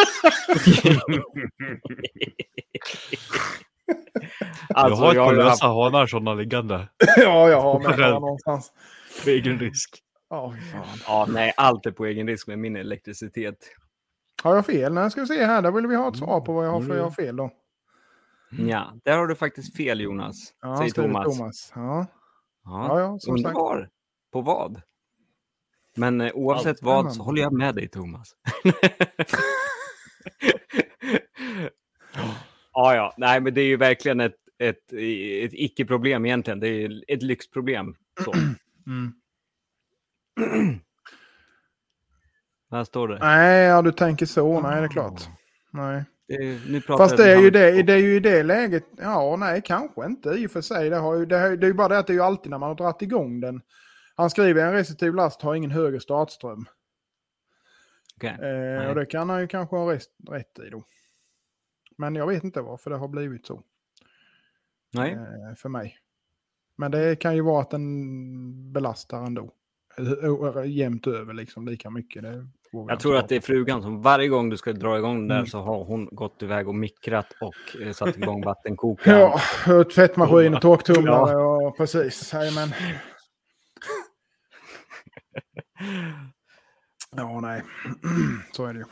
Alltså, 4.73 5.13
jag 5.13 5.23
har 5.23 5.33
ett 5.33 5.37
par 5.39 5.43
haft- 5.43 5.61
lösa 5.63 5.67
hanar 5.67 6.07
sådana 6.07 6.33
liggande. 6.33 6.87
ja, 7.17 7.49
jag 7.49 7.61
har 7.61 7.79
med 7.97 7.99
någonstans. 7.99 8.71
För 9.09 9.31
egen 9.31 9.59
risk. 9.59 9.99
Ja, 10.29 10.53
fy 10.55 10.71
fan. 10.71 10.85
Ja, 11.07 11.25
nej, 11.29 11.53
allt 11.57 11.85
är 11.85 11.91
på 11.91 12.05
egen 12.05 12.27
risk 12.27 12.47
med 12.47 12.59
min 12.59 12.75
elektricitet. 12.75 13.55
Har 14.43 14.55
jag 14.55 14.65
fel? 14.65 14.93
Nej, 14.93 15.11
ska 15.11 15.21
vi 15.21 15.27
se 15.27 15.45
här. 15.45 15.61
Där 15.61 15.71
vill 15.71 15.87
vi 15.87 15.95
ha 15.95 16.09
ett 16.09 16.17
svar 16.17 16.41
på 16.41 16.53
vad 16.53 16.65
jag 16.65 16.71
har 16.71 16.79
för 16.79 16.85
Mm. 16.85 16.97
jag 16.97 17.03
har 17.03 17.11
fel 17.11 17.35
då. 17.35 17.51
Ja, 18.67 18.93
där 19.03 19.17
har 19.17 19.27
du 19.27 19.35
faktiskt 19.35 19.77
fel 19.77 20.01
Jonas, 20.01 20.35
Ja, 20.61 20.75
skriver 20.89 21.07
Thomas. 21.07 21.37
Thomas. 21.37 21.71
Ja, 21.75 22.05
Ja, 22.65 22.99
ja, 22.99 23.17
som 23.19 23.37
sagt. 23.37 23.55
var. 23.55 23.89
På 24.31 24.41
vad? 24.41 24.81
Men 25.95 26.21
eh, 26.21 26.31
oavsett 26.33 26.67
Allt 26.67 26.81
vad 26.81 27.13
så 27.13 27.23
håller 27.23 27.41
jag 27.41 27.53
med 27.53 27.75
dig 27.75 27.87
Thomas. 27.87 28.35
ja, 32.73 32.95
ja, 32.95 33.13
nej, 33.17 33.41
men 33.41 33.53
det 33.53 33.61
är 33.61 33.65
ju 33.65 33.77
verkligen 33.77 34.19
ett, 34.19 34.35
ett, 34.59 34.93
ett 35.43 35.53
icke-problem 35.53 36.25
egentligen. 36.25 36.59
Det 36.59 36.67
är 36.67 37.03
ett 37.07 37.23
lyxproblem. 37.23 37.95
Så. 38.23 38.33
Mm. 38.87 39.13
Här 42.71 42.83
står 42.83 43.07
det. 43.07 43.19
Nej, 43.19 43.63
ja, 43.63 43.81
du 43.81 43.91
tänker 43.91 44.25
så. 44.25 44.61
Nej, 44.61 44.81
det 44.81 44.87
är 44.87 44.89
klart. 44.89 45.29
Nej. 45.71 46.03
Nu 46.27 46.81
pratar 46.81 47.03
Fast 47.03 47.17
det 47.17 47.33
är, 47.33 47.41
ju 47.41 47.49
det, 47.49 47.83
det 47.83 47.93
är 47.93 47.97
ju 47.97 48.15
i 48.15 48.19
det 48.19 48.43
läget. 48.43 48.85
Ja, 48.97 49.35
nej, 49.39 49.61
kanske 49.65 50.05
inte 50.05 50.29
i 50.29 50.47
och 50.47 50.51
för 50.51 50.61
sig. 50.61 50.89
Det, 50.89 50.95
har 50.95 51.15
ju, 51.15 51.25
det, 51.25 51.37
är 51.37 51.65
ju 51.65 51.73
bara 51.73 51.87
det 51.87 51.99
att 51.99 52.07
det 52.07 52.13
är 52.13 52.15
ju 52.15 52.21
alltid 52.21 52.49
när 52.49 52.57
man 52.57 52.69
har 52.69 52.75
dragit 52.75 53.01
igång 53.01 53.39
den. 53.39 53.61
Han 54.15 54.29
skriver 54.29 54.65
en 54.65 54.73
restriktiv 54.73 55.13
last 55.13 55.41
har 55.41 55.55
ingen 55.55 55.71
högre 55.71 55.99
startström. 55.99 56.65
Okej. 58.17 58.29
Eh, 58.29 58.89
och 58.89 58.95
det 58.95 59.05
kan 59.05 59.29
han 59.29 59.41
ju 59.41 59.47
kanske 59.47 59.75
ha 59.75 59.93
rätt, 59.93 60.07
rätt 60.29 60.59
i 60.67 60.69
då. 60.69 60.83
Men 61.97 62.15
jag 62.15 62.27
vet 62.27 62.43
inte 62.43 62.61
varför 62.61 62.89
det 62.89 62.97
har 62.97 63.07
blivit 63.07 63.45
så 63.45 63.63
Nej, 64.93 65.13
eh, 65.13 65.55
för 65.55 65.69
mig. 65.69 65.97
Men 66.77 66.91
det 66.91 67.15
kan 67.15 67.35
ju 67.35 67.41
vara 67.41 67.61
att 67.61 67.71
den 67.71 68.73
belastar 68.73 69.25
ändå. 69.25 69.53
jämnt 70.65 71.07
över 71.07 71.33
liksom 71.33 71.67
lika 71.67 71.89
mycket. 71.89 72.23
Det 72.23 72.47
Jag 72.81 72.93
inte 72.95 73.01
tror 73.03 73.17
att 73.17 73.29
det 73.29 73.35
är 73.35 73.41
frugan 73.41 73.81
som 73.81 74.01
varje 74.01 74.27
gång 74.27 74.49
du 74.49 74.57
ska 74.57 74.73
dra 74.73 74.97
igång 74.97 75.15
den 75.19 75.27
där 75.27 75.35
Mm. 75.35 75.47
så 75.47 75.59
har 75.61 75.83
hon 75.85 76.05
gått 76.11 76.41
iväg 76.43 76.67
och 76.67 76.75
mikrat 76.75 77.27
och 77.41 77.81
eh, 77.81 77.91
satt 77.91 78.17
igång 78.17 78.43
vattenkokaren. 78.45 79.19
Ja, 79.67 79.83
tvättmaskin 79.83 80.53
och 80.55 80.61
torktumlare 80.61 81.35
och 81.37 81.77
precis. 81.77 82.33
Jajamän. 82.33 82.69
Ja, 87.17 87.39
nej. 87.39 87.63
Så 88.51 88.65
är 88.65 88.73
det 88.73 88.79
ju. 88.79 88.85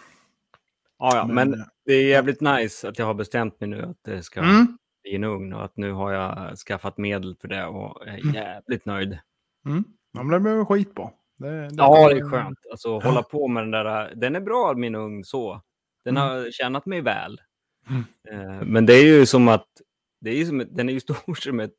Ja, 0.99 1.15
ja, 1.15 1.25
men 1.27 1.49
Men- 1.49 1.65
det 1.85 1.93
är 1.93 2.07
jävligt 2.09 2.41
nice 2.41 2.89
att 2.89 2.99
jag 2.99 3.05
har 3.05 3.13
bestämt 3.13 3.59
mig 3.59 3.69
nu 3.69 3.81
att 3.81 3.97
det 4.03 4.23
ska 4.23 4.39
Mm. 4.39 4.77
bli 5.03 5.15
en 5.15 5.23
ugn 5.23 5.53
och 5.53 5.65
att 5.65 5.77
nu 5.77 5.91
har 5.91 6.11
jag 6.11 6.57
skaffat 6.57 6.97
medel 6.97 7.35
för 7.41 7.47
det 7.47 7.65
och 7.65 8.07
är 8.07 8.17
Mm. 8.19 8.33
jävligt 8.33 8.85
nöjd. 8.85 9.19
Mm. 9.65 9.83
Ja, 10.13 10.23
men 10.23 10.43
det 10.43 10.55
väl 10.55 10.65
skitbra. 10.65 11.09
Det, 11.37 11.49
det, 11.61 11.69
Ja, 11.77 12.09
det 12.09 12.17
är 12.19 12.29
skönt. 12.29 12.59
Alltså 12.71 12.99
hålla 12.99 13.23
på 13.23 13.47
med 13.47 13.63
den 13.63 13.71
där. 13.71 14.13
Den 14.15 14.35
är 14.35 14.41
bra, 14.41 14.73
min 14.73 14.95
ugn, 14.95 15.23
så. 15.23 15.61
Den 16.05 16.17
Mm. 16.17 16.29
har 16.29 16.51
tjänat 16.51 16.85
mig 16.85 17.01
väl. 17.01 17.41
Eh, 18.31 18.61
Men 18.65 18.85
det 18.85 18.93
är 18.93 19.03
ju 19.05 19.25
som 19.25 19.47
att, 19.47 19.67
det 20.21 20.29
är 20.41 20.45
som, 20.45 20.65
den 20.71 20.89
är 20.89 20.93
ju 20.93 20.99
stor 21.15 21.35
som 21.35 21.59
ett 21.59 21.77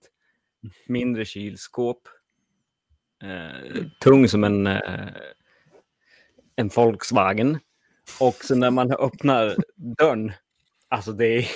mindre 0.87 1.25
kylskåp. 1.25 2.09
Eh, 3.23 3.85
tung 4.01 4.29
som 4.29 4.45
en, 4.45 4.67
eh, 4.67 5.09
en 6.57 6.69
Volkswagen. 6.69 7.59
Och 8.21 8.35
så 8.35 8.55
när 8.55 8.71
man 8.71 8.93
öppnar 8.93 9.57
dörren, 9.77 10.33
alltså 10.89 11.13
det 11.13 11.27
är, 11.27 11.47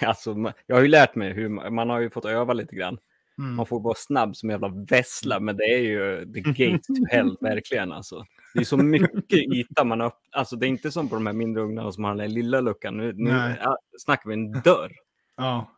alltså 0.06 0.52
jag 0.66 0.76
har 0.76 0.82
ju 0.82 0.88
lärt 0.88 1.14
mig 1.14 1.32
hur, 1.32 1.48
man 1.48 1.74
man 1.74 1.90
har 1.90 2.00
ju 2.00 2.10
fått 2.10 2.24
öva 2.24 2.52
lite 2.52 2.76
grann. 2.76 2.98
Mm. 3.38 3.54
Man 3.54 3.66
får 3.66 3.80
vara 3.80 3.94
snabb 3.94 4.36
som 4.36 4.50
jävla 4.50 4.68
vessla, 4.68 5.40
men 5.40 5.56
det 5.56 5.64
är 5.64 5.78
ju 5.78 6.32
the 6.32 6.40
gate 6.70 6.84
to 6.84 6.92
hell, 7.10 7.36
verkligen 7.40 7.92
alltså. 7.92 8.24
Det 8.54 8.60
är 8.60 8.64
så 8.64 8.76
mycket 8.76 9.38
yta 9.54 9.84
man 9.84 10.00
upp, 10.00 10.18
alltså 10.32 10.56
det 10.56 10.66
är 10.66 10.68
inte 10.68 10.90
som 10.90 11.08
på 11.08 11.14
de 11.14 11.26
här 11.26 11.32
mindre 11.32 11.62
ugnarna 11.62 11.92
som 11.92 12.04
har 12.04 12.10
den 12.10 12.18
där 12.18 12.28
lilla 12.34 12.60
luckan. 12.60 12.96
Nu, 12.96 13.12
nu 13.16 13.56
ja, 13.62 13.78
snackar 13.98 14.28
vi 14.30 14.34
en 14.34 14.52
dörr, 14.52 14.92
Ja. 15.36 15.70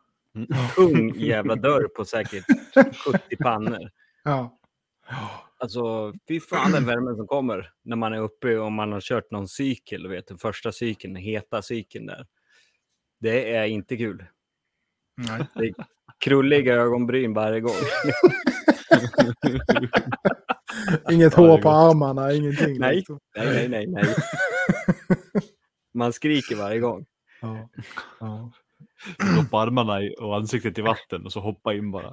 tung 0.77 1.15
jävla 1.15 1.57
dörr 1.57 1.89
på 1.89 2.05
säkert 2.05 2.45
70 3.05 3.37
pannor. 3.37 3.91
Ja. 4.25 4.59
Alltså, 5.59 6.13
fy 6.29 6.41
fan 6.41 6.73
den 6.73 6.87
värmen 6.87 7.17
som 7.17 7.27
kommer 7.27 7.73
när 7.83 7.97
man 7.97 8.13
är 8.13 8.19
uppe 8.19 8.59
och 8.59 8.73
man 8.73 8.93
har 8.93 9.01
kört 9.01 9.31
någon 9.31 9.49
cykel, 9.49 10.09
vet, 10.09 10.27
den 10.27 10.39
första 10.39 10.73
cykeln, 10.73 11.15
den 11.15 11.23
heta 11.23 11.63
cykeln 11.63 12.07
där. 12.07 12.27
Det 13.21 13.55
är 13.55 13.65
inte 13.65 13.97
kul. 13.97 14.25
Nej. 15.17 15.47
Det 15.55 15.75
krulliga 16.25 16.75
ögonbryn 16.75 17.35
varje 17.35 17.61
gång. 17.61 17.73
Inget 21.11 21.35
hår 21.35 21.59
på 21.59 21.71
armarna, 21.71 22.33
ingenting. 22.33 22.79
Nej. 22.79 22.97
liksom. 22.97 23.19
Nej, 23.37 23.47
nej, 23.47 23.69
nej, 23.69 23.87
nej. 23.87 24.15
Man 25.95 26.13
skriker 26.13 26.57
varje 26.57 26.81
gång. 26.81 27.07
Ja. 27.41 27.69
Ja. 28.21 28.53
Doppa 29.37 29.59
armarna 29.59 30.11
och 30.21 30.37
ansiktet 30.37 30.79
i 30.79 30.83
vatten 30.83 31.25
och 31.25 31.33
så 31.33 31.41
hoppa 31.41 31.75
in 31.75 31.91
bara. 31.91 32.07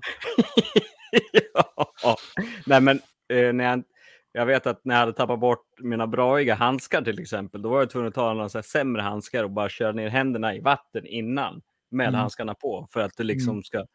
ja. 2.03 2.17
Nej, 2.65 2.81
men 2.81 2.99
eh, 3.33 3.53
när 3.53 3.63
jag, 3.63 3.83
jag 4.31 4.45
vet 4.45 4.67
att 4.67 4.85
när 4.85 4.95
jag 4.95 4.99
hade 4.99 5.13
tappat 5.13 5.39
bort 5.39 5.65
mina 5.79 6.07
braiga 6.07 6.55
handskar 6.55 7.01
till 7.01 7.19
exempel, 7.19 7.61
då 7.61 7.69
var 7.69 7.79
jag 7.79 7.89
tvungen 7.89 8.07
att 8.07 8.15
ta 8.15 8.33
några 8.33 8.49
sämre 8.49 9.01
handskar 9.01 9.43
och 9.43 9.51
bara 9.51 9.69
köra 9.69 9.91
ner 9.91 10.09
händerna 10.09 10.55
i 10.55 10.59
vatten 10.59 11.05
innan 11.05 11.61
med 11.93 12.07
Mm. 12.07 12.19
handskarna 12.19 12.53
på 12.53 12.87
för 12.93 12.99
att 12.99 13.17
det 13.17 13.23
liksom 13.23 13.63
ska 13.63 13.85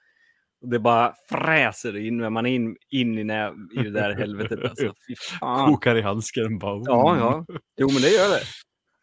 och 0.60 0.68
det 0.68 0.78
bara 0.78 1.14
fräser 1.28 1.96
in 1.96 2.18
när 2.18 2.30
man 2.30 2.46
är 2.46 2.50
in, 2.50 2.76
in 2.90 3.18
i, 3.18 3.24
nä, 3.24 3.52
i 3.72 3.82
det 3.82 3.90
där 3.90 4.14
helvetet. 4.14 4.64
Alltså. 4.64 4.94
Kokar 5.40 5.96
i 5.96 6.02
handsken 6.02 6.58
bara. 6.58 6.82
Ja, 6.84 7.16
ja. 7.18 7.44
Jo, 7.76 7.88
men 7.92 8.02
det 8.02 8.08
gör 8.08 8.28
det. 8.28 8.42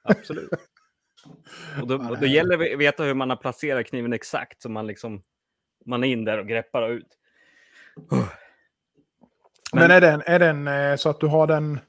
Absolut. 0.03 0.49
Och 1.81 1.87
då, 1.87 1.95
och 2.09 2.19
då 2.19 2.25
gäller 2.25 2.57
det 2.57 2.73
att 2.73 2.79
veta 2.79 3.03
hur 3.03 3.13
man 3.13 3.29
har 3.29 3.37
placerat 3.37 3.85
kniven 3.85 4.13
exakt 4.13 4.61
så 4.61 4.69
man 4.69 4.87
liksom 4.87 5.23
man 5.85 6.03
är 6.03 6.07
in 6.07 6.25
där 6.25 6.37
och 6.37 6.47
greppar 6.47 6.89
ut. 6.89 7.07
Men 9.73 9.91
är 9.91 10.01
den, 10.01 10.21
är 10.25 10.39
den 10.39 10.67
eh, 10.67 10.95
så 10.95 11.09
att 11.09 11.19
du 11.19 11.27
har 11.27 11.47
den... 11.47 11.79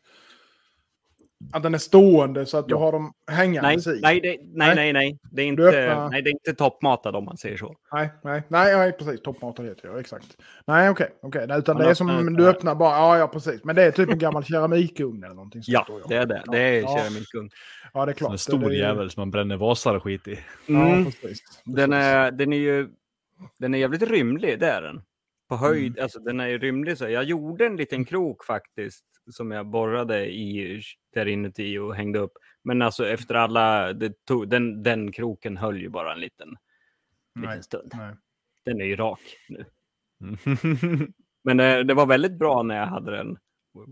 Att 1.52 1.62
den 1.62 1.74
är 1.74 1.78
stående 1.78 2.46
så 2.46 2.56
att 2.58 2.68
du 2.68 2.74
Ja. 2.74 2.78
har 2.78 2.92
dem 2.92 3.12
Nej, 3.28 3.36
hängandes 3.36 3.86
i? 3.86 4.00
nej, 4.02 4.20
det, 4.20 4.36
nej, 4.42 4.74
nej, 4.76 4.92
nej. 4.92 5.18
Det 5.30 5.42
är 5.42 5.46
Du 5.46 5.50
inte, 5.66 6.08
nej, 6.10 6.22
det 6.22 6.30
är 6.30 6.32
inte 6.32 6.54
toppmatad 6.54 7.16
om 7.16 7.24
man 7.24 7.36
säger 7.36 7.56
så. 7.56 7.76
Nej, 7.92 8.08
nej, 8.24 8.42
nej, 8.48 8.76
nej 8.76 8.92
precis. 8.92 9.22
Toppmatad 9.22 9.66
heter 9.66 9.88
jag, 9.88 9.98
exakt. 10.00 10.36
Nej, 10.66 10.90
okej. 10.90 11.08
okej. 11.22 11.46
Nej, 11.48 11.58
Utan 11.58 11.76
Man 11.76 11.84
det 11.84 11.90
är 11.90 11.94
som 11.94 12.10
öppnar 12.10 12.30
så 12.32 12.36
du 12.36 12.48
öppnar 12.48 12.74
bara, 12.74 12.90
ja, 12.96 13.18
ja, 13.18 13.28
precis. 13.28 13.64
Men 13.64 13.76
det 13.76 13.82
är 13.82 13.90
typ 13.90 14.10
en 14.12 14.18
gammal 14.18 14.44
keramikugn 14.50 15.24
eller 15.24 15.34
någonting. 15.34 15.62
sånt 15.62 15.74
Ja, 15.88 15.98
det 16.08 16.16
är 16.16 16.26
det. 16.26 16.42
Det 16.46 16.58
är 16.58 16.80
ja. 16.82 16.96
keramikugn. 16.98 17.50
Ja, 17.94 18.06
det 18.06 18.12
är 18.12 18.14
Som 18.14 18.18
klart. 18.18 18.32
en 18.32 18.38
stor 18.38 18.58
det, 18.58 18.68
det, 18.68 18.76
jävel 18.76 19.10
som 19.10 19.20
man 19.20 19.30
bränner 19.30 19.56
vasar 19.56 19.94
och 19.94 20.02
skit 20.02 20.28
i. 20.28 20.38
Ja, 20.66 20.86
Mm. 20.88 21.04
precis. 21.04 21.40
Den 21.64 21.90
precis. 21.90 22.04
är, 22.04 22.30
den 22.30 22.52
är 22.52 22.56
ju 22.56 22.88
den 23.58 23.74
är 23.74 23.78
jävligt 23.78 24.02
rymlig, 24.02 24.60
det 24.60 24.66
är 24.68 24.82
den. 24.82 25.02
På 25.48 25.56
höjd, 25.56 25.92
Mm. 25.92 26.02
alltså 26.02 26.18
den 26.18 26.40
är 26.40 26.46
ju 26.46 26.58
rymlig. 26.58 26.98
Så 26.98 27.08
jag 27.08 27.24
gjorde 27.24 27.66
en 27.66 27.76
liten 27.76 28.04
krok 28.04 28.44
faktiskt 28.44 29.04
som 29.30 29.50
jag 29.50 29.66
borrade 29.66 30.26
i 30.26 30.82
där 31.20 31.28
inuti 31.28 31.78
och 31.78 31.94
hängde 31.94 32.18
upp. 32.18 32.32
Men 32.62 32.82
alltså 32.82 33.08
efter 33.08 33.34
alla, 33.34 33.92
det 33.92 34.24
tog, 34.24 34.48
den, 34.48 34.82
den 34.82 35.12
kroken 35.12 35.56
höll 35.56 35.80
ju 35.80 35.88
bara 35.88 36.12
en 36.12 36.20
liten, 36.20 36.56
Nej, 37.34 37.48
liten 37.48 37.62
stund. 37.62 37.92
nej. 37.94 38.14
Den 38.64 38.80
är 38.80 38.84
ju 38.84 38.96
rak 38.96 39.20
nu. 39.48 39.64
Men 41.44 41.60
eh, 41.60 41.78
det 41.78 41.94
var 41.94 42.06
väldigt 42.06 42.38
bra 42.38 42.62
när 42.62 42.76
jag 42.76 42.86
hade 42.86 43.10
den 43.16 43.38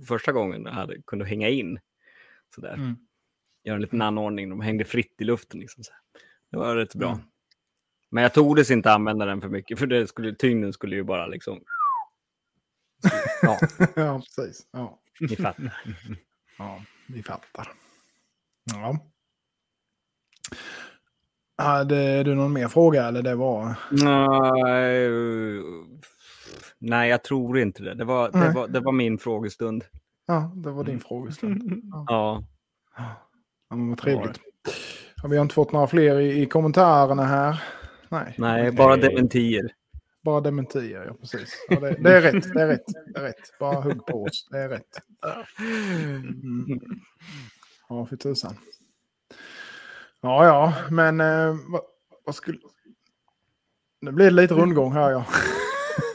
första 0.08 0.32
gången 0.32 0.64
jag 0.64 0.72
hade, 0.72 1.02
kunde 1.02 1.24
hänga 1.24 1.48
in. 1.48 1.78
Sådär. 2.54 2.74
Mm. 2.74 2.96
Göra 3.64 3.74
en 3.74 3.82
liten 3.82 4.02
anordning, 4.02 4.50
de 4.50 4.60
hängde 4.60 4.84
fritt 4.84 5.14
i 5.20 5.24
luften. 5.24 5.60
Liksom, 5.60 5.84
så. 5.84 5.92
Det 6.50 6.56
var 6.56 6.76
rätt 6.76 6.94
bra. 6.94 7.12
Mm. 7.12 7.24
Men 8.10 8.22
jag 8.22 8.34
tordes 8.34 8.70
inte 8.70 8.92
använda 8.92 9.26
den 9.26 9.40
för 9.40 9.48
mycket, 9.48 9.78
för 9.78 9.86
det 9.86 10.06
skulle, 10.06 10.34
tyngden 10.34 10.72
skulle 10.72 10.96
ju 10.96 11.02
bara 11.02 11.26
liksom... 11.26 11.60
Ja, 13.42 13.58
ja, 13.96 14.18
precis. 14.18 14.68
Ja. 14.72 15.00
ni 15.20 15.36
fattar. 15.36 15.72
ja, 16.58 16.82
vi 17.08 17.22
fattar. 17.22 17.68
Ja. 18.74 18.98
Hade 21.56 22.22
du 22.22 22.34
någon 22.34 22.52
mer 22.52 22.68
fråga 22.68 23.04
eller 23.04 23.22
det 23.22 23.34
var... 23.34 23.74
Nej, 23.90 25.08
Nej, 26.78 27.10
jag 27.10 27.24
tror 27.24 27.58
inte 27.58 27.82
det. 27.82 27.94
Det 27.94 28.04
var, 28.04 28.30
det 28.32 28.52
var, 28.54 28.68
det 28.68 28.80
var 28.80 28.92
min 28.92 29.18
frågestund. 29.18 29.84
Ja, 30.26 30.52
det 30.54 30.70
var 30.70 30.84
din 30.84 31.00
frågestund. 31.00 31.82
Ja. 32.06 32.44
Ja, 33.70 33.76
men 33.76 33.88
vad 33.88 33.98
trevligt. 33.98 34.40
Ja, 35.22 35.28
vi 35.28 35.36
har 35.36 35.42
inte 35.42 35.54
fått 35.54 35.72
några 35.72 35.86
fler 35.86 36.20
i, 36.20 36.42
i 36.42 36.46
kommentarerna 36.46 37.24
här. 37.24 37.62
Nej, 38.08 38.34
Nej, 38.38 38.72
bara 38.72 38.96
dementier. 38.96 39.70
Bara 40.24 40.40
dementier. 40.40 41.04
Ja, 41.06 41.14
precis. 41.20 41.66
Ja, 41.68 41.80
det, 41.80 41.96
det 42.00 42.16
är 42.16 42.22
rätt. 42.22 42.54
Det 42.54 42.62
är 42.62 42.66
rätt. 42.66 42.86
Det 43.14 43.20
är 43.20 43.22
rätt. 43.22 43.58
Bara 43.60 43.80
hugg 43.80 44.06
på 44.06 44.22
oss. 44.22 44.48
Det 44.50 44.58
är 44.58 44.68
rätt. 44.68 45.00
Mm. 45.58 46.80
Ja, 47.88 48.06
för 48.06 48.16
tusan. 48.16 48.54
Ja, 50.20 50.46
ja, 50.46 50.74
men 50.90 51.20
eh, 51.20 51.56
vad, 51.72 51.82
vad 52.24 52.34
skulle... 52.34 52.58
Nu 54.00 54.12
blir 54.12 54.24
det 54.24 54.30
lite 54.30 54.54
rundgång 54.54 54.92
här, 54.92 55.10
ja. 55.10 55.24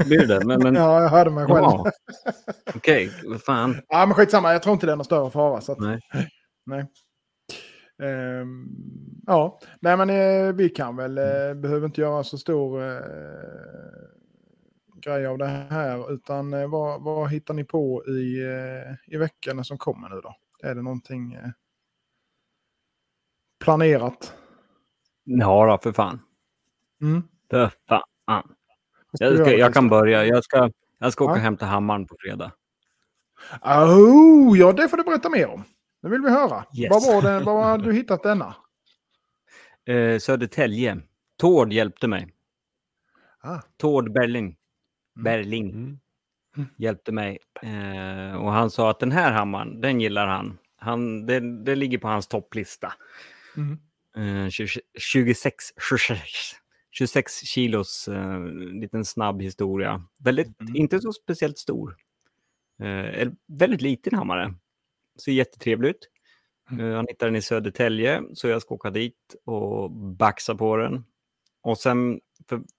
Blir 0.06 0.28
det? 0.28 0.46
Men, 0.46 0.64
men, 0.64 0.76
Ja, 0.76 1.02
jag 1.02 1.10
hörde 1.10 1.30
mig 1.30 1.46
själv. 1.46 1.58
ja. 1.58 1.92
Okej, 2.76 3.12
vad 3.26 3.44
fan. 3.44 3.82
Ja, 3.88 4.06
men 4.06 4.16
skitsamma. 4.16 4.52
Jag 4.54 4.64
tror 4.64 4.74
inte 4.74 4.86
det 4.86 4.92
är 4.92 4.96
någon 4.96 5.06
större 5.06 5.32
fara. 5.32 5.62
Så 5.62 5.72
att, 5.72 5.80
Nej. 5.80 6.00
nej. 6.66 6.86
Ehm, 8.02 8.68
ja, 9.28 9.60
nej 9.80 9.98
men 9.98 10.10
eh, 10.10 10.54
vi 10.54 10.70
kan 10.70 10.96
väl, 10.96 11.18
eh, 11.18 11.54
behöver 11.54 11.86
inte 11.86 12.02
göra 12.02 12.24
så 12.24 12.38
stor 12.38 12.84
eh, 12.84 13.02
grej 14.96 15.26
av 15.26 15.38
det 15.38 15.48
här. 15.48 16.14
Utan 16.14 16.70
vad, 16.72 17.04
vad 17.04 17.30
hittar 17.32 17.54
ni 17.54 17.64
på 17.64 18.06
i, 18.08 18.42
i 19.08 19.18
veckan 19.18 19.64
som 19.66 19.78
kommer 19.78 20.10
nu 20.10 20.22
då? 20.22 20.36
Är 20.64 20.76
det 20.76 20.82
någonting 20.82 21.38
planerat? 23.60 24.34
Ja 25.24 25.66
då, 25.66 25.78
för 25.78 25.92
fan. 25.92 26.20
Mm. 27.02 27.24
För 27.50 27.72
fan. 27.90 28.56
Jag, 29.12 29.38
ska, 29.38 29.54
jag 29.58 29.74
kan 29.74 29.90
börja. 29.90 30.26
Jag 30.26 30.44
ska, 30.44 30.72
jag 31.00 31.14
ska 31.14 31.24
åka 31.24 31.32
Ja. 31.32 31.36
och 31.36 31.42
hämta 31.42 31.66
hammaren 31.66 32.08
på 32.08 32.16
fredag. 32.20 32.52
Oh, 33.62 34.60
ja, 34.60 34.72
det 34.74 34.90
får 34.90 34.98
du 34.98 35.04
berätta 35.04 35.30
mer 35.30 35.48
om. 35.48 35.64
Det 36.02 36.10
vill 36.10 36.22
vi 36.22 36.30
höra. 36.30 36.66
Yes. 36.78 36.90
Vad 36.92 37.04
var 37.24 37.32
det, 37.32 37.46
vad 37.46 37.66
har 37.66 37.78
du 37.78 37.94
hittat 38.00 38.24
denna? 38.24 38.56
Eh, 39.86 40.20
Södertälje. 40.20 40.98
Tord 41.38 41.74
hjälpte 41.74 42.08
mig. 42.08 42.34
Ah. 43.42 43.60
Tord 43.78 44.14
Berling. 44.14 44.56
Berling 45.16 46.00
Mm. 46.58 46.70
hjälpte 46.78 47.12
mig. 47.12 47.38
Eh, 47.62 48.36
och 48.36 48.52
han 48.52 48.72
sa 48.72 48.90
att 48.90 49.00
den 49.00 49.12
här 49.12 49.32
hammaren, 49.32 49.82
den 49.82 50.02
gillar 50.02 50.28
han. 50.28 50.58
han 50.78 51.26
det, 51.26 51.64
det 51.64 51.76
ligger 51.76 51.98
på 51.98 52.08
hans 52.08 52.28
topplista. 52.28 52.94
Mm. 53.58 53.80
Eh, 54.46 54.50
20 54.50 54.82
26, 55.00 55.56
26, 55.90 56.22
26 56.92 57.34
kilos 57.46 58.08
eh, 58.08 58.46
liten 58.82 59.06
snabb 59.06 59.42
historia. 59.42 60.04
Väldigt, 60.18 60.62
Mm. 60.62 60.76
inte 60.76 61.00
så 61.00 61.14
speciellt 61.14 61.58
stor. 61.58 61.96
Eh, 62.80 63.30
väldigt 63.48 63.82
liten 63.82 64.14
hammare. 64.16 64.54
Ser 65.22 65.32
jättetrevlig 65.32 65.90
ut. 65.90 66.10
Mm. 66.72 66.86
Eh, 66.86 66.96
han 66.96 67.06
hittade 67.08 67.32
den 67.32 67.36
i 67.36 67.42
Södertälje, 67.42 68.24
så 68.34 68.48
jag 68.48 68.62
ska 68.62 68.76
åka 68.76 68.90
dit 68.90 69.36
och 69.46 69.92
baxa 69.92 70.56
på 70.56 70.78
den. 70.78 71.06
Och 71.62 71.78
sen, 71.78 72.20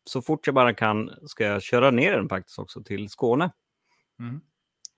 så 0.05 0.23
fort 0.23 0.47
jag 0.47 0.55
bara 0.55 0.75
kan, 0.75 1.11
ska 1.27 1.45
jag 1.45 1.63
köra 1.63 1.91
ner 1.91 2.13
den 2.17 2.29
faktiskt 2.29 2.59
också 2.59 2.83
till 2.83 3.09
Skåne. 3.09 3.53
Mm. 4.19 4.41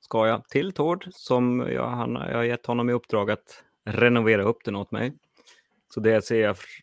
Ska 0.00 0.26
jag 0.26 0.48
till 0.48 0.72
Tord, 0.72 1.08
som 1.10 1.60
jag, 1.60 1.88
han, 1.88 2.14
jag 2.14 2.36
har 2.36 2.42
gett 2.44 2.66
honom 2.66 2.90
i 2.90 2.92
uppdrag 2.92 3.30
att 3.30 3.64
renovera 3.84 4.42
upp 4.42 4.64
den 4.64 4.76
åt 4.76 4.90
mig. 4.90 5.12
Så 5.94 6.00
det 6.00 6.22
ser 6.22 6.40
jag 6.40 6.56
fr- 6.56 6.82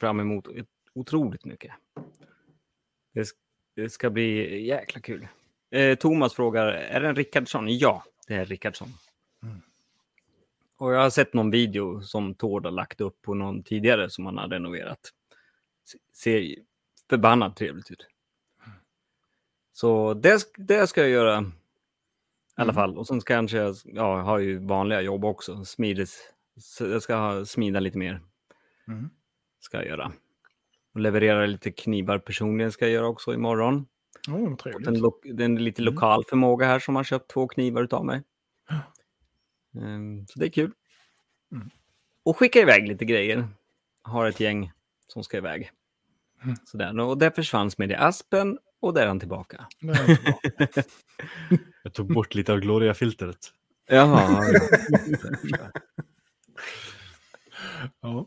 fram 0.00 0.20
emot 0.20 0.48
otroligt 0.94 1.44
mycket. 1.44 1.72
Det 3.76 3.90
ska 3.90 4.10
bli 4.10 4.60
jäkla 4.66 5.00
kul. 5.00 5.28
Eh, 5.70 5.94
Thomas 5.94 6.34
frågar, 6.34 6.66
är 6.66 7.00
det 7.00 7.08
en 7.08 7.16
Rickardsson? 7.16 7.78
Ja, 7.78 8.04
det 8.28 8.34
är 8.34 8.44
Rickardsson. 8.44 8.88
Och 10.82 10.92
jag 10.92 11.00
har 11.00 11.10
sett 11.10 11.34
någon 11.34 11.50
video 11.50 12.00
som 12.02 12.34
Tord 12.34 12.64
har 12.64 12.72
lagt 12.72 13.00
upp 13.00 13.22
på 13.22 13.34
någon 13.34 13.62
tidigare 13.62 14.10
som 14.10 14.26
han 14.26 14.38
har 14.38 14.48
renoverat. 14.48 14.98
Se- 15.84 15.98
Ser 16.12 16.56
förbannat 17.10 17.56
trevligt 17.56 17.90
ut. 17.90 18.06
Så 19.72 20.14
det, 20.14 20.42
det 20.56 20.86
ska 20.86 21.00
jag 21.00 21.10
göra 21.10 21.40
i 21.42 22.60
alla 22.60 22.72
fall. 22.72 22.98
Och 22.98 23.06
sen 23.06 23.20
ska 23.20 23.32
jag 23.34 23.38
kanske, 23.38 23.58
ja, 23.58 24.16
jag 24.16 24.22
har 24.24 24.38
ju 24.38 24.58
vanliga 24.58 25.00
jobb 25.00 25.24
också. 25.24 25.64
Smides, 25.64 26.16
så 26.60 26.86
jag 26.86 27.02
ska 27.02 27.16
ha, 27.16 27.44
smida 27.44 27.80
lite 27.80 27.98
mer. 27.98 28.20
Mm. 28.88 29.10
Ska 29.60 29.76
jag 29.76 29.86
göra. 29.86 30.12
Och 30.94 31.00
leverera 31.00 31.46
lite 31.46 31.70
knivar 31.72 32.18
personligen 32.18 32.72
ska 32.72 32.84
jag 32.84 32.92
göra 32.94 33.06
också 33.08 33.34
imorgon. 33.34 33.86
Oh, 34.28 34.44
Den, 34.44 34.56
trevligt. 34.56 35.36
den 35.36 35.56
är 35.56 35.60
lite 35.60 35.82
Mm. 35.82 35.94
lokal 35.94 36.24
förmåga 36.24 36.66
här 36.66 36.78
som 36.78 36.96
har 36.96 37.04
köpt 37.04 37.30
två 37.30 37.48
knivar 37.48 37.82
utav 37.82 38.04
mig. 38.04 38.22
Ehm, 39.76 40.26
så 40.26 40.38
det 40.38 40.46
är 40.46 40.50
kul. 40.50 40.72
Mm. 41.52 41.70
Och 42.22 42.36
skicka 42.36 42.58
iväg 42.58 42.88
lite 42.88 43.04
grejer. 43.04 43.48
Har 44.02 44.26
ett 44.26 44.40
gäng 44.40 44.72
som 45.06 45.24
ska 45.24 45.36
iväg. 45.36 45.70
Mm. 46.44 46.56
Sådär. 46.64 47.00
Och 47.00 47.18
där 47.18 47.30
försvann 47.30 47.70
Smedja 47.70 47.98
Aspen 47.98 48.58
och 48.80 48.94
där 48.94 49.02
är 49.02 49.06
han 49.06 49.20
tillbaka. 49.20 49.66
Bra. 49.80 49.94
Jag 51.82 51.94
tog 51.94 52.14
bort 52.14 52.34
lite 52.34 52.52
av 52.52 52.60
Gloria-filtret. 52.60 53.52
Jaha. 53.86 54.44
Ja. 58.00 58.26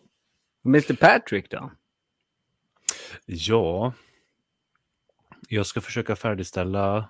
Mr 0.66 0.96
Patrick 0.96 1.52
då? 1.52 1.72
Ja. 3.26 3.94
Jag 5.50 5.66
ska 5.66 5.82
försöka 5.82 6.16
färdigställa 6.16 7.10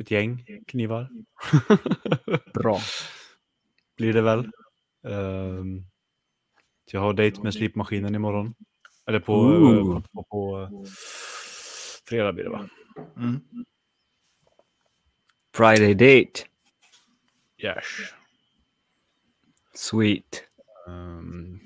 ett 0.00 0.10
gäng 0.10 0.46
knivar. 0.66 1.08
Bra. 2.54 2.80
Blir 3.96 4.12
det 4.12 4.22
väl. 4.22 4.50
Ehm, 5.08 5.84
jag 6.92 7.00
har 7.00 7.12
dejt 7.12 7.42
med 7.42 7.54
slipmaskinen 7.54 8.14
imorgon. 8.14 8.54
Eller 9.06 9.20
på, 9.20 9.34
Ooh. 9.34 9.94
på, 9.94 10.02
på, 10.12 10.22
på 10.22 10.62
eh, 10.62 10.88
fredag 12.08 12.32
blir 12.32 12.44
det 12.44 12.50
va? 12.50 12.68
Mm. 13.16 13.40
Friday 15.54 15.94
date. 15.94 16.46
Yes. 17.58 17.84
Sweet. 19.74 20.44
Ehm, 20.88 21.60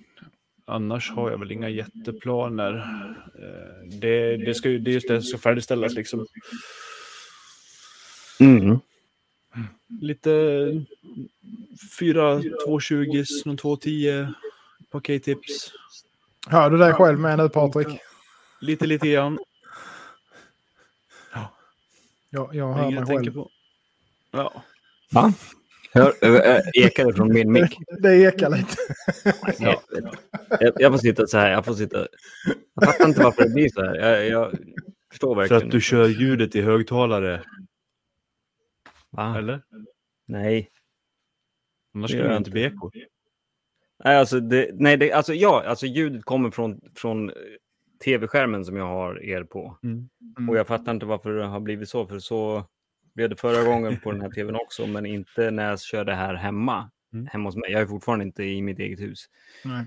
annars 0.64 1.10
har 1.10 1.30
jag 1.30 1.38
väl 1.38 1.52
inga 1.52 1.68
jätteplaner. 1.68 2.74
Eh, 3.38 3.98
det, 4.00 4.36
det, 4.36 4.54
ska 4.54 4.68
det 4.68 4.90
är 4.90 4.94
just 4.94 5.08
det 5.08 5.22
som 5.22 5.28
ska 5.28 5.38
färdigställas 5.38 5.94
liksom. 5.94 6.26
Mm. 8.40 8.78
Lite 10.00 10.30
4 11.98 12.42
220, 12.66 13.24
någon 13.44 13.56
210 13.56 14.26
pakettips. 14.90 15.72
Hör 16.48 16.70
du 16.70 16.76
dig 16.78 16.92
själv 16.92 17.18
med 17.18 17.38
nu 17.38 17.48
Patrik? 17.48 17.88
Lite 18.60 18.86
lite 18.86 19.08
grann. 19.08 19.38
Jag, 22.30 22.54
jag 22.54 22.72
hör 22.72 22.82
Inget 22.82 22.94
mig 22.94 22.98
jag 22.98 23.06
tänker 23.06 23.24
själv. 23.24 23.34
på. 23.34 23.50
Ja. 24.30 24.62
Va? 25.12 25.32
Hör, 25.92 26.14
ö, 26.20 26.38
ö, 26.38 26.60
ekar 26.74 27.04
det 27.06 27.14
från 27.14 27.32
min 27.32 27.52
mick? 27.52 27.78
Det 28.02 28.16
ekar 28.16 28.50
lite. 28.50 28.76
Ja. 29.58 29.82
Jag, 30.60 30.72
jag 30.76 30.92
får 30.92 30.98
sitta 30.98 31.26
så 31.26 31.38
här. 31.38 31.50
Jag 31.50 31.64
får 31.64 31.74
sitta. 31.74 32.06
Jag 32.74 32.84
fattar 32.84 33.08
inte 33.08 33.22
varför 33.22 33.42
det 33.42 33.50
blir 33.50 33.68
så 33.68 33.84
här. 33.84 33.94
Jag, 33.94 34.28
jag 34.28 34.58
förstår 35.10 35.34
För 35.34 35.40
verkligen. 35.40 35.62
att 35.66 35.70
du 35.70 35.80
kör 35.80 36.08
ljudet 36.08 36.56
i 36.56 36.60
högtalare, 36.62 37.42
Va? 39.10 39.38
eller? 39.38 39.62
Nej. 40.26 40.70
Annars 41.94 42.10
skulle 42.10 42.24
jag 42.24 42.36
inte 42.36 42.50
bli 42.50 42.62
eko. 42.62 42.90
Nej, 44.04 44.16
alltså, 44.16 44.40
det, 44.40 44.70
nej 44.72 44.96
det, 44.96 45.12
alltså 45.12 45.34
ja, 45.34 45.64
alltså 45.66 45.86
ljudet 45.86 46.24
kommer 46.24 46.50
från, 46.50 46.80
från 46.94 47.30
eh, 47.30 47.34
tv-skärmen 48.04 48.64
som 48.64 48.76
jag 48.76 48.86
har 48.86 49.22
er 49.22 49.44
på. 49.44 49.78
Mm. 49.82 50.08
Och 50.48 50.56
jag 50.56 50.66
fattar 50.66 50.92
inte 50.92 51.06
varför 51.06 51.32
det 51.32 51.44
har 51.44 51.60
blivit 51.60 51.88
så, 51.88 52.06
för 52.06 52.18
så 52.18 52.64
blev 53.14 53.30
det 53.30 53.36
förra 53.36 53.64
gången 53.64 54.00
på 54.00 54.12
den 54.12 54.20
här 54.20 54.30
tvn 54.30 54.56
också, 54.64 54.86
men 54.86 55.06
inte 55.06 55.50
när 55.50 55.68
jag 55.68 55.80
körde 55.80 56.14
här 56.14 56.34
hemma. 56.34 56.90
Mm. 57.12 57.26
Hemma 57.26 57.48
hos 57.48 57.56
mig. 57.56 57.72
Jag 57.72 57.82
är 57.82 57.86
fortfarande 57.86 58.24
inte 58.24 58.44
i 58.44 58.62
mitt 58.62 58.78
eget 58.78 59.00
hus. 59.00 59.26
Nej. 59.64 59.86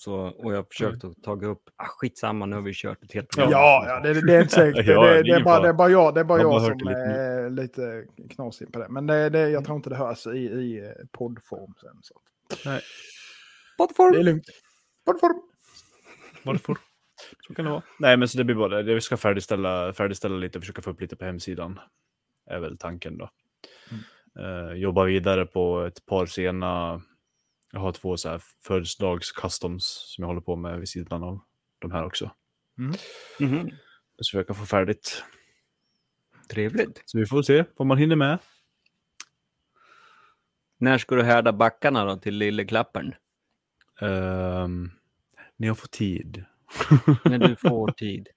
Så, 0.00 0.14
och 0.14 0.52
jag 0.52 0.56
har 0.56 0.66
försökt 0.70 1.04
att 1.04 1.22
ta 1.22 1.46
upp, 1.46 1.62
ah, 1.76 1.84
skitsamma, 1.84 2.46
nu 2.46 2.56
har 2.56 2.62
vi 2.62 2.72
kört 2.74 3.02
ett 3.02 3.12
helt 3.12 3.28
program. 3.28 3.50
Ja, 3.50 3.84
ja 3.88 4.00
det, 4.00 4.26
det 4.26 4.36
är 4.36 4.40
inte 4.42 4.54
säkert. 4.54 4.86
Det, 4.86 4.92
Ja, 4.92 5.00
det, 5.00 5.08
det 5.08 5.18
är 5.18 5.22
det, 5.22 5.30
är 5.30 5.34
ingen 5.34 5.44
bara, 5.44 5.60
det 5.60 5.68
är 5.68 5.72
bara 5.72 5.90
jag, 5.90 6.14
det 6.14 6.20
är 6.20 6.24
bara 6.24 6.40
Jag 6.40 6.48
har 6.48 6.54
jag 6.54 6.78
som 6.78 6.88
hört 6.88 7.04
det 7.04 7.12
är 7.12 7.50
lite 7.50 8.04
knasig 8.30 8.72
på 8.72 8.78
det. 8.78 8.88
Men 8.88 9.06
det, 9.06 9.30
det, 9.30 9.50
jag 9.50 9.64
tror 9.64 9.76
inte 9.76 9.90
det 9.90 9.96
hörs 9.96 10.26
i, 10.26 10.30
i 10.30 10.78
eh, 10.78 11.06
poddform 11.12 11.74
sen. 11.80 11.98
Så. 12.02 12.14
Nej, 12.64 12.80
Poddform. 13.80 14.12
Det 14.12 14.18
är 14.18 14.22
lugnt. 14.22 14.44
Poddform. 15.06 15.40
varför? 16.42 16.76
Så 17.46 17.54
kan 17.54 17.64
det 17.64 17.70
vara. 17.70 17.82
Nej, 17.98 18.16
men 18.16 18.28
så 18.28 18.38
det 18.38 18.44
blir 18.44 18.56
bara 18.56 18.82
det. 18.82 18.94
Vi 18.94 19.00
ska 19.00 19.16
färdigställa, 19.16 19.92
färdigställa 19.92 20.36
lite 20.36 20.58
och 20.58 20.62
försöka 20.62 20.82
få 20.82 20.90
upp 20.90 21.00
lite 21.00 21.16
på 21.16 21.24
hemsidan. 21.24 21.78
Är 22.46 22.60
väl 22.60 22.78
tanken 22.78 23.18
då. 23.18 23.30
Eh, 24.38 24.72
jobba 24.72 25.04
vidare 25.04 25.46
på 25.46 25.80
ett 25.80 26.06
par 26.06 26.26
sena. 26.26 27.02
Jag 27.72 27.80
har 27.80 27.92
två 27.92 28.16
så 28.16 28.28
här 28.28 28.42
födelsedags-customs 28.68 29.80
som 30.06 30.22
jag 30.22 30.26
håller 30.26 30.40
på 30.40 30.56
med 30.56 30.78
vid 30.78 30.88
sidan 30.88 31.22
av 31.22 31.40
de 31.78 31.90
här 31.90 32.04
också. 32.04 32.30
Mhm. 33.38 33.70
Så 34.20 34.30
försöka 34.30 34.54
få 34.54 34.66
färdigt. 34.66 35.24
Trevligt. 36.50 37.02
Så 37.04 37.18
vi 37.18 37.26
får 37.26 37.42
se 37.42 37.64
vad 37.76 37.86
man 37.86 37.98
hinner 37.98 38.16
med. 38.16 38.38
När 40.78 40.98
ska 40.98 41.14
du 41.14 41.22
härda 41.22 41.52
backarna 41.52 42.04
då 42.04 42.16
till 42.16 42.34
Lille 42.34 42.64
Klappern? 42.64 43.14
Um, 44.00 44.90
när 45.56 45.66
jag 45.68 45.78
får 45.78 45.88
tid. 45.88 46.44
När 47.24 47.38
du 47.38 47.56
får 47.56 47.92
tid. 47.96 48.28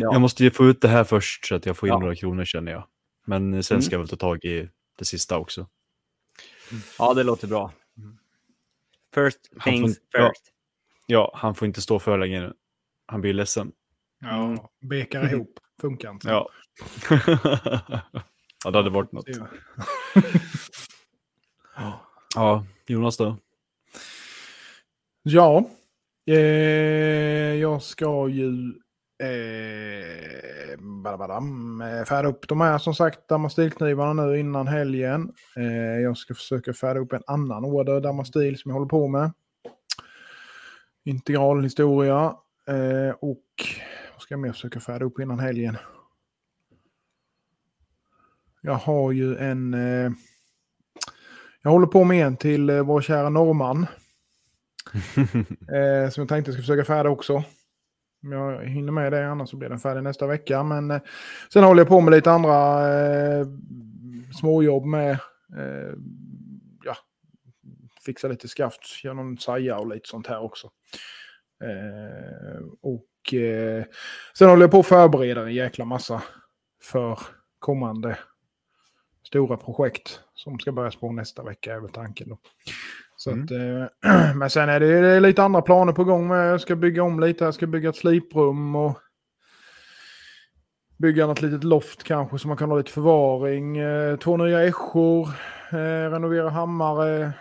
Ja. 0.00 0.12
Jag 0.12 0.20
måste 0.20 0.44
ju 0.44 0.50
få 0.50 0.64
ut 0.66 0.80
det 0.80 0.88
här 0.88 1.04
först 1.04 1.46
så 1.46 1.54
att 1.54 1.66
jag 1.66 1.76
får 1.76 1.88
in 1.88 1.92
Ja. 1.92 1.98
några 1.98 2.14
kronor 2.14 2.44
känner 2.44 2.72
jag. 2.72 2.86
Men 3.26 3.62
sen 3.62 3.74
Mm. 3.74 3.82
ska 3.82 3.94
jag 3.94 3.98
väl 4.00 4.08
ta 4.08 4.16
tag 4.16 4.44
i 4.44 4.68
det 4.98 5.04
sista 5.04 5.38
också. 5.38 5.68
Ja, 6.98 7.14
det 7.14 7.22
låter 7.22 7.48
bra. 7.48 7.72
First 9.16 9.50
Han 9.52 9.60
får 9.60 9.70
things 9.70 10.00
ja. 10.12 10.28
first. 10.28 10.52
Ja, 11.06 11.32
han 11.34 11.54
får 11.54 11.66
inte 11.68 11.80
stå 11.80 11.98
för 11.98 12.18
länge 12.18 12.40
nu. 12.40 12.52
Han 13.06 13.20
blir 13.20 13.32
ledsen. 13.32 13.72
Ja, 14.20 14.70
bekar 14.80 15.24
ihop. 15.32 15.60
Funkar 15.80 16.10
inte. 16.10 16.28
Ja. 16.28 16.48
ja, 18.64 18.70
det 18.70 18.78
hade 18.78 18.90
varit 18.90 19.12
något. 19.12 19.28
Ja. 19.28 19.46
Ja, 22.34 22.66
Jonas 22.86 23.16
då? 23.16 23.36
Ja, 25.22 25.70
eh, 26.26 26.34
jag 27.54 27.82
ska 27.82 28.28
ju 28.28 28.74
eh, 29.18 30.78
badabadam, 30.78 31.80
eh, 31.80 32.04
färda 32.04 32.28
upp 32.28 32.48
de 32.48 32.60
här 32.60 32.78
som 32.78 32.94
sagt 32.94 33.28
damastilknivarna 33.28 34.26
nu 34.26 34.38
innan 34.38 34.66
helgen. 34.66 35.32
Eh, 35.56 36.00
jag 36.00 36.16
ska 36.16 36.34
försöka 36.34 36.72
färda 36.72 37.00
upp 37.00 37.12
en 37.12 37.22
annan 37.26 37.64
order 37.64 38.00
damastil 38.00 38.58
som 38.58 38.70
jag 38.70 38.74
håller 38.74 38.88
på 38.88 39.08
med. 39.08 39.32
Integral 41.04 41.62
historia 41.62 42.34
eh, 42.68 43.14
och 43.20 43.44
vad 44.12 44.22
ska 44.22 44.34
jag 44.34 44.40
mer 44.40 44.52
försöka 44.52 44.80
färda 44.80 45.04
upp 45.04 45.20
innan 45.20 45.38
helgen? 45.38 45.76
Jag 48.60 48.74
har 48.74 49.12
ju 49.12 49.36
en... 49.36 49.74
Eh, 49.74 50.10
jag 51.62 51.70
håller 51.70 51.86
på 51.86 52.04
med 52.04 52.26
en 52.26 52.36
till 52.36 52.70
eh, 52.70 52.82
vår 52.82 53.00
kära 53.00 53.28
norrman. 53.28 53.86
Eh, 55.72 56.10
som 56.10 56.20
jag 56.20 56.28
tänkte 56.28 56.52
ska 56.52 56.62
försöka 56.62 56.84
färda 56.84 57.10
också. 57.10 57.44
Om 58.26 58.32
jag 58.32 58.64
hinner 58.64 58.92
med 58.92 59.12
det, 59.12 59.30
annars 59.30 59.50
så 59.50 59.56
blir 59.56 59.68
den 59.68 59.78
färdig 59.78 60.02
nästa 60.02 60.26
vecka. 60.26 60.62
Men 60.62 60.90
eh, 60.90 61.00
sen 61.52 61.64
håller 61.64 61.80
jag 61.80 61.88
på 61.88 62.00
med 62.00 62.12
lite 62.12 62.30
andra 62.30 62.88
eh, 62.94 63.46
småjobb 64.40 64.84
med. 64.84 65.12
Eh, 65.56 65.92
ja, 66.84 66.96
fixa 68.04 68.28
lite 68.28 68.48
skaft, 68.48 69.04
genom 69.04 69.16
någon 69.16 69.38
saja 69.38 69.78
och 69.78 69.94
lite 69.94 70.08
sånt 70.08 70.26
här 70.26 70.42
också. 70.42 70.70
Eh, 71.64 72.64
och 72.82 73.34
eh, 73.34 73.84
sen 74.38 74.48
håller 74.48 74.62
jag 74.62 74.70
på 74.70 74.80
att 74.80 74.86
förbereda 74.86 75.42
en 75.42 75.54
jäkla 75.54 75.84
massa 75.84 76.22
för 76.82 77.18
kommande 77.58 78.18
stora 79.26 79.56
projekt 79.56 80.20
som 80.34 80.58
ska 80.58 80.72
börjas 80.72 80.96
på 80.96 81.12
nästa 81.12 81.42
vecka 81.42 81.74
är 81.74 81.80
väl 81.80 81.90
tanken. 81.90 82.28
Då. 82.28 82.38
Så 83.26 83.32
Mm. 83.32 83.44
att, 83.44 83.50
eh, 83.50 84.34
men 84.36 84.50
sen 84.50 84.68
är 84.68 84.80
det, 84.80 85.00
det 85.00 85.08
är 85.08 85.20
lite 85.20 85.42
andra 85.42 85.62
planer 85.62 85.92
på 85.92 86.04
gång 86.04 86.28
med. 86.28 86.50
Jag 86.50 86.60
ska 86.60 86.76
bygga 86.76 87.02
om 87.02 87.20
lite. 87.20 87.44
Jag 87.44 87.54
ska 87.54 87.66
bygga 87.66 87.88
ett 87.88 87.96
sliprum 87.96 88.76
och 88.76 88.98
bygga 90.96 91.26
något 91.26 91.42
litet 91.42 91.64
loft 91.64 92.04
kanske 92.04 92.38
så 92.38 92.48
man 92.48 92.56
kan 92.56 92.70
ha 92.70 92.76
lite 92.78 92.90
förvaring. 92.90 93.78
Eh, 93.78 94.16
två 94.16 94.36
nya 94.36 94.62
ässor, 94.62 95.28
eh, 95.70 96.10
renovera 96.10 96.50
hammare. 96.50 97.32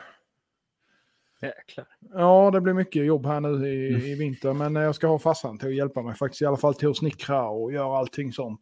Jäklar. 1.42 1.88
Ja, 2.14 2.52
det 2.54 2.62
blir 2.62 2.74
mycket 2.74 3.06
jobb 3.06 3.26
här 3.26 3.40
nu 3.40 3.68
i, 3.68 4.12
i 4.12 4.16
vinter. 4.16 4.54
Men 4.54 4.76
jag 4.76 4.96
ska 4.96 5.08
ha 5.08 5.20
farsan 5.20 5.58
till 5.58 5.68
att 5.68 5.76
hjälpa 5.76 6.02
mig 6.02 6.16
faktiskt. 6.16 6.42
I 6.42 6.46
alla 6.46 6.58
fall 6.58 6.74
till 6.76 6.90
att 6.90 6.98
snickra 6.98 7.44
och 7.44 7.74
göra 7.74 7.98
allting 7.98 8.34
sånt. 8.34 8.62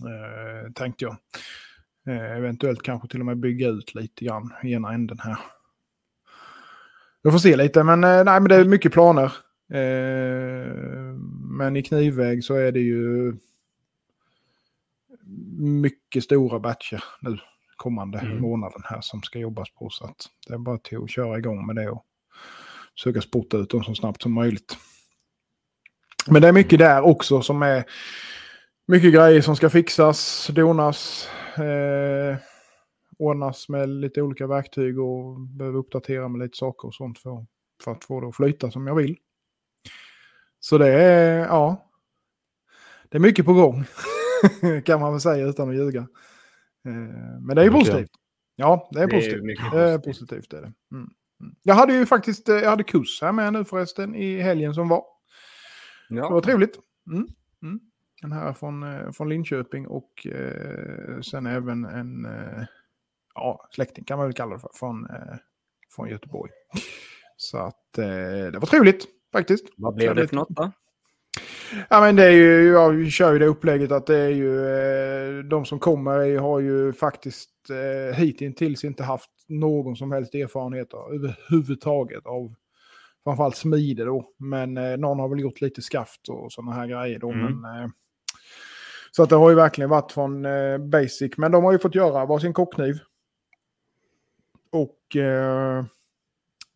Eh, 0.00 0.72
tänkte 0.72 1.04
jag. 1.04 1.16
Eh, 2.08 2.36
eventuellt 2.36 2.82
kanske 2.82 3.08
till 3.08 3.20
och 3.20 3.26
med 3.26 3.36
bygga 3.38 3.68
ut 3.68 3.94
lite 3.94 4.24
grann 4.24 4.52
i 4.62 4.72
ena 4.72 4.92
änden 4.92 5.18
här. 5.18 5.38
Jag 7.22 7.32
får 7.32 7.38
se 7.38 7.56
lite, 7.56 7.82
men, 7.82 8.04
eh, 8.04 8.24
nej, 8.24 8.40
men 8.40 8.44
det 8.44 8.54
är 8.56 8.64
mycket 8.64 8.92
planer. 8.92 9.32
Eh, 9.72 10.74
men 11.58 11.76
i 11.76 11.82
knivväg 11.82 12.44
så 12.44 12.54
är 12.54 12.72
det 12.72 12.80
ju 12.80 13.34
mycket 15.58 16.24
stora 16.24 16.58
batcher 16.60 17.04
nu 17.20 17.38
kommande 17.76 18.18
Mm. 18.18 18.40
månaden 18.42 18.82
här 18.84 19.00
som 19.00 19.22
ska 19.22 19.38
jobbas 19.38 19.70
på. 19.70 19.90
Så 19.90 20.04
att 20.04 20.16
det 20.48 20.54
är 20.54 20.58
bara 20.58 20.78
till 20.78 20.98
att 20.98 21.10
köra 21.10 21.38
igång 21.38 21.66
med 21.66 21.76
det 21.76 21.90
och 21.90 22.04
försöka 22.94 23.20
spotta 23.20 23.56
ut 23.56 23.70
dem 23.70 23.84
så 23.84 23.94
snabbt 23.94 24.22
som 24.22 24.32
möjligt. 24.32 24.76
Men 26.26 26.42
det 26.42 26.48
är 26.48 26.52
mycket 26.52 26.78
där 26.78 27.02
också 27.02 27.42
som 27.42 27.62
är 27.62 27.84
mycket 28.86 29.14
grejer 29.14 29.40
som 29.40 29.56
ska 29.56 29.70
fixas, 29.70 30.46
donas, 30.52 31.28
eh, 31.56 32.36
ordnas 33.20 33.68
med 33.68 33.88
lite 33.88 34.22
olika 34.22 34.46
verktyg 34.46 34.98
och 35.00 35.40
behöver 35.40 35.78
uppdatera 35.78 36.28
med 36.28 36.40
lite 36.40 36.56
saker 36.56 36.88
och 36.88 36.94
sånt 36.94 37.18
för, 37.18 37.46
för 37.84 37.92
att 37.92 38.04
få 38.04 38.20
det 38.20 38.28
att 38.28 38.36
flyta 38.36 38.70
som 38.70 38.86
jag 38.86 38.94
vill. 38.94 39.16
Så 40.60 40.78
det 40.78 40.88
är, 40.92 41.38
ja, 41.38 41.90
det 43.08 43.18
är 43.18 43.20
mycket 43.20 43.44
på 43.44 43.52
gång 43.52 43.84
kan 44.84 45.00
man 45.00 45.12
väl 45.12 45.20
säga 45.20 45.46
utan 45.46 45.68
att 45.68 45.76
ljuga. 45.76 46.00
Eh, 46.84 46.92
men 47.40 47.56
det 47.56 47.62
är 47.62 47.64
ju 47.64 47.70
positivt. 47.72 48.10
Ja, 48.56 48.88
det 48.92 49.00
är 49.00 49.06
Det 49.06 49.12
är 49.14 49.18
positivt. 49.18 49.44
mycket 49.44 49.70
det 49.72 49.80
är 49.90 49.98
positivt. 49.98 50.52
Är 50.52 50.60
det. 50.62 50.72
Mm. 50.92 51.10
Mm. 51.40 51.54
Jag 51.62 51.74
hade 51.74 51.92
ju 51.94 52.06
faktiskt 52.06 52.48
eh, 52.48 52.56
jag 52.56 52.70
hade 52.70 52.84
kurs 52.84 53.22
här 53.22 53.32
med 53.32 53.52
nu 53.52 53.64
förresten 53.64 54.14
i 54.14 54.40
helgen 54.40 54.74
som 54.74 54.88
var. 54.88 55.04
Det 56.08 56.20
var 56.20 56.30
Ja, 56.30 56.40
trevligt. 56.40 56.78
Mm. 57.06 57.26
Mm. 57.62 57.80
Den 58.22 58.32
här 58.32 58.52
från, 58.52 58.82
eh, 58.82 59.10
från 59.12 59.28
Linköping 59.28 59.86
och 59.86 60.26
eh, 60.26 61.20
sen 61.20 61.46
även 61.46 61.84
en 61.84 62.24
eh, 62.24 62.64
ja, 63.34 63.68
släkting 63.70 64.04
kan 64.04 64.18
man 64.18 64.26
väl 64.26 64.34
kalla 64.34 64.54
det 64.54 64.60
för, 64.60 64.70
från, 64.74 65.04
eh, 65.04 65.36
från 65.96 66.08
Göteborg. 66.08 66.50
Så 67.36 67.58
att 67.58 67.98
eh, 67.98 68.04
det 68.52 68.58
var 68.58 68.66
trevligt 68.66 69.06
faktiskt. 69.32 69.64
vad 69.76 69.94
blev 69.94 70.14
det 70.14 70.28
för 70.28 70.36
något 70.36 70.48
då? 70.48 70.72
Ja, 71.88 72.00
men 72.00 72.16
det 72.16 72.24
är 72.24 72.30
ju, 72.30 72.72
jag 72.72 73.12
kör 73.12 73.32
ju 73.32 73.38
det 73.38 73.46
upplägget 73.46 73.92
att 73.92 74.06
det 74.06 74.18
är 74.18 74.28
ju, 74.28 74.66
eh, 74.66 75.44
de 75.44 75.64
som 75.64 75.78
kommer 75.78 76.38
har 76.38 76.60
ju 76.60 76.92
faktiskt 76.92 77.50
eh, 77.70 78.16
hittills 78.16 78.84
inte 78.84 79.02
haft 79.02 79.30
någon 79.48 79.96
som 79.96 80.12
helst 80.12 80.34
erfarenhet 80.34 80.94
av, 80.94 81.12
överhuvudtaget 81.14 82.26
av 82.26 82.54
framförallt 83.24 83.56
smide 83.56 84.04
då. 84.04 84.32
Men 84.38 84.76
eh, 84.76 84.96
någon 84.96 85.18
har 85.18 85.28
väl 85.28 85.40
gjort 85.40 85.60
lite 85.60 85.82
skaft 85.82 86.28
och 86.28 86.52
sådana 86.52 86.72
här 86.72 86.86
grejer 86.86 87.18
då. 87.18 87.30
Mm. 87.30 87.60
Men, 87.60 87.82
eh, 87.82 87.88
så 89.10 89.22
att 89.22 89.28
det 89.28 89.36
har 89.36 89.50
ju 89.50 89.56
verkligen 89.56 89.90
varit 89.90 90.12
från 90.12 90.44
eh, 90.44 90.78
basic. 90.78 91.36
Men 91.36 91.52
de 91.52 91.64
har 91.64 91.72
ju 91.72 91.78
fått 91.78 91.94
göra 91.94 92.26
varsin 92.26 92.52
kockkniv. 92.52 92.98
Och 94.70 95.16
eh, 95.16 95.84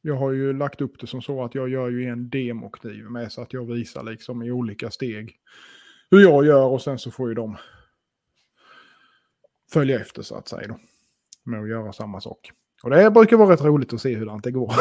jag 0.02 0.16
har 0.16 0.32
ju 0.32 0.52
lagt 0.52 0.80
upp 0.80 1.00
det 1.00 1.06
som 1.06 1.22
så 1.22 1.44
att 1.44 1.54
jag 1.54 1.68
gör 1.68 1.88
ju 1.88 2.08
en 2.08 2.30
demokniv 2.30 3.04
med 3.04 3.32
så 3.32 3.42
att 3.42 3.52
jag 3.52 3.64
visar 3.64 4.02
liksom 4.02 4.42
i 4.42 4.50
olika 4.50 4.90
steg 4.90 5.36
hur 6.10 6.20
jag 6.20 6.46
gör 6.46 6.64
och 6.64 6.82
sen 6.82 6.98
så 6.98 7.10
får 7.10 7.28
ju 7.28 7.34
de 7.34 7.56
följa 9.72 10.00
efter 10.00 10.22
så 10.22 10.34
att 10.34 10.48
säga 10.48 10.68
då. 10.68 10.78
Med 11.44 11.60
att 11.60 11.68
göra 11.68 11.92
samma 11.92 12.20
sak. 12.20 12.52
Och 12.82 12.90
det 12.90 13.10
brukar 13.10 13.36
vara 13.36 13.52
rätt 13.52 13.64
roligt 13.64 13.92
att 13.92 14.00
se 14.00 14.14
hur 14.14 14.40
det 14.42 14.50
går. 14.50 14.72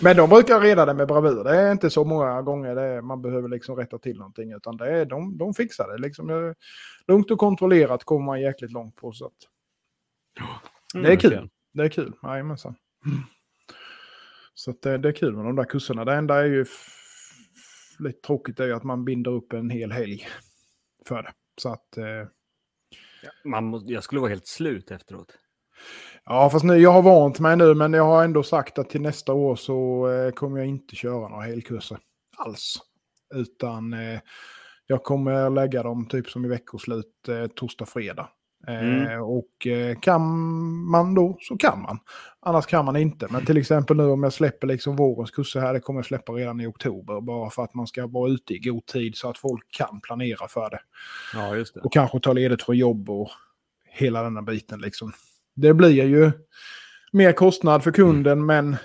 Men 0.02 0.16
de 0.16 0.30
brukar 0.30 0.60
reda 0.60 0.86
det 0.86 0.94
med 0.94 1.08
bravur. 1.08 1.44
Det 1.44 1.56
är 1.56 1.72
inte 1.72 1.90
så 1.90 2.04
många 2.04 2.42
gånger 2.42 2.74
det 2.74 3.02
man 3.02 3.22
behöver 3.22 3.48
liksom 3.48 3.76
rätta 3.76 3.98
till 3.98 4.18
någonting. 4.18 4.52
Utan 4.52 4.76
det 4.76 4.90
är, 4.90 5.04
de, 5.04 5.38
de 5.38 5.54
fixar 5.54 5.88
det. 5.88 5.98
Liksom, 5.98 6.54
lugnt 7.08 7.30
och 7.30 7.38
kontrollerat 7.38 8.04
kommer 8.04 8.26
man 8.26 8.40
jäkligt 8.40 8.72
långt 8.72 8.96
på. 8.96 9.12
Så 9.12 9.26
att, 9.26 9.32
det 10.94 10.98
är 10.98 11.02
kul. 11.02 11.30
verkligen. 11.30 11.50
Det 11.72 11.82
är 11.82 11.88
kul, 11.88 12.12
jajamensan. 12.22 12.74
Så 14.54 14.70
att 14.70 14.82
det, 14.82 14.98
det 14.98 15.08
är 15.08 15.12
kul 15.12 15.36
med 15.36 15.44
de 15.44 15.56
där 15.56 15.64
kurserna. 15.64 16.04
Det 16.04 16.14
enda 16.14 16.40
är 16.40 16.44
ju 16.44 16.66
lite 17.98 18.20
tråkigt 18.20 18.60
är 18.60 18.66
ju 18.66 18.72
att 18.72 18.84
man 18.84 19.04
binder 19.04 19.30
upp 19.30 19.52
en 19.52 19.70
hel 19.70 19.92
helg 19.92 20.26
för 21.06 21.22
det. 21.22 21.32
Så 21.60 21.68
att, 21.72 21.96
eh, 21.96 22.04
Man 23.44 23.64
måste, 23.64 23.92
jag 23.92 24.04
skulle 24.04 24.20
vara 24.20 24.30
helt 24.30 24.46
slut 24.46 24.90
efteråt. 24.90 25.38
ja 26.24 26.50
fast 26.50 26.64
nu, 26.64 26.76
jag 26.76 26.90
har 26.92 27.02
vant 27.02 27.40
mig 27.40 27.56
nu 27.56 27.74
men 27.74 27.92
jag 27.92 28.04
har 28.04 28.24
ändå 28.24 28.42
sagt 28.42 28.78
att 28.78 28.90
till 28.90 29.00
nästa 29.00 29.32
år 29.32 29.56
så 29.56 30.08
eh, 30.10 30.32
kommer 30.32 30.58
jag 30.58 30.66
inte 30.66 30.96
köra 30.96 31.28
några 31.28 31.42
helkurser 31.44 31.98
alls. 32.36 32.74
Utan 33.34 33.92
eh, 33.92 34.20
jag 34.86 35.02
kommer 35.02 35.50
lägga 35.50 35.82
dem 35.82 36.08
typ 36.08 36.30
som 36.30 36.44
i 36.44 36.48
veckoslut, 36.48 37.28
eh, 37.28 37.46
torsdag, 37.46 37.86
fredag. 37.86 38.28
Eh, 38.68 38.82
Mm. 38.82 39.22
Och 39.22 39.66
eh, 39.66 39.98
kan 40.00 40.22
man 40.90 41.14
då 41.14 41.36
så 41.40 41.56
kan 41.56 41.82
man. 41.82 41.98
Annars 42.40 42.66
kan 42.66 42.84
man 42.84 42.96
inte. 42.96 43.26
Men 43.30 43.46
till 43.46 43.56
exempel 43.56 43.96
nu 43.96 44.04
om 44.04 44.22
jag 44.22 44.32
släpper 44.32 44.66
liksom 44.66 44.96
vårens 44.96 45.30
kurser 45.30 45.60
här, 45.60 45.72
det 45.72 45.80
kommer 45.80 45.98
jag 45.98 46.06
släppa 46.06 46.32
redan 46.32 46.60
i 46.60 46.66
oktober. 46.66 47.20
Bara 47.20 47.50
för 47.50 47.64
att 47.64 47.74
man 47.74 47.86
ska 47.86 48.06
vara 48.06 48.30
ute 48.30 48.54
i 48.54 48.58
god 48.58 48.86
tid 48.86 49.16
så 49.16 49.28
att 49.30 49.38
folk 49.38 49.66
kan 49.70 50.00
planera 50.00 50.48
för 50.48 50.70
det. 50.70 50.80
Ja, 51.34 51.56
just 51.56 51.74
det. 51.74 51.80
Och 51.80 51.92
kanske 51.92 52.20
ta 52.20 52.32
ledigt 52.32 52.62
från 52.62 52.76
jobb 52.76 53.10
och 53.10 53.28
hela 53.90 54.22
den 54.22 54.36
här 54.36 54.42
biten 54.42 54.80
liksom. 54.80 55.12
Det 55.54 55.74
blir 55.74 55.90
ju 55.90 56.30
mer 57.12 57.32
kostnad 57.32 57.82
för 57.84 57.90
kunden 57.92 58.46
men 58.46 58.76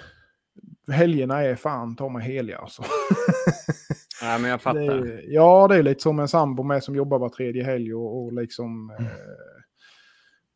helgerna 0.91 1.41
är 1.43 1.55
fan 1.55 1.95
ta 1.95 2.09
mig 2.09 2.23
heliga 2.23 2.57
alltså. 2.57 2.83
Nej, 4.21 4.39
men 4.41 4.49
jag 4.49 4.59
Det 4.59 4.63
fattar. 4.63 4.79
är, 4.79 5.23
ja, 5.27 5.67
det 5.67 5.75
är 5.75 5.83
lite 5.83 6.01
som 6.01 6.19
en 6.19 6.27
sambo 6.27 6.63
med 6.63 6.83
som 6.83 6.95
jobbar 6.95 7.19
var 7.19 7.29
tredje 7.29 7.63
helg 7.63 7.93
och, 7.95 8.23
och 8.23 8.33
liksom 8.33 8.89
eh, 8.99 9.05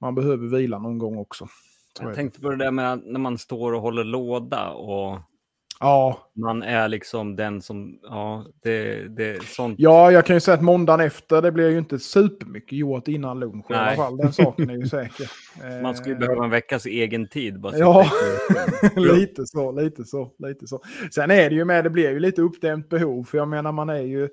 man 0.02 0.16
behöver 0.16 0.48
vila 0.48 0.80
någon 0.80 0.98
gång 0.98 1.18
också. 1.18 1.48
Så 1.98 2.04
Jag 2.04 2.16
tänkte 2.16 2.42
på 2.42 2.50
det 2.50 2.56
där 2.58 2.72
med 2.72 3.02
när 3.06 3.20
man 3.20 3.38
står 3.38 3.74
och 3.74 3.82
håller 3.82 4.04
låda 4.04 4.70
och 4.70 5.20
Ja, 5.84 6.32
man 6.36 6.64
är 6.64 6.88
liksom 6.88 7.36
den 7.36 7.62
som, 7.62 8.00
ja, 8.04 8.46
det, 8.64 9.08
det 9.08 9.44
sånt. 9.44 9.76
ja, 9.80 10.12
jag 10.12 10.26
kan 10.26 10.36
ju 10.36 10.40
säga 10.40 10.56
att 10.56 10.62
måndagen 10.64 11.00
efter 11.00 11.42
det 11.42 11.52
blir 11.52 11.70
ju 11.70 11.78
inte 11.78 12.00
supermycket 12.00 12.78
gjort 12.78 13.08
innan 13.08 13.40
lunch 13.40 13.72
i 13.72 13.74
alla 13.74 13.86
Nej. 13.86 13.96
fall. 13.96 14.18
Den 14.18 14.34
saken 14.34 14.70
är 14.70 14.74
ju 14.74 14.86
säker. 14.88 15.32
Man 15.82 15.96
skulle 15.96 16.16
Eh, 16.16 16.20
behöva 16.20 16.44
en 16.44 16.50
veckas 16.50 16.86
egen 16.86 17.28
tid. 17.28 17.60
Bara 17.60 17.78
Ja. 17.78 18.06
lite 18.96 19.46
så, 19.46 19.72
lite 19.72 20.04
så, 20.06 20.32
lite 20.38 20.68
så. 20.68 20.82
Sen 21.14 21.32
är 21.32 21.50
det 21.50 21.56
ju 21.56 21.66
med, 21.66 21.84
det 21.84 21.90
blir 21.90 22.10
ju 22.10 22.20
lite 22.20 22.42
uppdämt 22.42 22.90
behov. 22.90 23.24
För 23.24 23.38
jag 23.38 23.48
menar 23.48 23.72
man 23.72 23.90
är 23.90 24.02
ju, 24.02 24.30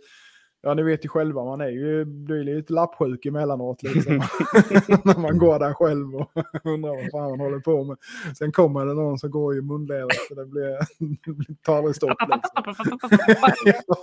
ja 0.63 0.75
ni 0.75 0.83
vet 0.83 1.05
ju 1.05 1.09
själva, 1.09 1.45
man 1.45 1.61
är 1.61 1.69
ju, 1.69 2.05
blir 2.05 2.45
lite 2.45 2.73
lappsjuk 2.73 3.27
emellanåt 3.27 3.83
liksom. 3.83 4.17
När 5.05 5.19
man 5.21 5.39
går 5.39 5.59
där 5.59 5.73
själv 5.75 6.17
och 6.17 6.31
undrar 6.65 6.91
vad 6.91 7.11
fan 7.11 7.31
man 7.31 7.41
håller 7.41 7.61
på 7.61 7.85
med. 7.85 7.97
Sen 8.39 8.53
kommer 8.53 8.87
det 8.87 8.95
någon 8.95 9.19
som 9.19 9.31
går 9.31 9.57
i 9.57 9.61
munläder 9.61 10.09
så 10.29 10.35
det 10.35 10.47
blir, 10.47 10.79
det 11.49 11.63
tar 11.63 11.77
aldrig 11.77 11.97
stopp. 11.97 12.19
Liksom. 12.21 13.95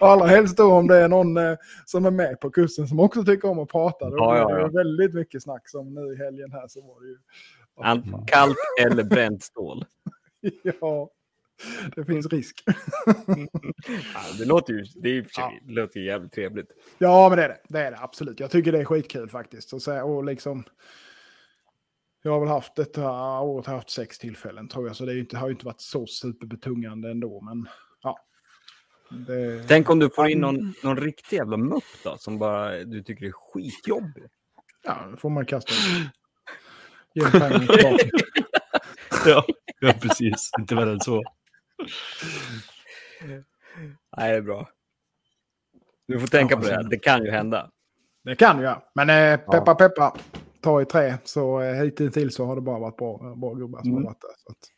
Allra 0.00 0.26
helst 0.26 0.56
då 0.56 0.72
om 0.72 0.86
det 0.86 0.96
är 0.96 1.08
någon 1.08 1.36
eh, 1.36 1.56
som 1.84 2.06
är 2.06 2.10
med 2.10 2.40
på 2.40 2.50
kursen 2.50 2.88
som 2.88 3.00
också 3.00 3.24
tycker 3.24 3.50
om 3.50 3.58
att 3.58 3.68
prata. 3.68 4.10
Då 4.10 4.16
Ja, 4.16 4.30
blir 4.30 4.40
ja, 4.40 4.56
det 4.56 4.60
ja. 4.60 4.68
väldigt 4.68 5.14
mycket 5.14 5.42
snack 5.42 5.68
som 5.68 5.94
nu 5.94 6.12
i 6.12 6.16
helgen 6.16 6.52
här 6.52 6.68
så 6.68 6.80
var 6.80 7.00
det 7.00 7.08
ju. 7.08 7.16
Kallt 8.26 8.56
eller 8.86 9.04
bränt 9.04 9.42
stål. 9.42 9.84
Ja, 10.62 11.10
det 11.96 12.04
finns 12.04 12.26
risk. 12.26 12.62
Ja, 14.14 14.22
det 14.38 14.44
låter 14.44 14.72
ju, 14.72 14.84
det, 14.94 15.08
är, 15.18 15.26
Ja. 15.36 15.52
det 15.62 15.72
låter 15.72 16.00
ju 16.00 16.06
jävligt 16.06 16.32
trevligt. 16.32 16.66
Ja, 16.98 17.28
men 17.28 17.38
det 17.38 17.44
är 17.44 17.48
det. 17.48 17.58
Det 17.68 17.78
är 17.80 17.90
det 17.90 17.98
absolut. 18.00 18.40
Jag 18.40 18.50
tycker 18.50 18.72
det 18.72 18.78
är 18.80 18.84
skitkul 18.84 19.28
faktiskt. 19.28 19.72
Och, 19.72 19.82
så, 19.82 20.02
och 20.02 20.24
liksom, 20.24 20.64
jag 22.22 22.32
har 22.32 22.40
väl 22.40 22.48
haft 22.48 22.74
detta 22.76 23.10
året 23.40 23.66
haft 23.66 23.90
sex 23.90 24.18
tillfällen 24.18 24.68
tror 24.68 24.86
jag. 24.86 24.96
Så 24.96 25.04
det 25.04 25.12
är 25.12 25.14
ju 25.14 25.20
inte, 25.20 25.36
har 25.36 25.48
ju 25.48 25.52
inte 25.52 25.66
varit 25.66 25.80
så 25.80 26.06
superbetungande 26.06 27.10
ändå. 27.10 27.40
Men 27.40 27.68
ja. 28.02 28.18
Det, 29.26 29.64
Tänk 29.68 29.90
om 29.90 29.98
du 29.98 30.10
får 30.10 30.28
in 30.28 30.40
någon, 30.40 30.74
någon 30.82 30.96
riktig 30.96 31.36
jävla 31.36 31.56
mupp 31.56 31.84
då, 32.04 32.16
som 32.18 32.38
bara 32.38 32.84
du 32.84 33.02
tycker 33.02 33.26
är 33.26 33.32
skitjobbig. 33.32 34.24
ja, 34.84 35.08
då 35.10 35.16
får 35.16 35.30
man 35.30 35.46
kasta 35.46 35.72
ut. 35.72 36.10
Ge 37.14 37.30
pengarna 37.30 37.58
tillbaka. 37.58 38.08
Ja, 39.26 39.44
ja, 39.80 39.94
precis. 40.00 40.50
Inte 40.58 40.74
värre 40.74 40.92
än 40.92 41.00
så. 41.00 41.22
Nej, 44.16 44.30
det 44.32 44.36
är 44.36 44.42
bra. 44.42 44.68
Du 46.08 46.20
får 46.20 46.26
tänka 46.26 46.54
Ja, 46.54 46.60
på 46.60 46.66
det, 46.66 46.82
så- 46.82 46.88
det 46.88 46.98
kan 46.98 47.24
ju 47.24 47.30
hända. 47.30 47.70
Det 48.24 48.36
kan 48.36 48.60
jag. 48.62 48.82
Men 48.94 49.10
eh, 49.10 49.40
peppa 49.50 49.74
peppa, 49.74 50.16
ta 50.60 50.82
i 50.82 50.84
trä. 50.84 51.18
Så 51.24 51.60
eh, 51.60 51.74
hittills 51.74 52.34
så 52.34 52.44
har 52.46 52.54
det 52.54 52.60
bara 52.62 52.78
varit 52.78 52.96
bra, 52.96 53.34
bra 53.36 53.54
gubbar 53.54 53.80
som 53.80 53.90
Mm. 53.90 54.04
har 54.04 54.10
varit 54.10 54.20
där. 54.20 54.30
Så 54.36 54.50
att, 54.52 54.70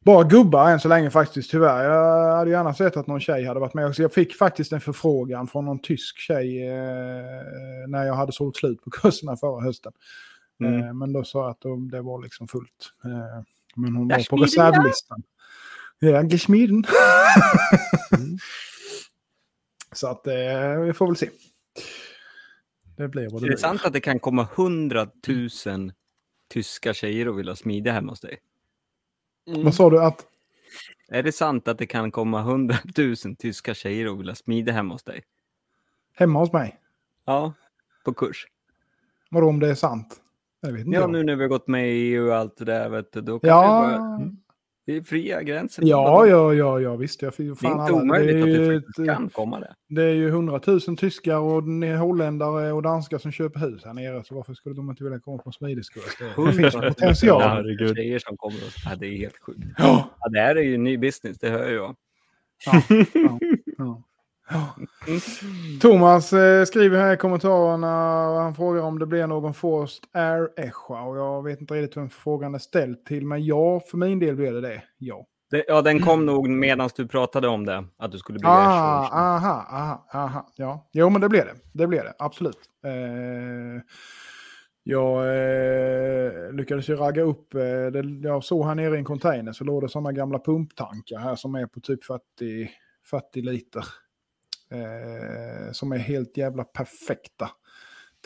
Bra 0.04 0.22
gubbar 0.22 0.70
än 0.70 0.80
så 0.80 0.88
länge 0.88 1.10
faktiskt 1.10 1.50
tyvärr. 1.50 1.84
Jag 1.84 2.36
hade 2.36 2.50
gärna 2.50 2.74
sett 2.74 2.96
att 2.96 3.06
någon 3.06 3.20
tjej 3.20 3.44
hade 3.44 3.60
varit 3.60 3.74
med 3.74 3.86
också. 3.86 4.02
Jag 4.02 4.12
fick 4.12 4.34
faktiskt 4.36 4.72
en 4.72 4.80
förfrågan 4.80 5.46
från 5.48 5.64
någon 5.64 5.78
tysk 5.78 6.18
tjej 6.18 6.68
eh, 6.68 7.88
när 7.88 8.04
jag 8.06 8.14
hade 8.14 8.32
sålt 8.32 8.56
slut 8.56 8.82
på 8.84 8.90
kurserna 9.02 9.36
förra 9.36 9.60
hösten. 9.60 9.92
Mm. 10.60 10.80
Eh, 10.82 10.94
men 10.94 11.12
då 11.12 11.24
sa 11.24 11.40
jag 11.42 11.50
att 11.50 11.60
då, 11.60 11.76
det 11.76 12.00
var 12.02 12.22
liksom 12.22 12.48
fullt. 12.48 12.92
Eh, 13.04 13.42
men 13.76 13.96
hon 13.96 14.08
Ja, 14.08 14.16
var 14.16 14.24
på 14.30 14.36
ja. 14.38 14.44
reservlistan. 14.44 15.22
Ja, 16.02 16.22
geschmieden. 16.22 16.84
Så 19.92 20.06
att 20.08 20.26
eh, 20.26 20.80
vi 20.80 20.92
får 20.92 21.06
väl 21.06 21.16
se. 21.16 21.30
Det 22.96 23.08
blir 23.08 23.22
vad 23.30 23.32
det 23.42 23.46
Är 23.46 23.48
det 23.50 23.54
blir. 23.54 23.56
sant 23.56 23.84
att 23.84 23.92
det 23.92 24.00
kan 24.00 24.18
komma 24.18 24.48
hundratusen 24.54 25.92
tyska 26.48 26.94
tjejer 26.94 27.28
och 27.28 27.38
vilja 27.38 27.56
smida 27.56 27.92
hemma 27.92 28.12
hos 28.12 28.20
dig? 28.20 28.38
Vad 29.46 29.74
sa 29.74 29.90
du? 29.90 30.02
Att, 30.02 30.26
Är 31.08 31.22
det 31.22 31.32
sant 31.32 31.68
att 31.68 31.78
det 31.78 31.86
kan 31.86 32.10
komma 32.10 32.42
hundratusen 32.42 33.36
tyska 33.36 33.74
tjejer 33.74 34.08
och 34.08 34.20
vilja 34.20 34.34
smida 34.34 34.72
hemma 34.72 34.94
hos 34.94 35.02
dig? 35.02 35.22
hemma 36.14 36.38
hos 36.38 36.52
mig? 36.52 36.80
Ja, 37.24 37.52
på 38.04 38.12
kurs. 38.14 38.46
Vadå 39.30 39.48
om 39.48 39.60
det 39.60 39.70
är 39.70 39.74
sant? 39.74 40.20
Jag 40.60 40.72
vet 40.72 40.80
inte. 40.86 40.94
Ja, 40.96 41.00
jag. 41.00 41.10
nu 41.10 41.22
när 41.22 41.36
vi 41.36 41.42
har 41.42 41.48
gått 41.48 41.68
med 41.68 41.88
i 41.88 41.92
EU 41.92 42.28
och 42.28 42.36
allt 42.36 42.56
det 42.56 42.64
där, 42.64 42.88
vet 42.88 43.12
du, 43.12 43.20
då 43.20 43.38
kan 43.40 43.50
Ja, 43.50 43.62
det 43.90 43.98
bara... 43.98 44.30
Det 44.86 44.96
är 44.96 45.02
fria 45.02 45.42
gränser. 45.42 45.82
ja, 45.86 46.26
ja, 46.26 46.54
ja, 46.54 46.80
ja, 46.80 46.96
visst. 46.96 47.22
Jag, 47.22 47.32
Det 47.36 47.42
är 47.46 47.54
fan, 47.54 47.70
inte 47.72 47.82
alla- 47.84 48.02
omöjligt 48.02 48.34
det 48.34 48.40
är 48.40 48.42
att 48.42 48.48
ju 48.48 48.68
det 48.74 48.80
faktiskt 48.80 49.06
kan 49.08 49.28
komma 49.28 49.60
det. 49.60 49.74
Det 49.88 50.02
är 50.02 50.14
ju 50.14 50.30
hundratusen 50.30 50.96
tyskar 50.96 51.36
och 51.36 51.62
holländare 51.98 52.72
och 52.72 52.82
danskar 52.82 53.18
som 53.18 53.32
köper 53.32 53.60
hus 53.60 53.84
här 53.84 53.94
nere. 53.94 54.24
Så 54.24 54.34
varför 54.34 54.54
skulle 54.54 54.74
de 54.74 54.90
inte 54.90 55.04
vilja 55.04 55.20
komma 55.20 55.38
på 55.42 55.52
smidiskurs? 55.52 56.04
Det, 56.18 56.46
det 56.46 56.52
finns 56.52 56.74
potential. 56.74 57.42
herregud. 57.42 57.96
tjejer 57.96 58.18
som 58.18 58.36
kommer 58.36 58.56
och... 58.56 58.72
Ja, 58.90 58.96
det 58.96 59.06
är 59.06 59.16
helt 59.16 59.38
sjukt. 59.46 59.58
Ja, 59.78 60.10
Ja, 60.20 60.28
det 60.28 60.40
här 60.40 60.56
är 60.56 60.62
ju 60.62 60.76
ny 60.78 60.98
business, 60.98 61.38
det 61.38 61.48
hör 61.50 61.70
jag. 61.70 61.96
ja, 62.66 62.82
ja, 63.14 63.38
ja. 63.78 64.02
Thomas 65.80 66.32
eh, 66.32 66.64
skriver 66.64 66.98
här 66.98 67.14
i 67.14 67.16
kommentarerna 67.16 68.28
och 68.28 68.40
han 68.40 68.54
frågar 68.54 68.82
om 68.82 68.98
det 68.98 69.06
blir 69.06 69.26
någon 69.26 69.54
Forced 69.54 70.04
Air 70.12 70.48
Escha. 70.56 71.02
Och 71.02 71.16
jag 71.16 71.42
vet 71.42 71.60
inte 71.60 71.74
riktigt 71.74 71.96
vem 71.96 72.10
frågan 72.10 72.54
är 72.54 72.58
ställd 72.58 73.04
till. 73.04 73.26
Men 73.26 73.44
ja, 73.44 73.80
för 73.80 73.96
min 73.96 74.18
del 74.18 74.36
blir 74.36 74.52
det 74.52 74.60
det. 74.60 74.82
Ja. 74.98 75.26
Det, 75.50 75.64
ja, 75.68 75.82
den 75.82 76.00
kom 76.00 76.26
nog 76.26 76.48
medan 76.48 76.90
du 76.96 77.08
pratade 77.08 77.48
om 77.48 77.66
det, 77.66 77.84
att 77.96 78.12
du 78.12 78.18
skulle 78.18 78.38
bli 78.38 78.48
Ah, 78.48 79.08
aha, 79.34 79.66
aha, 79.70 80.06
aha. 80.14 80.52
Ja. 80.56 80.88
Jo, 80.92 81.10
men 81.10 81.20
det 81.20 81.28
blir 81.28 81.44
det. 81.44 81.54
Det 81.72 81.86
blir 81.86 82.02
det, 82.02 82.14
absolut. 82.18 82.58
Eh, 82.84 83.82
jag 84.82 85.18
eh, 85.26 86.52
lyckades 86.52 86.88
ju 86.88 86.96
ragga 86.96 87.22
upp, 87.22 87.54
eh, 87.54 87.60
det, 87.60 88.28
jag 88.28 88.44
såg 88.44 88.66
här 88.66 88.74
nere 88.74 88.94
i 88.94 88.98
en 88.98 89.04
container 89.04 89.52
så 89.52 89.64
låg 89.64 89.82
det 89.82 89.88
sådana 89.88 90.12
gamla 90.12 90.38
pumptankar 90.38 91.18
här 91.18 91.36
som 91.36 91.54
är 91.54 91.66
på 91.66 91.80
typ 91.80 92.04
40, 92.04 92.70
40 93.10 93.42
liter. 93.42 93.84
Eh, 94.72 95.72
som 95.72 95.92
är 95.92 95.98
helt 95.98 96.36
jävla 96.36 96.64
perfekta. 96.64 97.50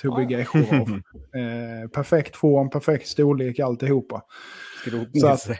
Till 0.00 0.10
att 0.10 0.16
bygga 0.16 0.40
echo 0.40 0.58
av. 0.58 1.00
Eh, 1.34 1.88
perfekt 1.88 2.36
form, 2.36 2.70
perfekt 2.70 3.08
storlek, 3.08 3.58
alltihopa. 3.58 4.22
Skrotnisse. 4.80 5.58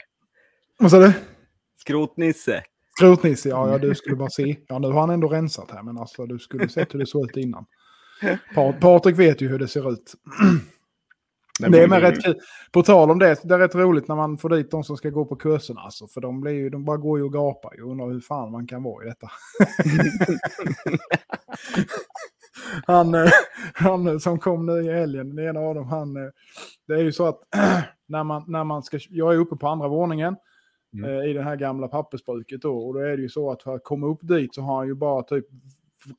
Vad 0.79 0.91
sa 0.91 0.99
du? 0.99 1.13
Skrotnisse. 1.77 2.63
Skrotnisse, 2.97 3.49
ja, 3.49 3.71
ja, 3.71 3.77
du 3.77 3.95
skulle 3.95 4.15
bara 4.15 4.29
se. 4.29 4.57
Ja, 4.67 4.79
nu 4.79 4.87
har 4.87 4.99
han 4.99 5.09
ändå 5.09 5.27
rensat 5.27 5.71
här, 5.71 5.83
men 5.83 5.97
alltså 5.97 6.25
du 6.25 6.39
skulle 6.39 6.69
sett 6.69 6.93
hur 6.93 6.99
det 6.99 7.05
såg 7.05 7.29
ut 7.29 7.37
innan. 7.37 7.65
Pa 8.55 8.73
Patrik 8.73 9.19
vet 9.19 9.41
ju 9.41 9.47
hur 9.47 9.59
det 9.59 9.67
ser 9.67 9.91
ut. 9.91 10.13
Det 11.59 11.83
är 11.83 11.87
med 11.87 12.01
rätt 12.01 12.23
kul. 12.23 12.39
På 12.71 12.83
tal 12.83 13.11
om 13.11 13.19
det, 13.19 13.37
det 13.43 13.53
är 13.53 13.59
rätt 13.59 13.75
roligt 13.75 14.07
när 14.07 14.15
man 14.15 14.37
får 14.37 14.49
dit 14.49 14.71
de 14.71 14.83
som 14.83 14.97
ska 14.97 15.09
gå 15.09 15.25
på 15.25 15.35
kurserna. 15.35 15.81
Alltså, 15.81 16.07
för 16.07 16.21
de, 16.21 16.41
blir 16.41 16.51
ju, 16.53 16.69
de 16.69 16.85
bara 16.85 16.97
går 16.97 17.19
ju 17.19 17.25
och 17.25 17.33
gapar 17.33 17.83
och 17.83 17.91
undrar 17.91 18.07
hur 18.09 18.19
fan 18.19 18.51
man 18.51 18.67
kan 18.67 18.83
vara 18.83 19.05
i 19.05 19.07
detta. 19.07 19.27
han, 22.87 23.15
eh, 23.15 23.29
han 23.73 24.19
som 24.19 24.39
kom 24.39 24.65
nu 24.65 24.81
i 24.81 24.93
helgen, 24.93 25.35
den 25.35 25.45
ena 25.49 25.59
av 25.59 25.75
dem, 25.75 25.87
han... 25.87 26.15
eh, 26.17 26.29
Det 26.87 26.93
är 26.93 26.99
ju 27.03 27.11
så 27.11 27.25
att 27.27 27.39
när 28.07 28.23
man, 28.23 28.43
när 28.47 28.63
man 28.63 28.83
ska... 28.83 28.99
Jag 29.09 29.33
är 29.33 29.37
uppe 29.37 29.55
på 29.55 29.67
andra 29.67 29.87
våningen 29.87 30.35
Mm. 30.97 31.09
eh, 31.19 31.25
i 31.29 31.33
det 31.33 31.41
här 31.43 31.55
gamla 31.55 31.87
pappersbruket 31.87 32.61
då. 32.61 32.77
Och 32.77 32.93
då 32.93 32.99
är 32.99 33.17
det 33.17 33.21
ju 33.23 33.29
så 33.29 33.51
att 33.51 33.63
för 33.63 33.75
att 33.75 33.83
komma 33.83 34.07
upp 34.07 34.19
dit 34.21 34.55
så 34.55 34.61
har 34.61 34.77
han 34.77 34.87
ju 34.87 34.95
bara 34.95 35.23
typ 35.23 35.45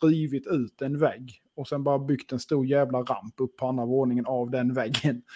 rivit 0.00 0.46
ut 0.46 0.82
en 0.82 0.98
vägg 0.98 1.32
och 1.56 1.68
sen 1.68 1.84
bara 1.84 1.98
byggt 1.98 2.32
en 2.32 2.40
stor 2.40 2.66
jävla 2.66 2.98
ramp 2.98 3.34
upp 3.40 3.56
på 3.56 3.66
andra 3.66 3.84
våningen 3.84 4.26
av 4.26 4.50
den 4.50 4.74
väggen. 4.74 5.22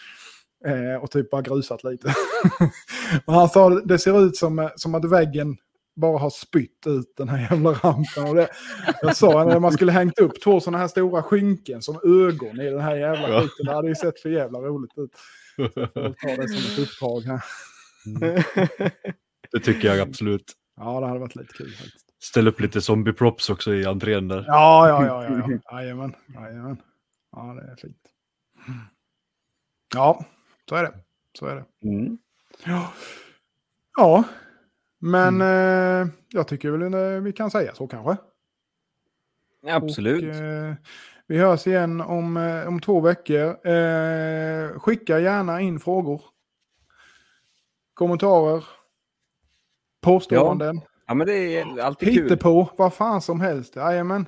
Eh, 0.65 1.03
och 1.03 1.11
typ 1.11 1.31
bara 1.31 1.43
grusat 1.43 1.85
lite. 1.85 2.15
och 3.25 3.35
han 3.35 3.49
sa 3.49 3.71
det 3.71 3.99
ser 3.99 4.27
ut 4.27 4.37
som, 4.37 4.59
eh, 4.59 4.71
som 4.77 4.95
att 4.95 5.05
väggen 5.05 5.57
bara 5.97 6.19
har 6.19 6.31
spytt 6.31 6.87
ut 6.87 7.13
den 7.17 7.29
här 7.29 7.41
jävla 7.51 7.71
rampen. 7.71 8.29
Och 8.29 8.35
det, 8.35 8.49
jag 9.03 9.17
sa 9.17 9.45
när 9.45 9.61
man 9.61 9.73
skulle 9.73 9.93
hängt 9.93 10.19
upp 10.19 10.41
två 10.41 10.61
sådana 10.61 10.79
här 10.79 10.89
stora 10.89 11.23
skynken 11.23 11.83
som 11.83 11.97
ögon 12.05 12.61
i 12.61 12.71
den 12.71 12.81
här 12.81 12.97
jävla 12.97 13.41
skiten. 13.41 13.67
Det 13.67 13.73
hade 13.73 13.89
ju 13.89 13.95
sett 13.95 14.21
för 14.21 14.29
jävla 14.29 14.59
roligt 14.59 14.93
ut. 14.97 15.11
Så 15.57 15.63
jag 15.81 15.93
får 15.93 16.29
ta 16.29 16.43
det 16.43 16.49
som 16.49 16.73
ett 16.73 16.89
uppdrag 16.89 17.21
här. 17.21 17.43
Det 19.53 19.61
tycker 19.61 19.89
jag 19.89 20.01
absolut. 20.01 20.57
Ja, 20.77 21.01
det 21.01 21.07
hade 21.07 21.21
varit 21.21 21.37
lite 21.37 21.53
kul 21.53 21.71
faktiskt. 21.71 22.07
Ställ 22.23 22.49
upp 22.49 22.61
lite 22.61 22.81
zombie-props 22.81 23.51
också 23.51 23.75
i 23.75 23.85
entrén 23.85 24.29
där. 24.29 24.45
Ja, 24.47 24.89
ja, 24.89 25.07
ja, 25.07 25.25
ja, 25.25 25.43
ja. 25.49 25.59
Jajamän, 25.79 26.15
jajamän. 26.35 26.83
Ja, 27.33 27.43
det 27.43 27.73
är 27.73 27.77
fint. 27.77 27.97
Ja, 29.95 30.25
så 30.69 30.75
är 30.75 30.83
det. 30.83 30.95
Så 31.39 31.47
är 31.47 31.55
det. 31.55 31.89
Mm. 31.89 32.19
Ja, 32.65 32.93
ja. 33.97 34.25
men 34.99 35.41
eh, 35.41 36.09
jag 36.29 36.49
tycker 36.49 36.71
väl 36.71 36.95
eh, 36.95 37.23
vi 37.23 37.33
kan 37.33 37.51
säga 37.51 37.75
så 37.75 37.87
kanske. 37.87 38.17
Absolut. 39.67 40.23
Och, 40.23 40.43
eh, 40.43 40.75
vi 41.27 41.39
hörs 41.39 41.67
igen 41.67 42.01
om, 42.01 42.37
eh, 42.37 42.69
om 42.69 42.81
två 42.81 43.01
veckor. 43.01 43.67
Eh, 43.67 44.79
skicka 44.79 45.19
gärna 45.19 45.61
in 45.61 45.81
frågor. 45.81 46.23
Kommentarer. 47.95 48.65
Påståenden. 50.01 50.77
Ja, 50.77 50.90
men 51.15 51.27
det 51.27 51.35
är 51.59 51.81
alltid 51.81 52.09
kul. 52.15 52.23
Hittepå, 52.23 52.71
vad 52.79 52.95
fan 52.95 53.23
som 53.23 53.41
helst. 53.41 53.77
Jajamän. 53.77 54.27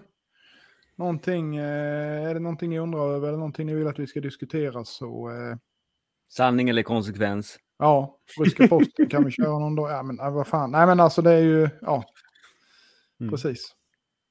Någonting, 0.97 1.57
eh, 1.57 2.29
är 2.29 2.35
det 2.35 2.41
någonting 2.41 2.71
ni 2.71 2.79
undrar 2.79 3.09
över 3.15 3.29
eller 3.29 3.39
någonting 3.39 3.67
ni 3.67 3.75
vill 3.75 3.87
att 3.87 3.99
vi 3.99 4.07
ska 4.07 4.21
diskutera 4.21 4.85
så 4.85 5.31
eh, 5.31 5.57
Sanning 6.29 6.69
eller 6.69 6.83
konsekvens. 6.83 7.59
ja, 7.79 8.19
ryska 8.39 8.69
posten 8.69 9.09
kan 9.09 9.25
vi 9.25 9.31
köra 9.31 9.59
någon 9.59 9.75
dag. 9.75 9.91
Ja, 9.91 10.03
men 10.03 10.21
eh, 10.21 10.31
vad 10.33 10.47
fan. 10.47 10.71
Nej, 10.71 10.87
men 10.87 11.01
alltså 11.01 11.23
det 11.23 11.33
är 11.33 11.41
ju, 11.43 11.69
ja, 11.81 12.05
Mm. 13.21 13.31
precis. 13.31 13.75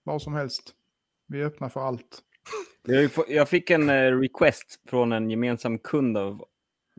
Vad 0.03 0.21
som 0.21 0.33
helst. 0.33 0.73
Vi 1.27 1.41
är 1.41 1.45
öppna 1.45 1.69
för 1.69 1.81
allt. 1.81 2.19
Jag, 3.27 3.49
fick 3.49 3.69
en 3.69 3.89
eh, 3.89 4.19
request 4.19 4.79
från 4.89 5.11
en 5.11 5.29
gemensam 5.29 5.77
kund 5.79 6.17
av, 6.17 6.45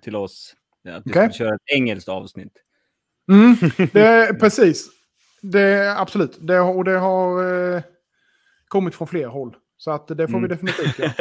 till 0.03 0.17
oss. 0.17 0.55
Att 0.89 1.03
vi 1.07 1.11
Okej. 1.11 1.23
skulle 1.33 1.33
köra 1.33 1.55
ett 1.55 1.61
engelskt 1.77 2.09
avsnitt. 2.09 2.53
Mm, 3.33 3.55
det 3.93 4.01
är 4.01 4.35
precis. 4.35 4.89
Det 5.43 5.95
absolut. 5.99 6.39
Det 6.41 6.55
har, 6.55 6.75
och 6.77 6.85
det 6.85 6.99
har 6.99 7.45
eh, 7.77 7.83
kommit 8.69 8.95
från 8.95 9.09
fler 9.09 9.27
håll. 9.27 9.57
Så 9.77 9.91
att 9.91 10.09
det 10.09 10.29
får 10.29 10.39
vi 10.41 10.45
Mm. 10.45 10.49
definitivt 10.49 10.99
göra. 10.99 11.13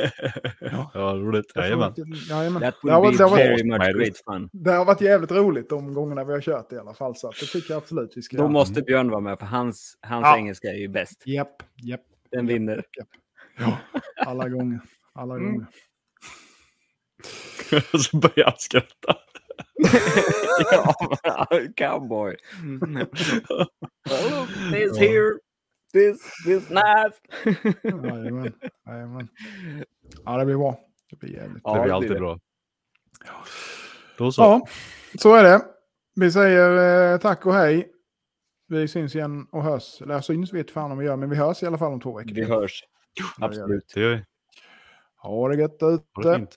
Ja, 0.94 1.14
roligt. 1.16 1.46
Det 1.48 1.54
får 1.54 1.64
Jajamän. 1.64 1.94
vi- 1.96 2.30
Jajamän. 2.30 2.62
That 2.62 2.76
Det 2.84 2.92
har, 2.92 3.12
be 3.12 3.18
det, 3.18 3.24
har 3.24 3.30
varit, 3.30 3.46
very 3.46 3.64
much 3.64 3.80
Nej, 3.80 3.94
great 3.94 4.18
fun. 4.26 4.50
det 4.54 4.72
har 4.72 4.86
varit 4.86 5.02
jävligt 5.02 5.32
roligt 5.32 5.70
de 5.70 5.94
gångerna 5.94 6.24
vi 6.24 6.34
har 6.34 6.42
kört 6.42 6.72
i 6.74 6.78
alla 6.78 6.94
fall. 6.94 7.16
Så 7.16 7.28
att 7.30 7.36
det 7.40 7.46
tycker 7.46 7.72
jag 7.74 7.78
absolut 7.78 8.12
vi 8.16 8.22
ska 8.22 8.38
Då 8.38 8.44
göra. 8.44 8.52
måste 8.52 8.82
Björn 8.82 9.10
vara 9.10 9.20
med, 9.22 9.40
för 9.40 9.46
hans, 9.46 9.98
hans 10.02 10.24
Ja. 10.26 10.38
engelska 10.38 10.68
är 10.68 10.78
ju 10.78 10.88
bäst. 10.88 11.24
Japp, 11.26 11.64
japp. 11.76 12.02
Den 12.32 12.48
vinner. 12.48 12.76
japp. 12.98 13.08
Ja, 13.58 13.78
alla 14.26 14.50
gånger. 14.50 14.80
Alla 15.14 15.36
Mm. 15.36 15.52
gånger. 15.54 15.68
Och 17.94 18.00
så 18.02 18.18
börjar 18.18 18.46
han 18.46 18.58
skratta. 18.58 19.16
ja, 21.24 21.48
cowboy. 21.78 22.36
oh, 24.10 24.48
this 24.72 24.98
here, 24.98 25.40
this, 25.94 26.22
this 26.46 26.68
knife. 26.68 27.20
Jajamän. 27.84 28.54
Jajamän. 28.88 29.28
Ja, 30.26 30.38
det 30.38 30.46
blir 30.46 30.58
bra. 30.58 30.80
Det 31.10 31.16
blir 31.20 31.30
jävligt. 31.30 31.62
Ja, 31.64 31.76
det 31.76 31.82
blir 31.82 31.94
alltid 31.94 32.12
det. 32.12 32.20
bra. 32.20 32.40
Då 34.18 34.32
så. 34.32 34.42
Ja, 34.42 34.68
så 35.20 35.36
är 35.36 35.44
det. 35.44 35.62
Vi 36.16 36.32
säger 36.32 37.14
eh, 37.14 37.20
tack 37.20 37.46
och 37.46 37.54
hej. 37.54 37.92
Vi 38.68 38.88
syns 38.88 39.16
igen 39.16 39.48
och 39.52 39.64
hörs. 39.64 40.02
Eller 40.02 40.22
syns 40.22 40.54
vet 40.54 40.72
fan 40.72 40.92
om 40.92 40.98
vi 40.98 41.06
gör, 41.06 41.16
men 41.16 41.30
vi 41.30 41.36
hörs 41.36 41.64
i 41.64 41.66
alla 41.66 41.78
fall 41.78 41.94
om 41.94 42.00
två 42.02 42.18
veckor. 42.18 42.34
Vi 42.36 42.44
hörs. 42.44 42.84
Absolut. 43.40 43.92
Det 43.96 44.02
gör 44.02 44.16
vi. 44.16 44.26
Ha 45.18 45.48
det 45.50 45.56
gött 45.56 45.82
Ha 45.82 45.90
det 45.90 45.96
ute. 45.96 46.36
fint. 46.38 46.56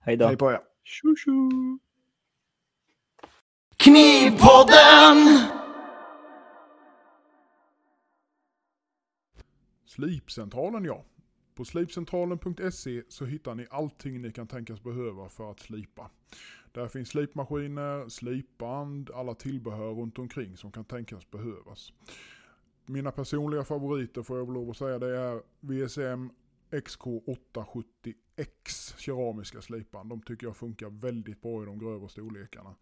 Hej 0.00 0.16
då. 0.16 0.26
Hej 0.26 0.36
på 0.36 0.52
er. 0.52 0.60
Tjo, 0.84 1.16
tjo. 1.16 1.32
Knivpodden! 3.86 5.16
Slipcentralen 9.84 10.84
ja. 10.84 11.04
På 11.54 11.64
slipcentralen.se 11.64 13.02
så 13.08 13.24
hittar 13.24 13.54
ni 13.54 13.66
allting 13.70 14.22
ni 14.22 14.32
kan 14.32 14.46
tänkas 14.46 14.82
behöva 14.82 15.28
för 15.28 15.50
att 15.50 15.60
slipa. 15.60 16.10
Där 16.72 16.88
finns 16.88 17.08
slipmaskiner, 17.08 18.08
slipband, 18.08 19.10
alla 19.14 19.34
tillbehör 19.34 19.92
runt 19.92 20.18
omkring 20.18 20.56
som 20.56 20.72
kan 20.72 20.84
tänkas 20.84 21.30
behövas. 21.30 21.92
Mina 22.86 23.12
personliga 23.12 23.64
favoriter 23.64 24.22
får 24.22 24.38
jag 24.38 24.44
väl 24.44 24.54
lov 24.54 24.70
att 24.70 24.76
säga 24.76 24.98
det 24.98 25.16
är 25.16 25.42
VSM 25.60 26.30
XK870X 26.70 28.94
keramiska 28.96 29.62
slipband. 29.62 30.10
De 30.10 30.22
tycker 30.22 30.46
jag 30.46 30.56
funkar 30.56 30.90
väldigt 30.90 31.42
bra 31.42 31.62
i 31.62 31.66
de 31.66 31.78
grövre 31.78 32.08
storlekarna. 32.08 32.74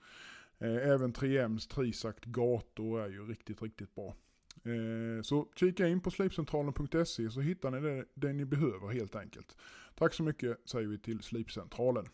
Eh, 0.59 0.89
även 0.89 1.13
3M's 1.13 1.75
Trisact 1.75 2.25
gator 2.25 3.01
är 3.01 3.09
ju 3.09 3.27
riktigt, 3.27 3.63
riktigt 3.63 3.95
bra. 3.95 4.17
Eh, 4.65 5.23
så 5.23 5.49
kika 5.57 5.89
in 5.89 6.01
på 6.01 6.11
slipcentralen.se 6.11 7.31
så 7.31 7.41
hittar 7.41 7.71
ni 7.71 7.81
det, 7.81 8.05
det 8.15 8.33
ni 8.33 8.45
behöver 8.45 8.89
helt 8.93 9.17
enkelt. 9.17 9.57
Tack 9.95 10.15
så 10.15 10.23
mycket 10.23 10.69
säger 10.69 10.89
vi 10.89 10.99
till 10.99 11.23
Slipcentralen. 11.23 12.07